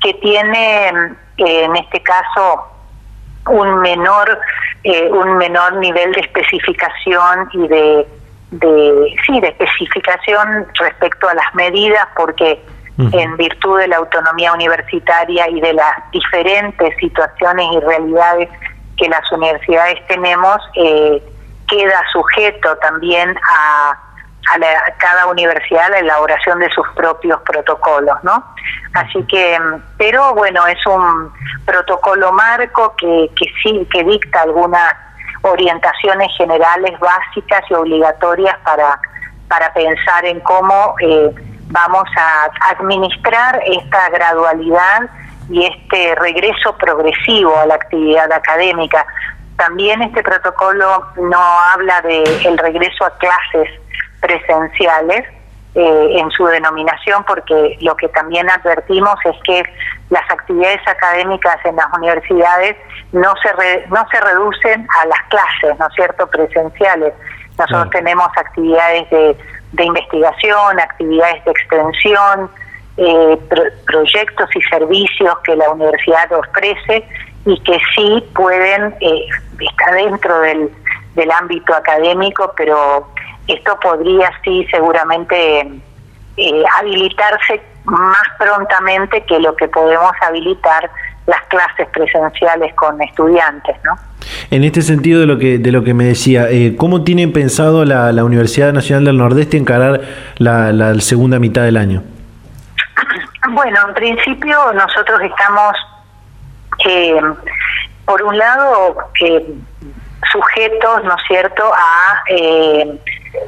que 0.00 0.14
tiene 0.14 0.88
eh, 0.88 1.64
en 1.64 1.76
este 1.76 2.02
caso 2.02 2.64
un 3.48 3.80
menor 3.80 4.38
eh, 4.84 5.10
un 5.10 5.36
menor 5.36 5.74
nivel 5.76 6.12
de 6.12 6.20
especificación 6.20 7.48
y 7.52 7.68
de, 7.68 8.06
de 8.50 9.14
sí 9.26 9.40
de 9.40 9.48
especificación 9.48 10.66
respecto 10.78 11.28
a 11.28 11.34
las 11.34 11.54
medidas 11.54 12.06
porque 12.16 12.62
en 13.12 13.36
virtud 13.38 13.78
de 13.78 13.88
la 13.88 13.96
autonomía 13.96 14.52
universitaria 14.52 15.48
y 15.48 15.58
de 15.60 15.72
las 15.72 16.10
diferentes 16.12 16.94
situaciones 16.98 17.66
y 17.72 17.80
realidades 17.80 18.50
que 18.98 19.08
las 19.08 19.32
universidades 19.32 20.06
tenemos, 20.06 20.58
eh, 20.74 21.22
queda 21.68 22.02
sujeto 22.12 22.76
también 22.78 23.34
a, 23.48 23.98
a, 24.50 24.92
cada 24.98 25.26
universidad 25.26 25.90
la 25.90 25.98
elaboración 25.98 26.58
de 26.58 26.70
sus 26.70 26.86
propios 26.94 27.40
protocolos, 27.42 28.16
¿no? 28.22 28.44
Así 28.94 29.22
que, 29.26 29.58
pero 29.96 30.34
bueno, 30.34 30.66
es 30.66 30.84
un 30.86 31.32
protocolo 31.64 32.32
marco 32.32 32.94
que, 32.96 33.30
que 33.36 33.46
sí, 33.62 33.86
que 33.92 34.04
dicta 34.04 34.42
algunas 34.42 34.92
orientaciones 35.42 36.28
generales 36.36 36.98
básicas 36.98 37.62
y 37.70 37.74
obligatorias 37.74 38.56
para, 38.64 38.98
para 39.48 39.72
pensar 39.72 40.24
en 40.24 40.40
cómo 40.40 40.94
eh, 41.00 41.34
vamos 41.68 42.04
a 42.16 42.50
administrar 42.70 43.60
esta 43.64 44.10
gradualidad 44.10 45.08
y 45.48 45.64
este 45.64 46.14
regreso 46.16 46.76
progresivo 46.76 47.56
a 47.58 47.66
la 47.66 47.74
actividad 47.74 48.30
académica. 48.32 49.06
También 49.56 50.02
este 50.02 50.22
protocolo 50.22 51.06
no 51.16 51.40
habla 51.72 52.00
de 52.02 52.22
el 52.44 52.58
regreso 52.58 53.04
a 53.04 53.16
clases 53.18 53.68
presenciales 54.20 55.24
eh, 55.74 56.18
en 56.18 56.30
su 56.32 56.46
denominación, 56.46 57.24
porque 57.24 57.76
lo 57.80 57.96
que 57.96 58.08
también 58.08 58.50
advertimos 58.50 59.14
es 59.24 59.36
que 59.44 59.62
las 60.10 60.28
actividades 60.30 60.80
académicas 60.86 61.56
en 61.64 61.76
las 61.76 61.86
universidades 61.96 62.76
no 63.12 63.32
se 63.42 63.86
no 63.88 64.06
se 64.10 64.20
reducen 64.20 64.86
a 65.00 65.06
las 65.06 65.22
clases, 65.28 65.78
¿no 65.78 65.86
es 65.86 65.94
cierto?, 65.94 66.26
presenciales. 66.26 67.14
Nosotros 67.56 67.90
tenemos 67.90 68.28
actividades 68.36 69.08
de 69.10 69.36
de 69.72 69.84
investigación, 69.84 70.80
actividades 70.80 71.44
de 71.44 71.50
extensión, 71.52 72.50
eh, 72.96 73.38
proyectos 73.86 74.48
y 74.54 74.62
servicios 74.62 75.38
que 75.44 75.56
la 75.56 75.70
universidad 75.70 76.30
ofrece 76.32 77.06
y 77.46 77.58
que 77.62 77.78
sí 77.94 78.24
pueden 78.34 78.94
eh, 79.00 79.26
estar 79.60 79.94
dentro 79.94 80.40
del, 80.40 80.70
del 81.14 81.30
ámbito 81.30 81.74
académico, 81.74 82.52
pero 82.56 83.08
esto 83.54 83.78
podría 83.80 84.30
sí 84.44 84.66
seguramente 84.70 85.60
eh, 86.36 86.64
habilitarse 86.78 87.60
más 87.84 88.22
prontamente 88.38 89.22
que 89.24 89.38
lo 89.38 89.54
que 89.56 89.68
podemos 89.68 90.12
habilitar 90.22 90.90
las 91.26 91.42
clases 91.48 91.88
presenciales 91.88 92.74
con 92.74 93.00
estudiantes, 93.02 93.76
¿no? 93.84 93.92
En 94.50 94.64
este 94.64 94.82
sentido 94.82 95.20
de 95.20 95.26
lo 95.26 95.38
que 95.38 95.58
de 95.58 95.72
lo 95.72 95.84
que 95.84 95.94
me 95.94 96.04
decía, 96.04 96.48
eh, 96.50 96.76
¿cómo 96.76 97.04
tiene 97.04 97.28
pensado 97.28 97.84
la, 97.84 98.24
Universidad 98.24 98.72
Nacional 98.72 99.04
del 99.04 99.16
Nordeste 99.16 99.56
encarar 99.56 100.00
la, 100.38 100.72
la 100.72 100.94
segunda 101.00 101.38
mitad 101.38 101.62
del 101.62 101.76
año? 101.76 102.02
Bueno, 103.52 103.78
en 103.88 103.94
principio 103.94 104.72
nosotros 104.74 105.20
estamos, 105.22 105.74
eh, 106.86 107.20
por 108.04 108.22
un 108.22 108.36
lado, 108.36 108.96
eh, 109.20 109.54
sujetos, 110.32 111.04
¿no 111.04 111.14
es 111.14 111.22
cierto?, 111.26 111.72
a 111.74 112.22
eh, 112.28 112.98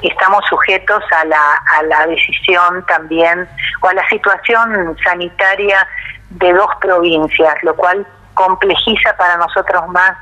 estamos 0.02 0.44
sujetos 0.48 1.02
a 1.12 1.24
la, 1.24 1.54
a 1.78 1.82
la 1.84 2.06
decisión 2.06 2.84
también 2.86 3.48
o 3.80 3.88
a 3.88 3.94
la 3.94 4.08
situación 4.08 4.96
sanitaria 5.04 5.86
de 6.30 6.52
dos 6.52 6.70
provincias, 6.80 7.54
lo 7.62 7.74
cual 7.74 8.06
complejiza 8.34 9.16
para 9.16 9.36
nosotros 9.36 9.86
más 9.88 10.16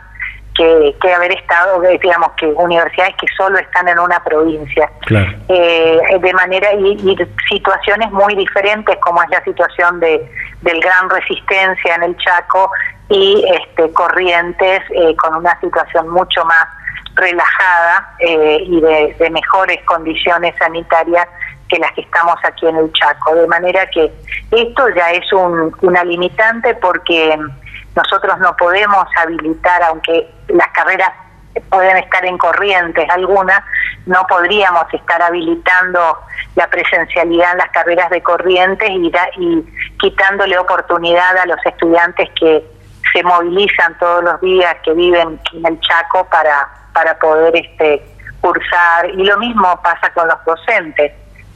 que, 0.60 0.94
que 1.00 1.14
haber 1.14 1.32
estado, 1.32 1.80
digamos, 1.80 2.32
que 2.32 2.46
universidades 2.46 3.14
que 3.18 3.26
solo 3.34 3.58
están 3.58 3.88
en 3.88 3.98
una 3.98 4.22
provincia. 4.22 4.90
Eh, 5.48 5.98
de 6.20 6.32
manera, 6.34 6.74
y, 6.74 7.16
situaciones 7.48 8.10
muy 8.10 8.34
diferentes, 8.34 8.94
como 8.98 9.22
es 9.22 9.30
la 9.30 9.42
situación 9.42 10.00
de 10.00 10.30
del 10.60 10.78
Gran 10.78 11.08
Resistencia 11.08 11.94
en 11.94 12.02
el 12.02 12.16
Chaco 12.18 12.70
y 13.08 13.42
este, 13.48 13.90
Corrientes, 13.94 14.82
eh, 14.90 15.16
con 15.16 15.34
una 15.36 15.58
situación 15.58 16.10
mucho 16.10 16.44
más 16.44 16.66
relajada 17.14 18.14
eh, 18.18 18.58
y 18.62 18.80
de, 18.82 19.16
de 19.18 19.30
mejores 19.30 19.78
condiciones 19.86 20.54
sanitarias 20.58 21.26
que 21.70 21.78
las 21.78 21.90
que 21.92 22.02
estamos 22.02 22.36
aquí 22.44 22.66
en 22.66 22.76
el 22.76 22.92
Chaco. 22.92 23.34
De 23.34 23.46
manera 23.46 23.86
que 23.86 24.12
esto 24.50 24.88
ya 24.94 25.12
es 25.12 25.32
un, 25.32 25.74
una 25.80 26.04
limitante 26.04 26.74
porque 26.74 27.38
nosotros 27.96 28.38
no 28.38 28.56
podemos 28.56 29.04
habilitar, 29.16 29.82
aunque 29.84 30.32
las 30.48 30.68
carreras 30.68 31.10
pueden 31.68 31.96
estar 31.96 32.24
en 32.24 32.38
corrientes 32.38 33.08
algunas, 33.10 33.62
no 34.06 34.24
podríamos 34.28 34.84
estar 34.92 35.20
habilitando 35.20 36.18
la 36.54 36.68
presencialidad 36.68 37.52
en 37.52 37.58
las 37.58 37.70
carreras 37.70 38.10
de 38.10 38.22
corrientes 38.22 38.88
y, 38.88 39.12
y 39.38 39.66
quitándole 39.98 40.56
oportunidad 40.58 41.36
a 41.36 41.46
los 41.46 41.58
estudiantes 41.64 42.28
que 42.38 42.64
se 43.12 43.22
movilizan 43.22 43.98
todos 43.98 44.22
los 44.22 44.40
días, 44.40 44.76
que 44.84 44.92
viven 44.92 45.40
en 45.52 45.66
el 45.66 45.80
Chaco 45.80 46.28
para, 46.30 46.68
para 46.92 47.18
poder 47.18 47.56
este, 47.56 48.04
cursar. 48.40 49.10
Y 49.10 49.24
lo 49.24 49.36
mismo 49.38 49.80
pasa 49.82 50.12
con 50.12 50.28
los 50.28 50.44
docentes, 50.44 51.12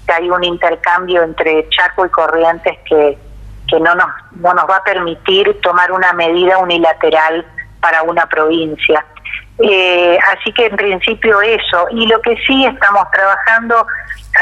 hay 0.08 0.30
un 0.30 0.44
intercambio 0.44 1.22
entre 1.22 1.68
Chaco 1.70 2.06
y 2.06 2.10
Corrientes 2.10 2.76
que 2.86 3.16
que 3.68 3.80
no 3.80 3.94
nos, 3.94 4.08
no 4.32 4.54
nos 4.54 4.68
va 4.68 4.76
a 4.76 4.84
permitir 4.84 5.60
tomar 5.60 5.90
una 5.92 6.12
medida 6.12 6.58
unilateral 6.58 7.46
para 7.80 8.02
una 8.02 8.26
provincia. 8.26 9.04
Eh, 9.58 10.18
así 10.32 10.52
que 10.52 10.66
en 10.66 10.76
principio 10.76 11.40
eso. 11.42 11.86
Y 11.90 12.06
lo 12.06 12.20
que 12.20 12.36
sí 12.46 12.66
estamos 12.66 13.10
trabajando, 13.10 13.86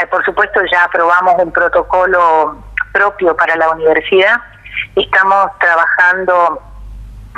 eh, 0.01 0.07
por 0.07 0.23
supuesto 0.25 0.61
ya 0.71 0.85
aprobamos 0.85 1.35
un 1.43 1.51
protocolo 1.51 2.63
propio 2.91 3.35
para 3.35 3.55
la 3.55 3.69
universidad, 3.71 4.39
estamos 4.95 5.51
trabajando 5.59 6.61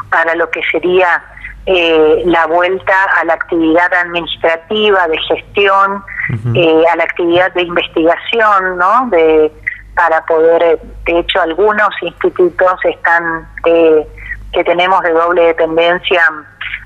para 0.09 0.35
lo 0.35 0.49
que 0.49 0.61
sería 0.71 1.23
eh, 1.65 2.23
la 2.25 2.45
vuelta 2.45 2.93
a 3.19 3.25
la 3.25 3.33
actividad 3.33 3.91
administrativa, 3.93 5.07
de 5.07 5.17
gestión, 5.19 6.03
a 6.91 6.95
la 6.95 7.03
actividad 7.03 7.53
de 7.53 7.63
investigación, 7.63 8.77
¿no? 8.77 9.07
De, 9.09 9.51
para 9.95 10.25
poder, 10.25 10.61
eh, 10.63 10.79
de 11.05 11.19
hecho 11.19 11.41
algunos 11.41 11.89
institutos 12.01 12.73
están, 12.83 13.47
eh, 13.65 14.07
que 14.51 14.63
tenemos 14.63 15.01
de 15.01 15.11
doble 15.11 15.43
dependencia, 15.43 16.21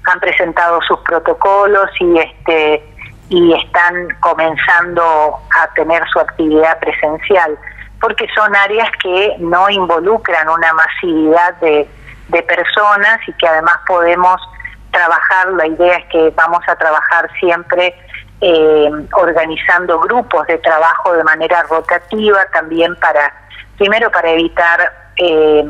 han 0.05 0.19
presentado 0.19 0.79
sus 0.87 0.99
protocolos 1.01 1.89
y 1.99 2.17
este 2.17 2.83
y 3.29 3.53
están 3.53 4.07
comenzando 4.21 5.37
a 5.55 5.73
tener 5.75 6.03
su 6.11 6.19
actividad 6.19 6.79
presencial, 6.79 7.59
porque 8.01 8.27
son 8.33 8.55
áreas 8.55 8.89
que 9.03 9.35
no 9.37 9.69
involucran 9.69 10.49
una 10.49 10.73
masividad 10.73 11.53
de, 11.61 11.87
de 12.29 12.41
personas 12.43 13.19
y 13.27 13.33
que 13.33 13.47
además 13.47 13.77
podemos 13.85 14.41
trabajar, 14.91 15.49
la 15.53 15.67
idea 15.67 15.97
es 15.97 16.05
que 16.07 16.33
vamos 16.35 16.61
a 16.67 16.75
trabajar 16.75 17.29
siempre 17.39 17.95
eh, 18.41 18.89
organizando 19.13 19.99
grupos 19.99 20.47
de 20.47 20.57
trabajo 20.59 21.13
de 21.13 21.23
manera 21.23 21.63
rotativa, 21.63 22.45
también 22.53 22.95
para, 22.95 23.33
primero 23.77 24.09
para 24.11 24.29
evitar 24.31 24.91
eh, 25.17 25.65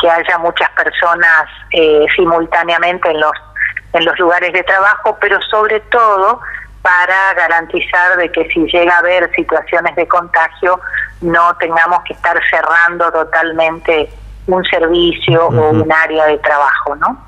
que 0.00 0.10
haya 0.10 0.38
muchas 0.38 0.70
personas 0.70 1.48
eh, 1.72 2.06
simultáneamente 2.16 3.10
en 3.10 3.20
los, 3.20 3.32
en 3.92 4.04
los 4.04 4.18
lugares 4.18 4.52
de 4.52 4.62
trabajo, 4.62 5.18
pero 5.20 5.40
sobre 5.42 5.80
todo 5.80 6.40
para 6.82 7.34
garantizar 7.34 8.16
de 8.16 8.30
que 8.30 8.48
si 8.48 8.60
llega 8.66 8.94
a 8.94 8.98
haber 8.98 9.30
situaciones 9.34 9.94
de 9.96 10.06
contagio 10.06 10.80
no 11.20 11.54
tengamos 11.56 12.02
que 12.04 12.12
estar 12.14 12.40
cerrando 12.48 13.10
totalmente 13.10 14.08
un 14.46 14.64
servicio 14.64 15.48
o 15.48 15.70
un 15.70 15.92
área 15.92 16.26
de 16.26 16.38
trabajo, 16.38 16.96
¿no? 16.96 17.27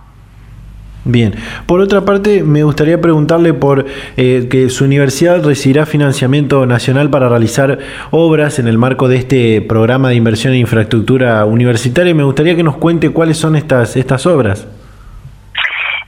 Bien, 1.11 1.35
por 1.67 1.81
otra 1.81 2.03
parte, 2.03 2.45
me 2.45 2.63
gustaría 2.63 3.01
preguntarle 3.01 3.53
por 3.53 3.85
eh, 4.17 4.47
que 4.49 4.71
su 4.71 4.85
universidad 4.85 5.45
recibirá 5.45 5.85
financiamiento 5.85 6.67
nacional 6.67 7.11
para 7.11 7.29
realizar 7.29 7.79
obras 8.13 8.61
en 8.61 8.69
el 8.69 8.79
marco 8.79 9.09
de 9.09 9.17
este 9.17 9.61
programa 9.61 10.11
de 10.11 10.15
inversión 10.15 10.53
en 10.53 10.61
infraestructura 10.61 11.45
universitaria. 11.47 12.15
Me 12.15 12.23
gustaría 12.23 12.55
que 12.55 12.63
nos 12.63 12.77
cuente 12.77 13.11
cuáles 13.11 13.39
son 13.39 13.57
estas 13.57 13.97
estas 13.97 14.25
obras. 14.25 14.69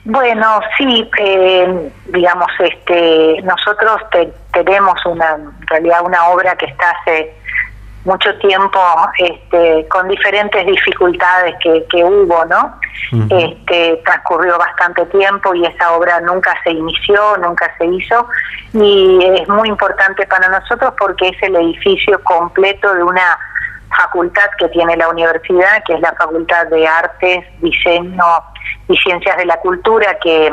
Bueno, 0.04 0.60
sí, 0.78 1.10
eh, 1.18 1.90
digamos, 2.06 2.48
este, 2.60 3.42
nosotros 3.42 4.02
tenemos 4.52 5.04
una, 5.06 5.34
en 5.34 5.66
realidad, 5.66 6.04
una 6.04 6.28
obra 6.28 6.54
que 6.56 6.66
está 6.66 6.90
hace 6.90 7.34
mucho 8.04 8.36
tiempo 8.38 8.80
este, 9.18 9.86
con 9.88 10.08
diferentes 10.08 10.66
dificultades 10.66 11.54
que, 11.62 11.84
que 11.88 12.04
hubo, 12.04 12.44
¿no? 12.46 12.74
este, 13.30 14.00
transcurrió 14.04 14.58
bastante 14.58 15.04
tiempo 15.06 15.54
y 15.54 15.66
esa 15.66 15.92
obra 15.92 16.20
nunca 16.20 16.54
se 16.64 16.70
inició, 16.70 17.36
nunca 17.38 17.72
se 17.78 17.86
hizo 17.86 18.26
y 18.72 19.20
es 19.22 19.48
muy 19.48 19.68
importante 19.68 20.26
para 20.26 20.48
nosotros 20.48 20.94
porque 20.98 21.28
es 21.28 21.42
el 21.42 21.56
edificio 21.56 22.22
completo 22.24 22.92
de 22.94 23.02
una 23.02 23.38
facultad 23.96 24.48
que 24.58 24.68
tiene 24.68 24.96
la 24.96 25.08
universidad, 25.08 25.82
que 25.86 25.94
es 25.94 26.00
la 26.00 26.12
Facultad 26.14 26.66
de 26.68 26.86
Artes, 26.86 27.44
Diseño 27.60 28.24
y 28.88 28.96
Ciencias 28.96 29.36
de 29.36 29.44
la 29.44 29.58
Cultura, 29.58 30.18
que 30.22 30.52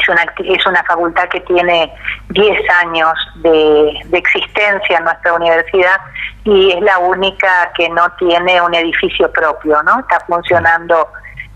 es 0.00 0.08
una, 0.08 0.24
es 0.38 0.66
una 0.66 0.82
facultad 0.84 1.28
que 1.28 1.40
tiene 1.40 1.92
10 2.30 2.70
años 2.82 3.12
de, 3.36 3.92
de, 4.06 4.18
existencia 4.18 4.98
en 4.98 5.04
nuestra 5.04 5.34
universidad 5.34 6.00
y 6.44 6.72
es 6.72 6.80
la 6.80 6.98
única 6.98 7.70
que 7.76 7.88
no 7.90 8.10
tiene 8.12 8.60
un 8.62 8.74
edificio 8.74 9.30
propio, 9.32 9.82
¿no? 9.82 10.00
Está 10.00 10.20
funcionando 10.26 11.08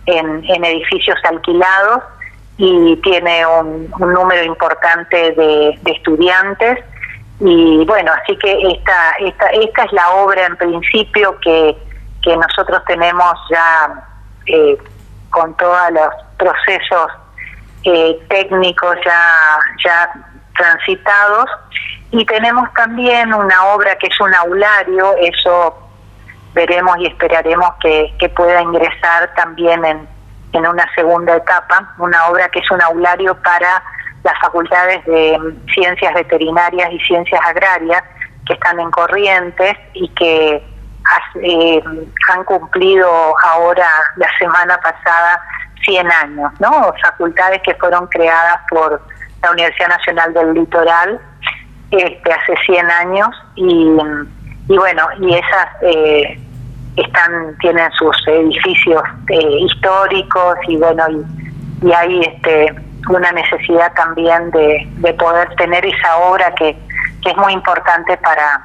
en, 0.06 0.44
en 0.44 0.64
edificios 0.64 1.18
alquilados 1.24 2.02
y 2.58 2.96
tiene 2.96 3.46
un, 3.46 3.90
número 3.98 4.44
importante 4.44 5.32
de, 5.32 5.78
estudiantes 5.84 6.78
y 7.38 7.84
bueno 7.84 8.12
así 8.22 8.36
que 8.38 8.50
esta 8.50 9.12
esta 9.18 9.46
esta 9.48 9.84
es 9.84 9.92
la 9.92 10.10
obra 10.14 10.46
en 10.46 10.56
principio 10.56 11.38
que, 11.40 11.76
que 12.22 12.34
nosotros 12.34 12.82
tenemos 12.86 13.34
ya 13.50 14.08
eh, 14.46 14.78
con 15.28 15.54
todos 15.58 15.90
los 15.90 16.08
procesos 16.38 17.12
eh, 17.86 18.18
técnicos 18.28 18.96
ya 19.04 19.58
ya 19.84 20.10
transitados. 20.56 21.48
Y 22.10 22.24
tenemos 22.24 22.72
también 22.74 23.32
una 23.32 23.66
obra 23.66 23.96
que 23.96 24.08
es 24.08 24.20
un 24.20 24.34
aulario 24.34 25.14
eso 25.18 25.82
veremos 26.54 26.96
y 26.98 27.06
esperaremos 27.06 27.70
que, 27.80 28.32
pueda 28.34 28.62
ingresar 28.62 29.32
también 29.36 29.84
en, 29.84 30.08
en 30.52 30.66
una 30.66 30.86
segunda 30.94 31.36
etapa, 31.36 31.94
una 31.98 32.26
obra 32.28 32.48
que 32.48 32.60
es 32.60 32.70
un 32.70 32.80
aulario 32.80 33.36
para 33.42 33.82
las 34.24 34.38
facultades 34.40 35.04
de 35.04 35.38
ciencias 35.72 36.14
veterinarias 36.14 36.90
y 36.92 36.98
ciencias 37.00 37.40
agrarias 37.46 38.02
que 38.46 38.54
están 38.54 38.80
en 38.80 38.90
Corrientes 38.90 39.76
y 39.92 40.08
que 40.10 40.64
eh, 41.42 41.82
han 42.32 42.44
cumplido 42.44 43.08
ahora 43.44 43.86
la 44.16 44.28
semana 44.38 44.78
pasada 44.78 45.40
100 45.86 46.10
años, 46.10 46.52
¿no? 46.60 46.92
Facultades 47.00 47.62
que 47.62 47.74
fueron 47.76 48.06
creadas 48.08 48.60
por 48.68 49.00
la 49.42 49.50
Universidad 49.52 49.88
Nacional 49.88 50.34
del 50.34 50.54
Litoral 50.54 51.20
este, 51.90 52.32
hace 52.32 52.54
100 52.66 52.90
años 52.90 53.28
y, 53.54 53.96
y 54.68 54.76
bueno, 54.76 55.06
y 55.20 55.34
esas 55.34 55.68
eh, 55.82 56.40
están 56.96 57.56
tienen 57.58 57.90
sus 57.92 58.16
edificios 58.26 59.02
eh, 59.28 59.58
históricos 59.60 60.56
y 60.66 60.76
bueno 60.76 61.04
y, 61.82 61.92
hay 61.92 62.20
este 62.22 62.74
una 63.08 63.30
necesidad 63.30 63.92
también 63.94 64.50
de, 64.50 64.88
de 64.96 65.14
poder 65.14 65.54
tener 65.56 65.84
esa 65.86 66.16
obra 66.16 66.52
que, 66.56 66.76
que, 67.22 67.30
es 67.30 67.36
muy 67.36 67.52
importante 67.52 68.16
para 68.16 68.60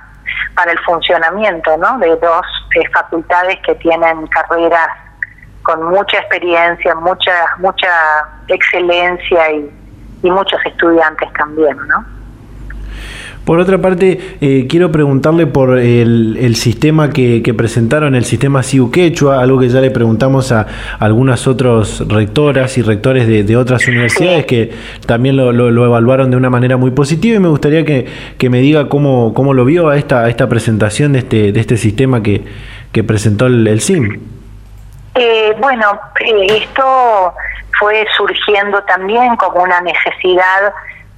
para 0.55 0.72
el 0.72 0.80
funcionamiento 0.80 1.78
¿no? 1.78 1.99
de 1.99 2.15
dos 2.15 2.45
eh, 2.76 2.89
facultades 2.91 3.59
que 3.65 3.76
tienen 3.76 4.26
carreras 4.28 4.88
con 5.64 5.89
mucha 5.89 6.18
experiencia 6.18 6.95
mucha 6.95 7.34
mucha 7.59 7.89
excelencia 8.47 9.51
y, 9.51 9.72
y 10.24 10.32
muchos 10.32 10.59
estudiantes 10.66 11.32
también 11.34 11.78
no 11.88 12.05
por 13.45 13.59
otra 13.59 13.80
parte, 13.80 14.38
eh, 14.39 14.68
quiero 14.70 14.91
preguntarle 14.91 15.47
por 15.47 15.80
el, 15.80 16.55
sistema 16.55 17.09
que, 17.09 17.41
presentaron, 17.57 18.14
el 18.14 18.24
sistema 18.24 18.62
CIU 18.62 18.91
Quechua, 18.91 19.41
algo 19.41 19.59
que 19.59 19.68
ya 19.68 19.82
le 19.82 19.89
preguntamos 19.89 20.51
a, 20.51 20.68
algunas 20.99 21.47
otras 21.47 22.07
rectoras 22.07 22.78
y 22.78 22.84
rectores 22.84 23.28
de, 23.28 23.57
otras 23.57 23.88
universidades 23.88 24.45
que 24.45 24.72
también 25.07 25.38
lo, 25.38 25.86
evaluaron 25.86 26.30
de 26.30 26.38
una 26.38 26.51
manera 26.51 26.78
muy 26.78 26.91
positiva 26.91 27.38
y 27.38 27.39
me 27.39 27.49
gustaría 27.49 27.84
que, 27.84 28.49
me 28.49 28.62
diga 28.62 28.88
cómo, 28.89 29.34
cómo 29.34 29.55
lo 29.55 29.66
vio 29.66 29.89
a 29.89 29.97
esta, 29.97 30.30
esta 30.30 30.47
presentación 30.47 31.14
de 31.14 31.20
este, 31.20 31.51
de 31.51 31.59
este 31.59 31.78
sistema 31.78 32.22
que, 32.22 32.43
que 32.91 33.03
presentó 33.03 33.47
el, 33.47 33.82
CIM. 33.82 34.20
Eh, 35.16 35.55
bueno, 35.59 35.99
eh, 36.20 36.64
esto 36.64 37.36
fue 37.78 38.05
surgiendo 38.16 38.82
también 38.84 39.36
como 39.36 39.64
una 39.64 39.82
necesidad 39.82 40.74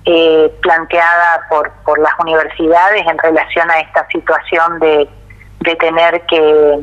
eh, 0.06 0.52
planteada 0.62 1.46
por, 1.50 1.72
por 1.86 2.00
las 2.00 2.14
universidades 2.20 3.06
en 3.08 3.18
relación 3.18 3.70
a 3.70 3.80
esta 3.80 4.08
situación 4.08 4.80
de, 4.80 5.08
de 5.60 5.76
tener 5.76 6.22
que 6.26 6.80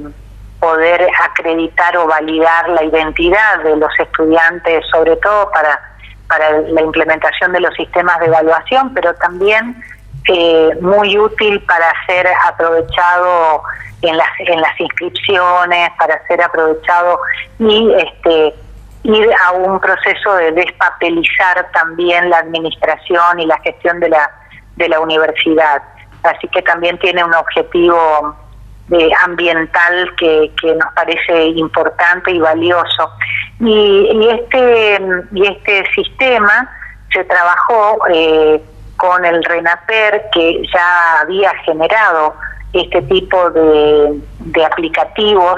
poder 0.61 1.09
acreditar 1.25 1.97
o 1.97 2.07
validar 2.07 2.69
la 2.69 2.85
identidad 2.85 3.63
de 3.65 3.77
los 3.77 3.91
estudiantes, 3.99 4.85
sobre 4.93 5.17
todo 5.17 5.51
para, 5.51 5.81
para 6.29 6.61
la 6.61 6.83
implementación 6.83 7.53
de 7.53 7.61
los 7.61 7.75
sistemas 7.75 8.21
de 8.21 8.27
evaluación, 8.27 8.95
pero 8.95 9.15
también 9.15 9.83
eh, 10.29 10.71
muy 10.81 11.19
útil 11.19 11.61
para 11.63 11.93
ser 12.07 12.27
aprovechado 12.47 13.63
en 14.03 14.17
las, 14.17 14.29
en 14.39 14.61
las 14.61 14.79
inscripciones, 14.81 15.91
para 15.99 16.27
ser 16.27 16.43
aprovechado 16.43 17.21
y 17.59 17.93
este, 17.95 18.55
ir 19.03 19.31
a 19.47 19.53
un 19.53 19.81
proceso 19.81 20.35
de 20.35 20.53
despapelizar 20.53 21.71
también 21.73 22.31
la 22.31 22.39
administración 22.39 23.41
y 23.41 23.47
la 23.47 23.59
gestión 23.61 24.01
de 24.01 24.11
la, 24.11 24.31
de 24.77 24.89
la 24.89 25.01
universidad. 25.01 25.83
Así 26.23 26.49
que 26.49 26.63
también 26.63 26.99
tiene 26.99 27.25
un 27.25 27.35
objetivo 27.35 28.37
de 28.89 29.11
ambiental 29.25 30.15
que, 30.17 30.51
que 30.61 30.75
nos 30.75 30.93
parece 30.95 31.47
importante 31.47 32.33
y 32.33 32.41
valioso. 32.41 33.11
Y, 33.61 34.29
este, 34.29 35.01
y 35.33 35.47
este 35.47 35.85
sistema 35.95 36.69
se 37.13 37.25
trabajó 37.25 37.99
eh, 38.13 38.63
con 39.01 39.25
el 39.25 39.43
RENAPER, 39.43 40.29
que 40.31 40.63
ya 40.73 41.21
había 41.21 41.51
generado 41.65 42.35
este 42.75 43.01
tipo 43.03 43.51
de, 43.51 44.21
aplicativos 44.65 45.57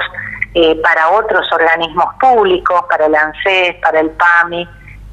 eh, 0.55 0.80
para 0.80 1.11
otros 1.11 1.45
organismos 1.53 2.07
públicos, 2.20 2.84
para 2.88 3.07
el 3.07 3.14
ANSES, 3.14 3.74
para 3.82 4.01
el 4.01 4.11
PAMI, 4.11 4.68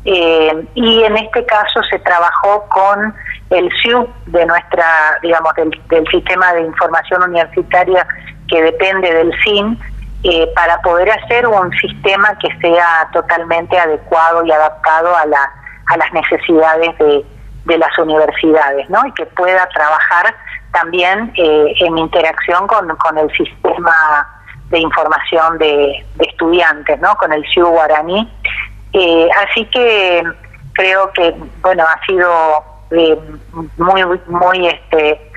eh, 0.05 0.65
y 0.75 1.03
en 1.03 1.17
este 1.17 1.43
caso 1.45 1.81
se 1.89 1.97
trabajó 1.99 2.65
con 2.69 3.15
el 3.49 3.69
SIU 3.81 4.07
de 4.27 4.45
nuestra, 4.45 4.85
digamos, 5.23 5.51
del, 5.55 6.07
sistema 6.11 6.53
de 6.53 6.61
información 6.61 7.23
universitaria 7.23 8.05
que 8.47 8.61
depende 8.61 9.11
del 9.11 9.33
SIN, 9.43 9.77
eh, 10.23 10.51
para 10.53 10.79
poder 10.81 11.09
hacer 11.09 11.47
un 11.47 11.71
sistema 11.71 12.37
que 12.39 12.49
sea 12.59 13.09
totalmente 13.11 13.77
adecuado 13.79 14.45
y 14.45 14.51
adaptado 14.51 15.15
a, 15.15 15.25
la, 15.25 15.51
a 15.87 15.97
las 15.97 16.13
necesidades 16.13 16.97
de, 16.99 17.25
de 17.69 17.77
las 17.77 17.97
universidades, 17.97 18.89
¿no? 18.89 18.99
Y 19.05 19.13
que 19.13 19.25
pueda 19.27 19.65
trabajar 19.69 20.35
también 20.73 21.31
en 21.35 21.97
interacción 21.97 22.67
con, 22.67 22.87
con 22.97 23.17
el 23.17 23.31
sistema 23.31 24.27
de 24.69 24.79
información 24.79 25.57
de, 25.57 26.05
estudiantes, 26.19 26.99
¿no? 26.99 27.15
Con 27.15 27.33
el 27.33 27.43
CIU 27.53 27.67
Guaraní. 27.67 28.31
Eh, 28.93 29.29
así 29.47 29.65
que 29.65 30.23
creo 30.73 31.11
que, 31.13 31.35
bueno, 31.61 31.83
ha 31.83 32.05
sido 32.05 32.29
eh, 32.91 33.17
muy, 33.77 34.03
muy, 34.27 34.67
este, 34.67 35.31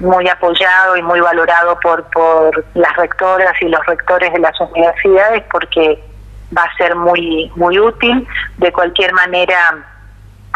muy 0.00 0.28
apoyado 0.28 0.96
y 0.96 1.02
muy 1.02 1.20
valorado 1.20 1.78
por, 1.80 2.04
por 2.10 2.64
las 2.74 2.94
rectoras 2.96 3.54
y 3.60 3.68
los 3.68 3.84
rectores 3.86 4.32
de 4.32 4.38
las 4.38 4.58
universidades 4.60 5.42
porque 5.50 6.02
va 6.56 6.62
a 6.62 6.76
ser 6.76 6.94
muy, 6.94 7.50
muy 7.56 7.78
útil. 7.78 8.26
De 8.58 8.72
cualquier 8.72 9.12
manera, 9.14 9.93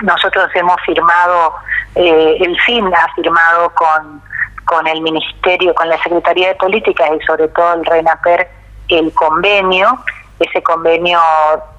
nosotros 0.03 0.49
hemos 0.55 0.81
firmado, 0.83 1.55
eh, 1.95 2.37
el 2.41 2.59
FIN 2.61 2.87
ha 2.95 3.15
firmado 3.15 3.71
con, 3.75 4.23
con 4.65 4.87
el 4.87 5.01
Ministerio, 5.01 5.75
con 5.75 5.89
la 5.89 5.99
Secretaría 6.03 6.49
de 6.49 6.55
Políticas 6.57 7.11
y 7.19 7.25
sobre 7.25 7.49
todo 7.49 7.75
el 7.75 7.85
RENAPER 7.85 8.49
el 8.89 9.13
convenio. 9.13 9.99
Ese 10.39 10.63
convenio 10.63 11.21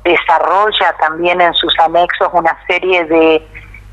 desarrolla 0.04 0.96
también 1.00 1.40
en 1.40 1.54
sus 1.54 1.74
anexos 1.80 2.30
una 2.34 2.58
serie 2.68 3.06
de, 3.06 3.48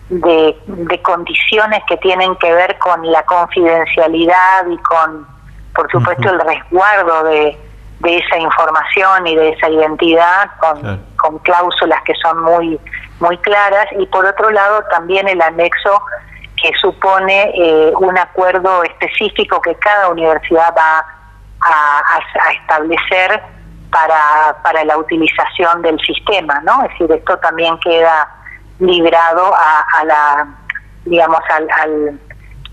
de, 0.09 1.03
condiciones 1.03 1.83
que 1.87 1.97
tienen 1.99 2.35
que 2.37 2.53
ver 2.53 2.77
con 2.79 3.11
la 3.11 3.23
confidencialidad 3.25 4.67
y 4.69 4.77
con, 4.79 5.27
por 5.75 5.91
supuesto, 5.91 6.31
el 6.31 6.41
resguardo 6.41 7.25
de, 7.25 7.57
de 8.01 8.19
esa 8.19 8.39
información 8.39 9.27
y 9.27 9.37
de 9.37 9.51
esa 9.51 9.71
identidad 9.71 10.51
con, 10.59 11.01
con 11.17 11.39
cláusulas 11.39 12.03
que 12.03 12.15
son 12.15 12.43
muy 12.43 12.81
muy 13.21 13.39
claras 13.39 13.87
y 13.99 14.07
por 14.07 14.27
otro 14.27 14.51
lado 14.51 14.85
también 14.91 15.29
el 15.29 15.41
anexo 15.41 16.03
que 16.61 16.73
supone 16.81 17.53
eh, 17.55 17.93
un 17.99 18.17
acuerdo 18.19 18.83
específico 18.83 19.61
que 19.61 19.75
cada 19.77 20.09
universidad 20.09 20.75
va 20.77 21.05
a, 21.61 22.53
establecer 22.53 23.43
para, 23.91 24.57
para 24.63 24.85
la 24.85 24.99
utilización 24.99 25.83
del 25.83 25.99
sistema, 26.01 26.61
¿no? 26.61 26.83
Es 26.85 26.91
decir, 26.91 27.13
esto 27.13 27.39
también 27.39 27.79
queda 27.81 28.29
librado 28.79 29.55
a, 29.55 30.05
la, 30.05 30.47
digamos, 31.05 31.41
al, 31.51 31.69
al, 31.81 32.21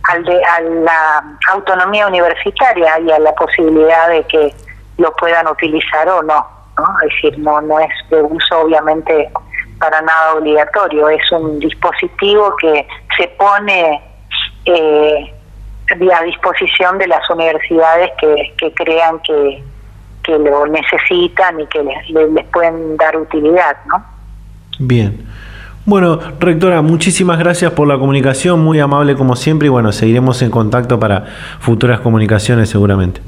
al 0.09 0.23
de, 0.25 0.43
a 0.43 0.61
la 0.61 1.23
autonomía 1.51 2.07
universitaria 2.07 2.99
y 2.99 3.11
a 3.11 3.19
la 3.19 3.33
posibilidad 3.35 4.09
de 4.09 4.23
que 4.27 4.53
lo 4.97 5.13
puedan 5.15 5.47
utilizar 5.47 6.07
o 6.09 6.21
no, 6.21 6.45
¿no? 6.77 6.85
Es 7.03 7.13
decir, 7.15 7.39
no, 7.39 7.61
no 7.61 7.79
es 7.79 7.91
de 8.09 8.21
uso 8.21 8.59
obviamente 8.59 9.31
para 9.83 10.01
nada 10.01 10.35
obligatorio, 10.35 11.09
es 11.09 11.29
un 11.33 11.59
dispositivo 11.59 12.55
que 12.55 12.87
se 13.17 13.27
pone 13.37 14.01
eh, 14.63 15.33
a 15.91 16.23
disposición 16.23 16.97
de 16.97 17.07
las 17.07 17.29
universidades 17.29 18.11
que, 18.17 18.53
que 18.57 18.73
crean 18.73 19.19
que, 19.19 19.61
que 20.23 20.39
lo 20.39 20.65
necesitan 20.67 21.59
y 21.59 21.67
que 21.67 21.83
les, 21.83 22.09
les 22.31 22.45
pueden 22.45 22.95
dar 22.95 23.17
utilidad, 23.17 23.75
¿no? 23.87 24.01
Bien. 24.79 25.27
Bueno, 25.85 26.17
rectora, 26.39 26.81
muchísimas 26.81 27.37
gracias 27.37 27.73
por 27.73 27.85
la 27.85 27.97
comunicación, 27.97 28.63
muy 28.63 28.79
amable 28.79 29.15
como 29.15 29.35
siempre 29.35 29.65
y 29.65 29.69
bueno, 29.69 29.91
seguiremos 29.91 30.41
en 30.43 30.49
contacto 30.49 30.97
para 30.97 31.25
futuras 31.59 31.99
comunicaciones 31.99 32.69
seguramente. 32.69 33.19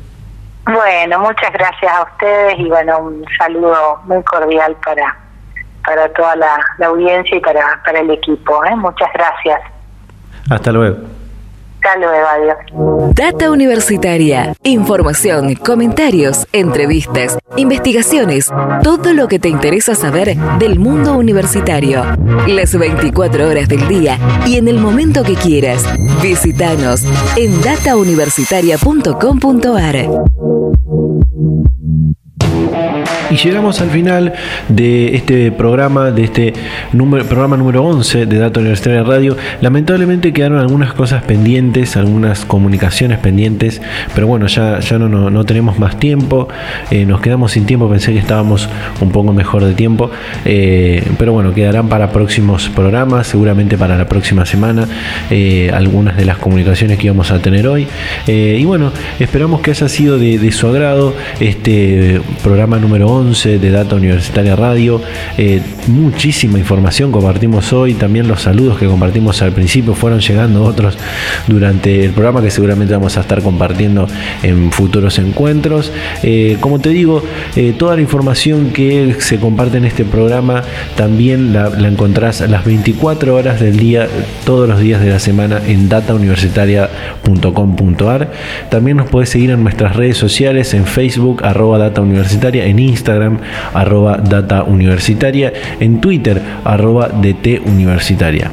Bueno, 0.64 1.20
muchas 1.20 1.52
gracias 1.52 1.92
a 1.92 2.04
ustedes 2.04 2.60
y 2.60 2.70
bueno, 2.70 2.98
un 3.00 3.26
saludo 3.38 4.00
muy 4.06 4.24
cordial 4.24 4.78
para 4.86 5.25
para 5.86 6.12
toda 6.14 6.36
la, 6.36 6.58
audiencia 6.86 7.38
y 7.38 7.40
para, 7.40 7.82
para 7.86 8.00
el 8.00 8.10
equipo. 8.10 8.66
¿eh? 8.66 8.76
Muchas 8.76 9.10
gracias. 9.14 9.62
Hasta 10.50 10.72
luego. 10.72 10.98
Hasta 11.86 12.00
luego, 12.00 12.26
adiós. 12.28 12.58
Data 13.14 13.52
Universitaria. 13.52 14.56
Información, 14.64 15.54
comentarios, 15.56 16.48
entrevistas, 16.52 17.38
investigaciones, 17.58 18.52
todo 18.82 19.14
lo 19.14 19.28
que 19.28 19.38
te 19.38 19.50
interesa 19.50 19.94
saber 19.94 20.36
del 20.58 20.80
mundo 20.80 21.16
universitario. 21.16 22.04
Las 22.48 22.76
24 22.76 23.48
horas 23.48 23.70
del 23.70 23.88
día 23.88 24.18
y 24.48 24.58
en 24.58 24.68
el 24.68 24.80
momento 24.80 25.22
que 25.24 25.36
quieras. 25.36 25.86
Visítanos 26.24 27.06
en 27.38 27.62
datauniversitaria.com.ar. 27.62 30.55
Y 33.32 33.38
llegamos 33.38 33.82
al 33.82 33.90
final 33.90 34.34
de 34.70 35.16
este 35.16 35.52
programa, 35.52 36.12
de 36.12 36.26
este 36.26 36.54
número, 36.94 37.26
programa 37.26 37.58
número 37.58 37.84
11 37.84 38.28
de 38.28 38.38
Data 38.38 38.60
Universitaria 38.60 39.02
Radio. 39.02 39.36
Lamentablemente 39.62 40.32
quedaron 40.32 40.60
algunas 40.60 40.94
cosas 40.94 41.24
pendientes, 41.24 41.98
algunas 41.98 42.46
comunicaciones 42.46 43.18
pendientes, 43.18 43.82
pero 44.14 44.28
bueno, 44.28 44.46
ya, 44.46 44.80
ya 44.80 45.00
no, 45.00 45.10
no, 45.10 45.44
tenemos 45.44 45.80
más 45.80 46.00
tiempo, 46.00 46.50
eh, 46.92 47.06
nos 47.06 47.20
quedamos 47.20 47.54
sin 47.54 47.66
tiempo, 47.66 47.90
pensé 47.90 48.14
que 48.14 48.20
estábamos 48.20 48.70
un 49.02 49.10
poco 49.10 49.34
mejor 49.34 49.66
de 49.66 49.74
tiempo, 49.74 50.12
eh, 50.46 51.04
pero 51.18 51.34
bueno, 51.34 51.52
quedarán 51.52 51.90
para 51.90 52.12
próximos 52.12 52.70
programas, 52.70 53.26
seguramente 53.26 53.76
para 53.76 53.98
la 53.98 54.08
próxima 54.08 54.46
semana, 54.46 54.88
eh, 55.32 55.72
algunas 55.74 56.16
de 56.16 56.26
las 56.26 56.38
comunicaciones 56.38 57.00
que 57.00 57.06
íbamos 57.08 57.32
a 57.32 57.40
tener 57.40 57.68
hoy. 57.68 57.88
y 58.28 58.64
bueno, 58.66 58.92
esperamos 59.20 59.62
que 59.62 59.72
haya 59.72 59.90
sido 59.90 60.20
de, 60.20 60.38
de 60.38 60.52
su 60.52 60.68
agrado 60.68 61.16
este 61.40 62.22
programa 62.44 62.78
número 62.78 63.08
11 63.08 63.15
de 63.16 63.72
Data 63.72 63.96
Universitaria 63.96 64.58
Radio. 64.58 65.02
Eh, 65.38 65.62
muchísima 65.88 66.60
información 66.60 67.14
compartimos 67.14 67.72
hoy, 67.72 67.94
también 67.94 68.28
los 68.28 68.42
saludos 68.42 68.78
que 68.78 68.88
compartimos 68.88 69.42
al 69.42 69.54
principio 69.54 69.96
fueron 69.96 70.20
llegando 70.20 70.66
otros 70.66 70.98
durante 71.48 72.04
el 72.04 72.12
programa 72.12 72.42
que 72.42 72.52
seguramente 72.52 72.94
vamos 72.94 73.16
a 73.16 73.22
estar 73.22 73.42
compartiendo 73.42 74.06
en 74.44 74.70
futuros 74.70 75.18
encuentros. 75.18 75.94
Eh, 76.24 76.58
como 76.60 76.80
te 76.80 76.90
digo, 76.90 77.24
eh, 77.56 77.74
toda 77.78 77.96
la 77.96 78.02
información 78.02 78.72
que 78.72 79.16
se 79.20 79.40
comparte 79.40 79.78
en 79.78 79.86
este 79.86 80.04
programa 80.04 80.64
también 80.98 81.54
la, 81.54 81.70
la 81.70 81.88
encontrás 81.88 82.42
a 82.42 82.48
las 82.48 82.66
24 82.66 83.34
horas 83.34 83.62
del 83.62 83.78
día, 83.78 84.10
todos 84.46 84.68
los 84.68 84.82
días 84.82 85.00
de 85.00 85.10
la 85.10 85.20
semana 85.20 85.62
en 85.66 85.88
datauniversitaria.com.ar. 85.88 88.32
También 88.70 88.98
nos 88.98 89.10
puedes 89.10 89.30
seguir 89.30 89.52
en 89.52 89.64
nuestras 89.64 89.96
redes 89.96 90.18
sociales, 90.18 90.74
en 90.74 90.86
Facebook, 90.86 91.46
arroba 91.46 91.78
Data 91.78 92.02
Universitaria, 92.02 92.66
en 92.66 92.80
Instagram, 93.06 93.38
arroba 93.74 94.18
Data 94.18 94.64
Universitaria, 94.64 95.54
en 95.80 96.02
Twitter, 96.02 96.42
arroba 96.64 97.10
DT 97.10 97.62
Universitaria. 97.66 98.52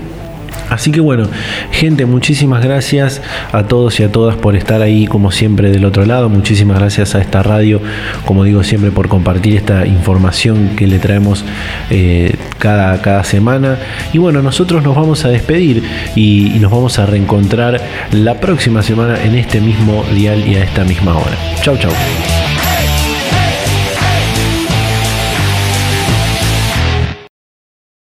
Así 0.68 0.90
que 0.90 1.00
bueno, 1.00 1.28
gente, 1.70 2.06
muchísimas 2.06 2.64
gracias 2.64 3.20
a 3.52 3.64
todos 3.64 4.00
y 4.00 4.04
a 4.04 4.12
todas 4.12 4.36
por 4.36 4.56
estar 4.56 4.80
ahí 4.80 5.06
como 5.06 5.30
siempre 5.30 5.70
del 5.70 5.84
otro 5.84 6.06
lado. 6.06 6.30
Muchísimas 6.30 6.78
gracias 6.78 7.14
a 7.14 7.20
esta 7.20 7.42
radio, 7.42 7.80
como 8.24 8.44
digo 8.44 8.62
siempre, 8.62 8.90
por 8.90 9.08
compartir 9.08 9.56
esta 9.56 9.86
información 9.86 10.70
que 10.76 10.86
le 10.86 10.98
traemos 10.98 11.44
eh, 11.90 12.36
cada, 12.58 13.02
cada 13.02 13.22
semana. 13.22 13.76
Y 14.14 14.18
bueno, 14.18 14.40
nosotros 14.40 14.82
nos 14.82 14.96
vamos 14.96 15.26
a 15.26 15.28
despedir 15.28 15.82
y, 16.14 16.56
y 16.56 16.58
nos 16.58 16.70
vamos 16.70 16.98
a 16.98 17.04
reencontrar 17.04 17.78
la 18.12 18.40
próxima 18.40 18.82
semana 18.82 19.22
en 19.22 19.34
este 19.34 19.60
mismo 19.60 20.04
dial 20.14 20.42
y 20.48 20.54
a 20.54 20.64
esta 20.64 20.84
misma 20.84 21.18
hora. 21.18 21.36
Chau, 21.62 21.76
chau. 21.76 21.92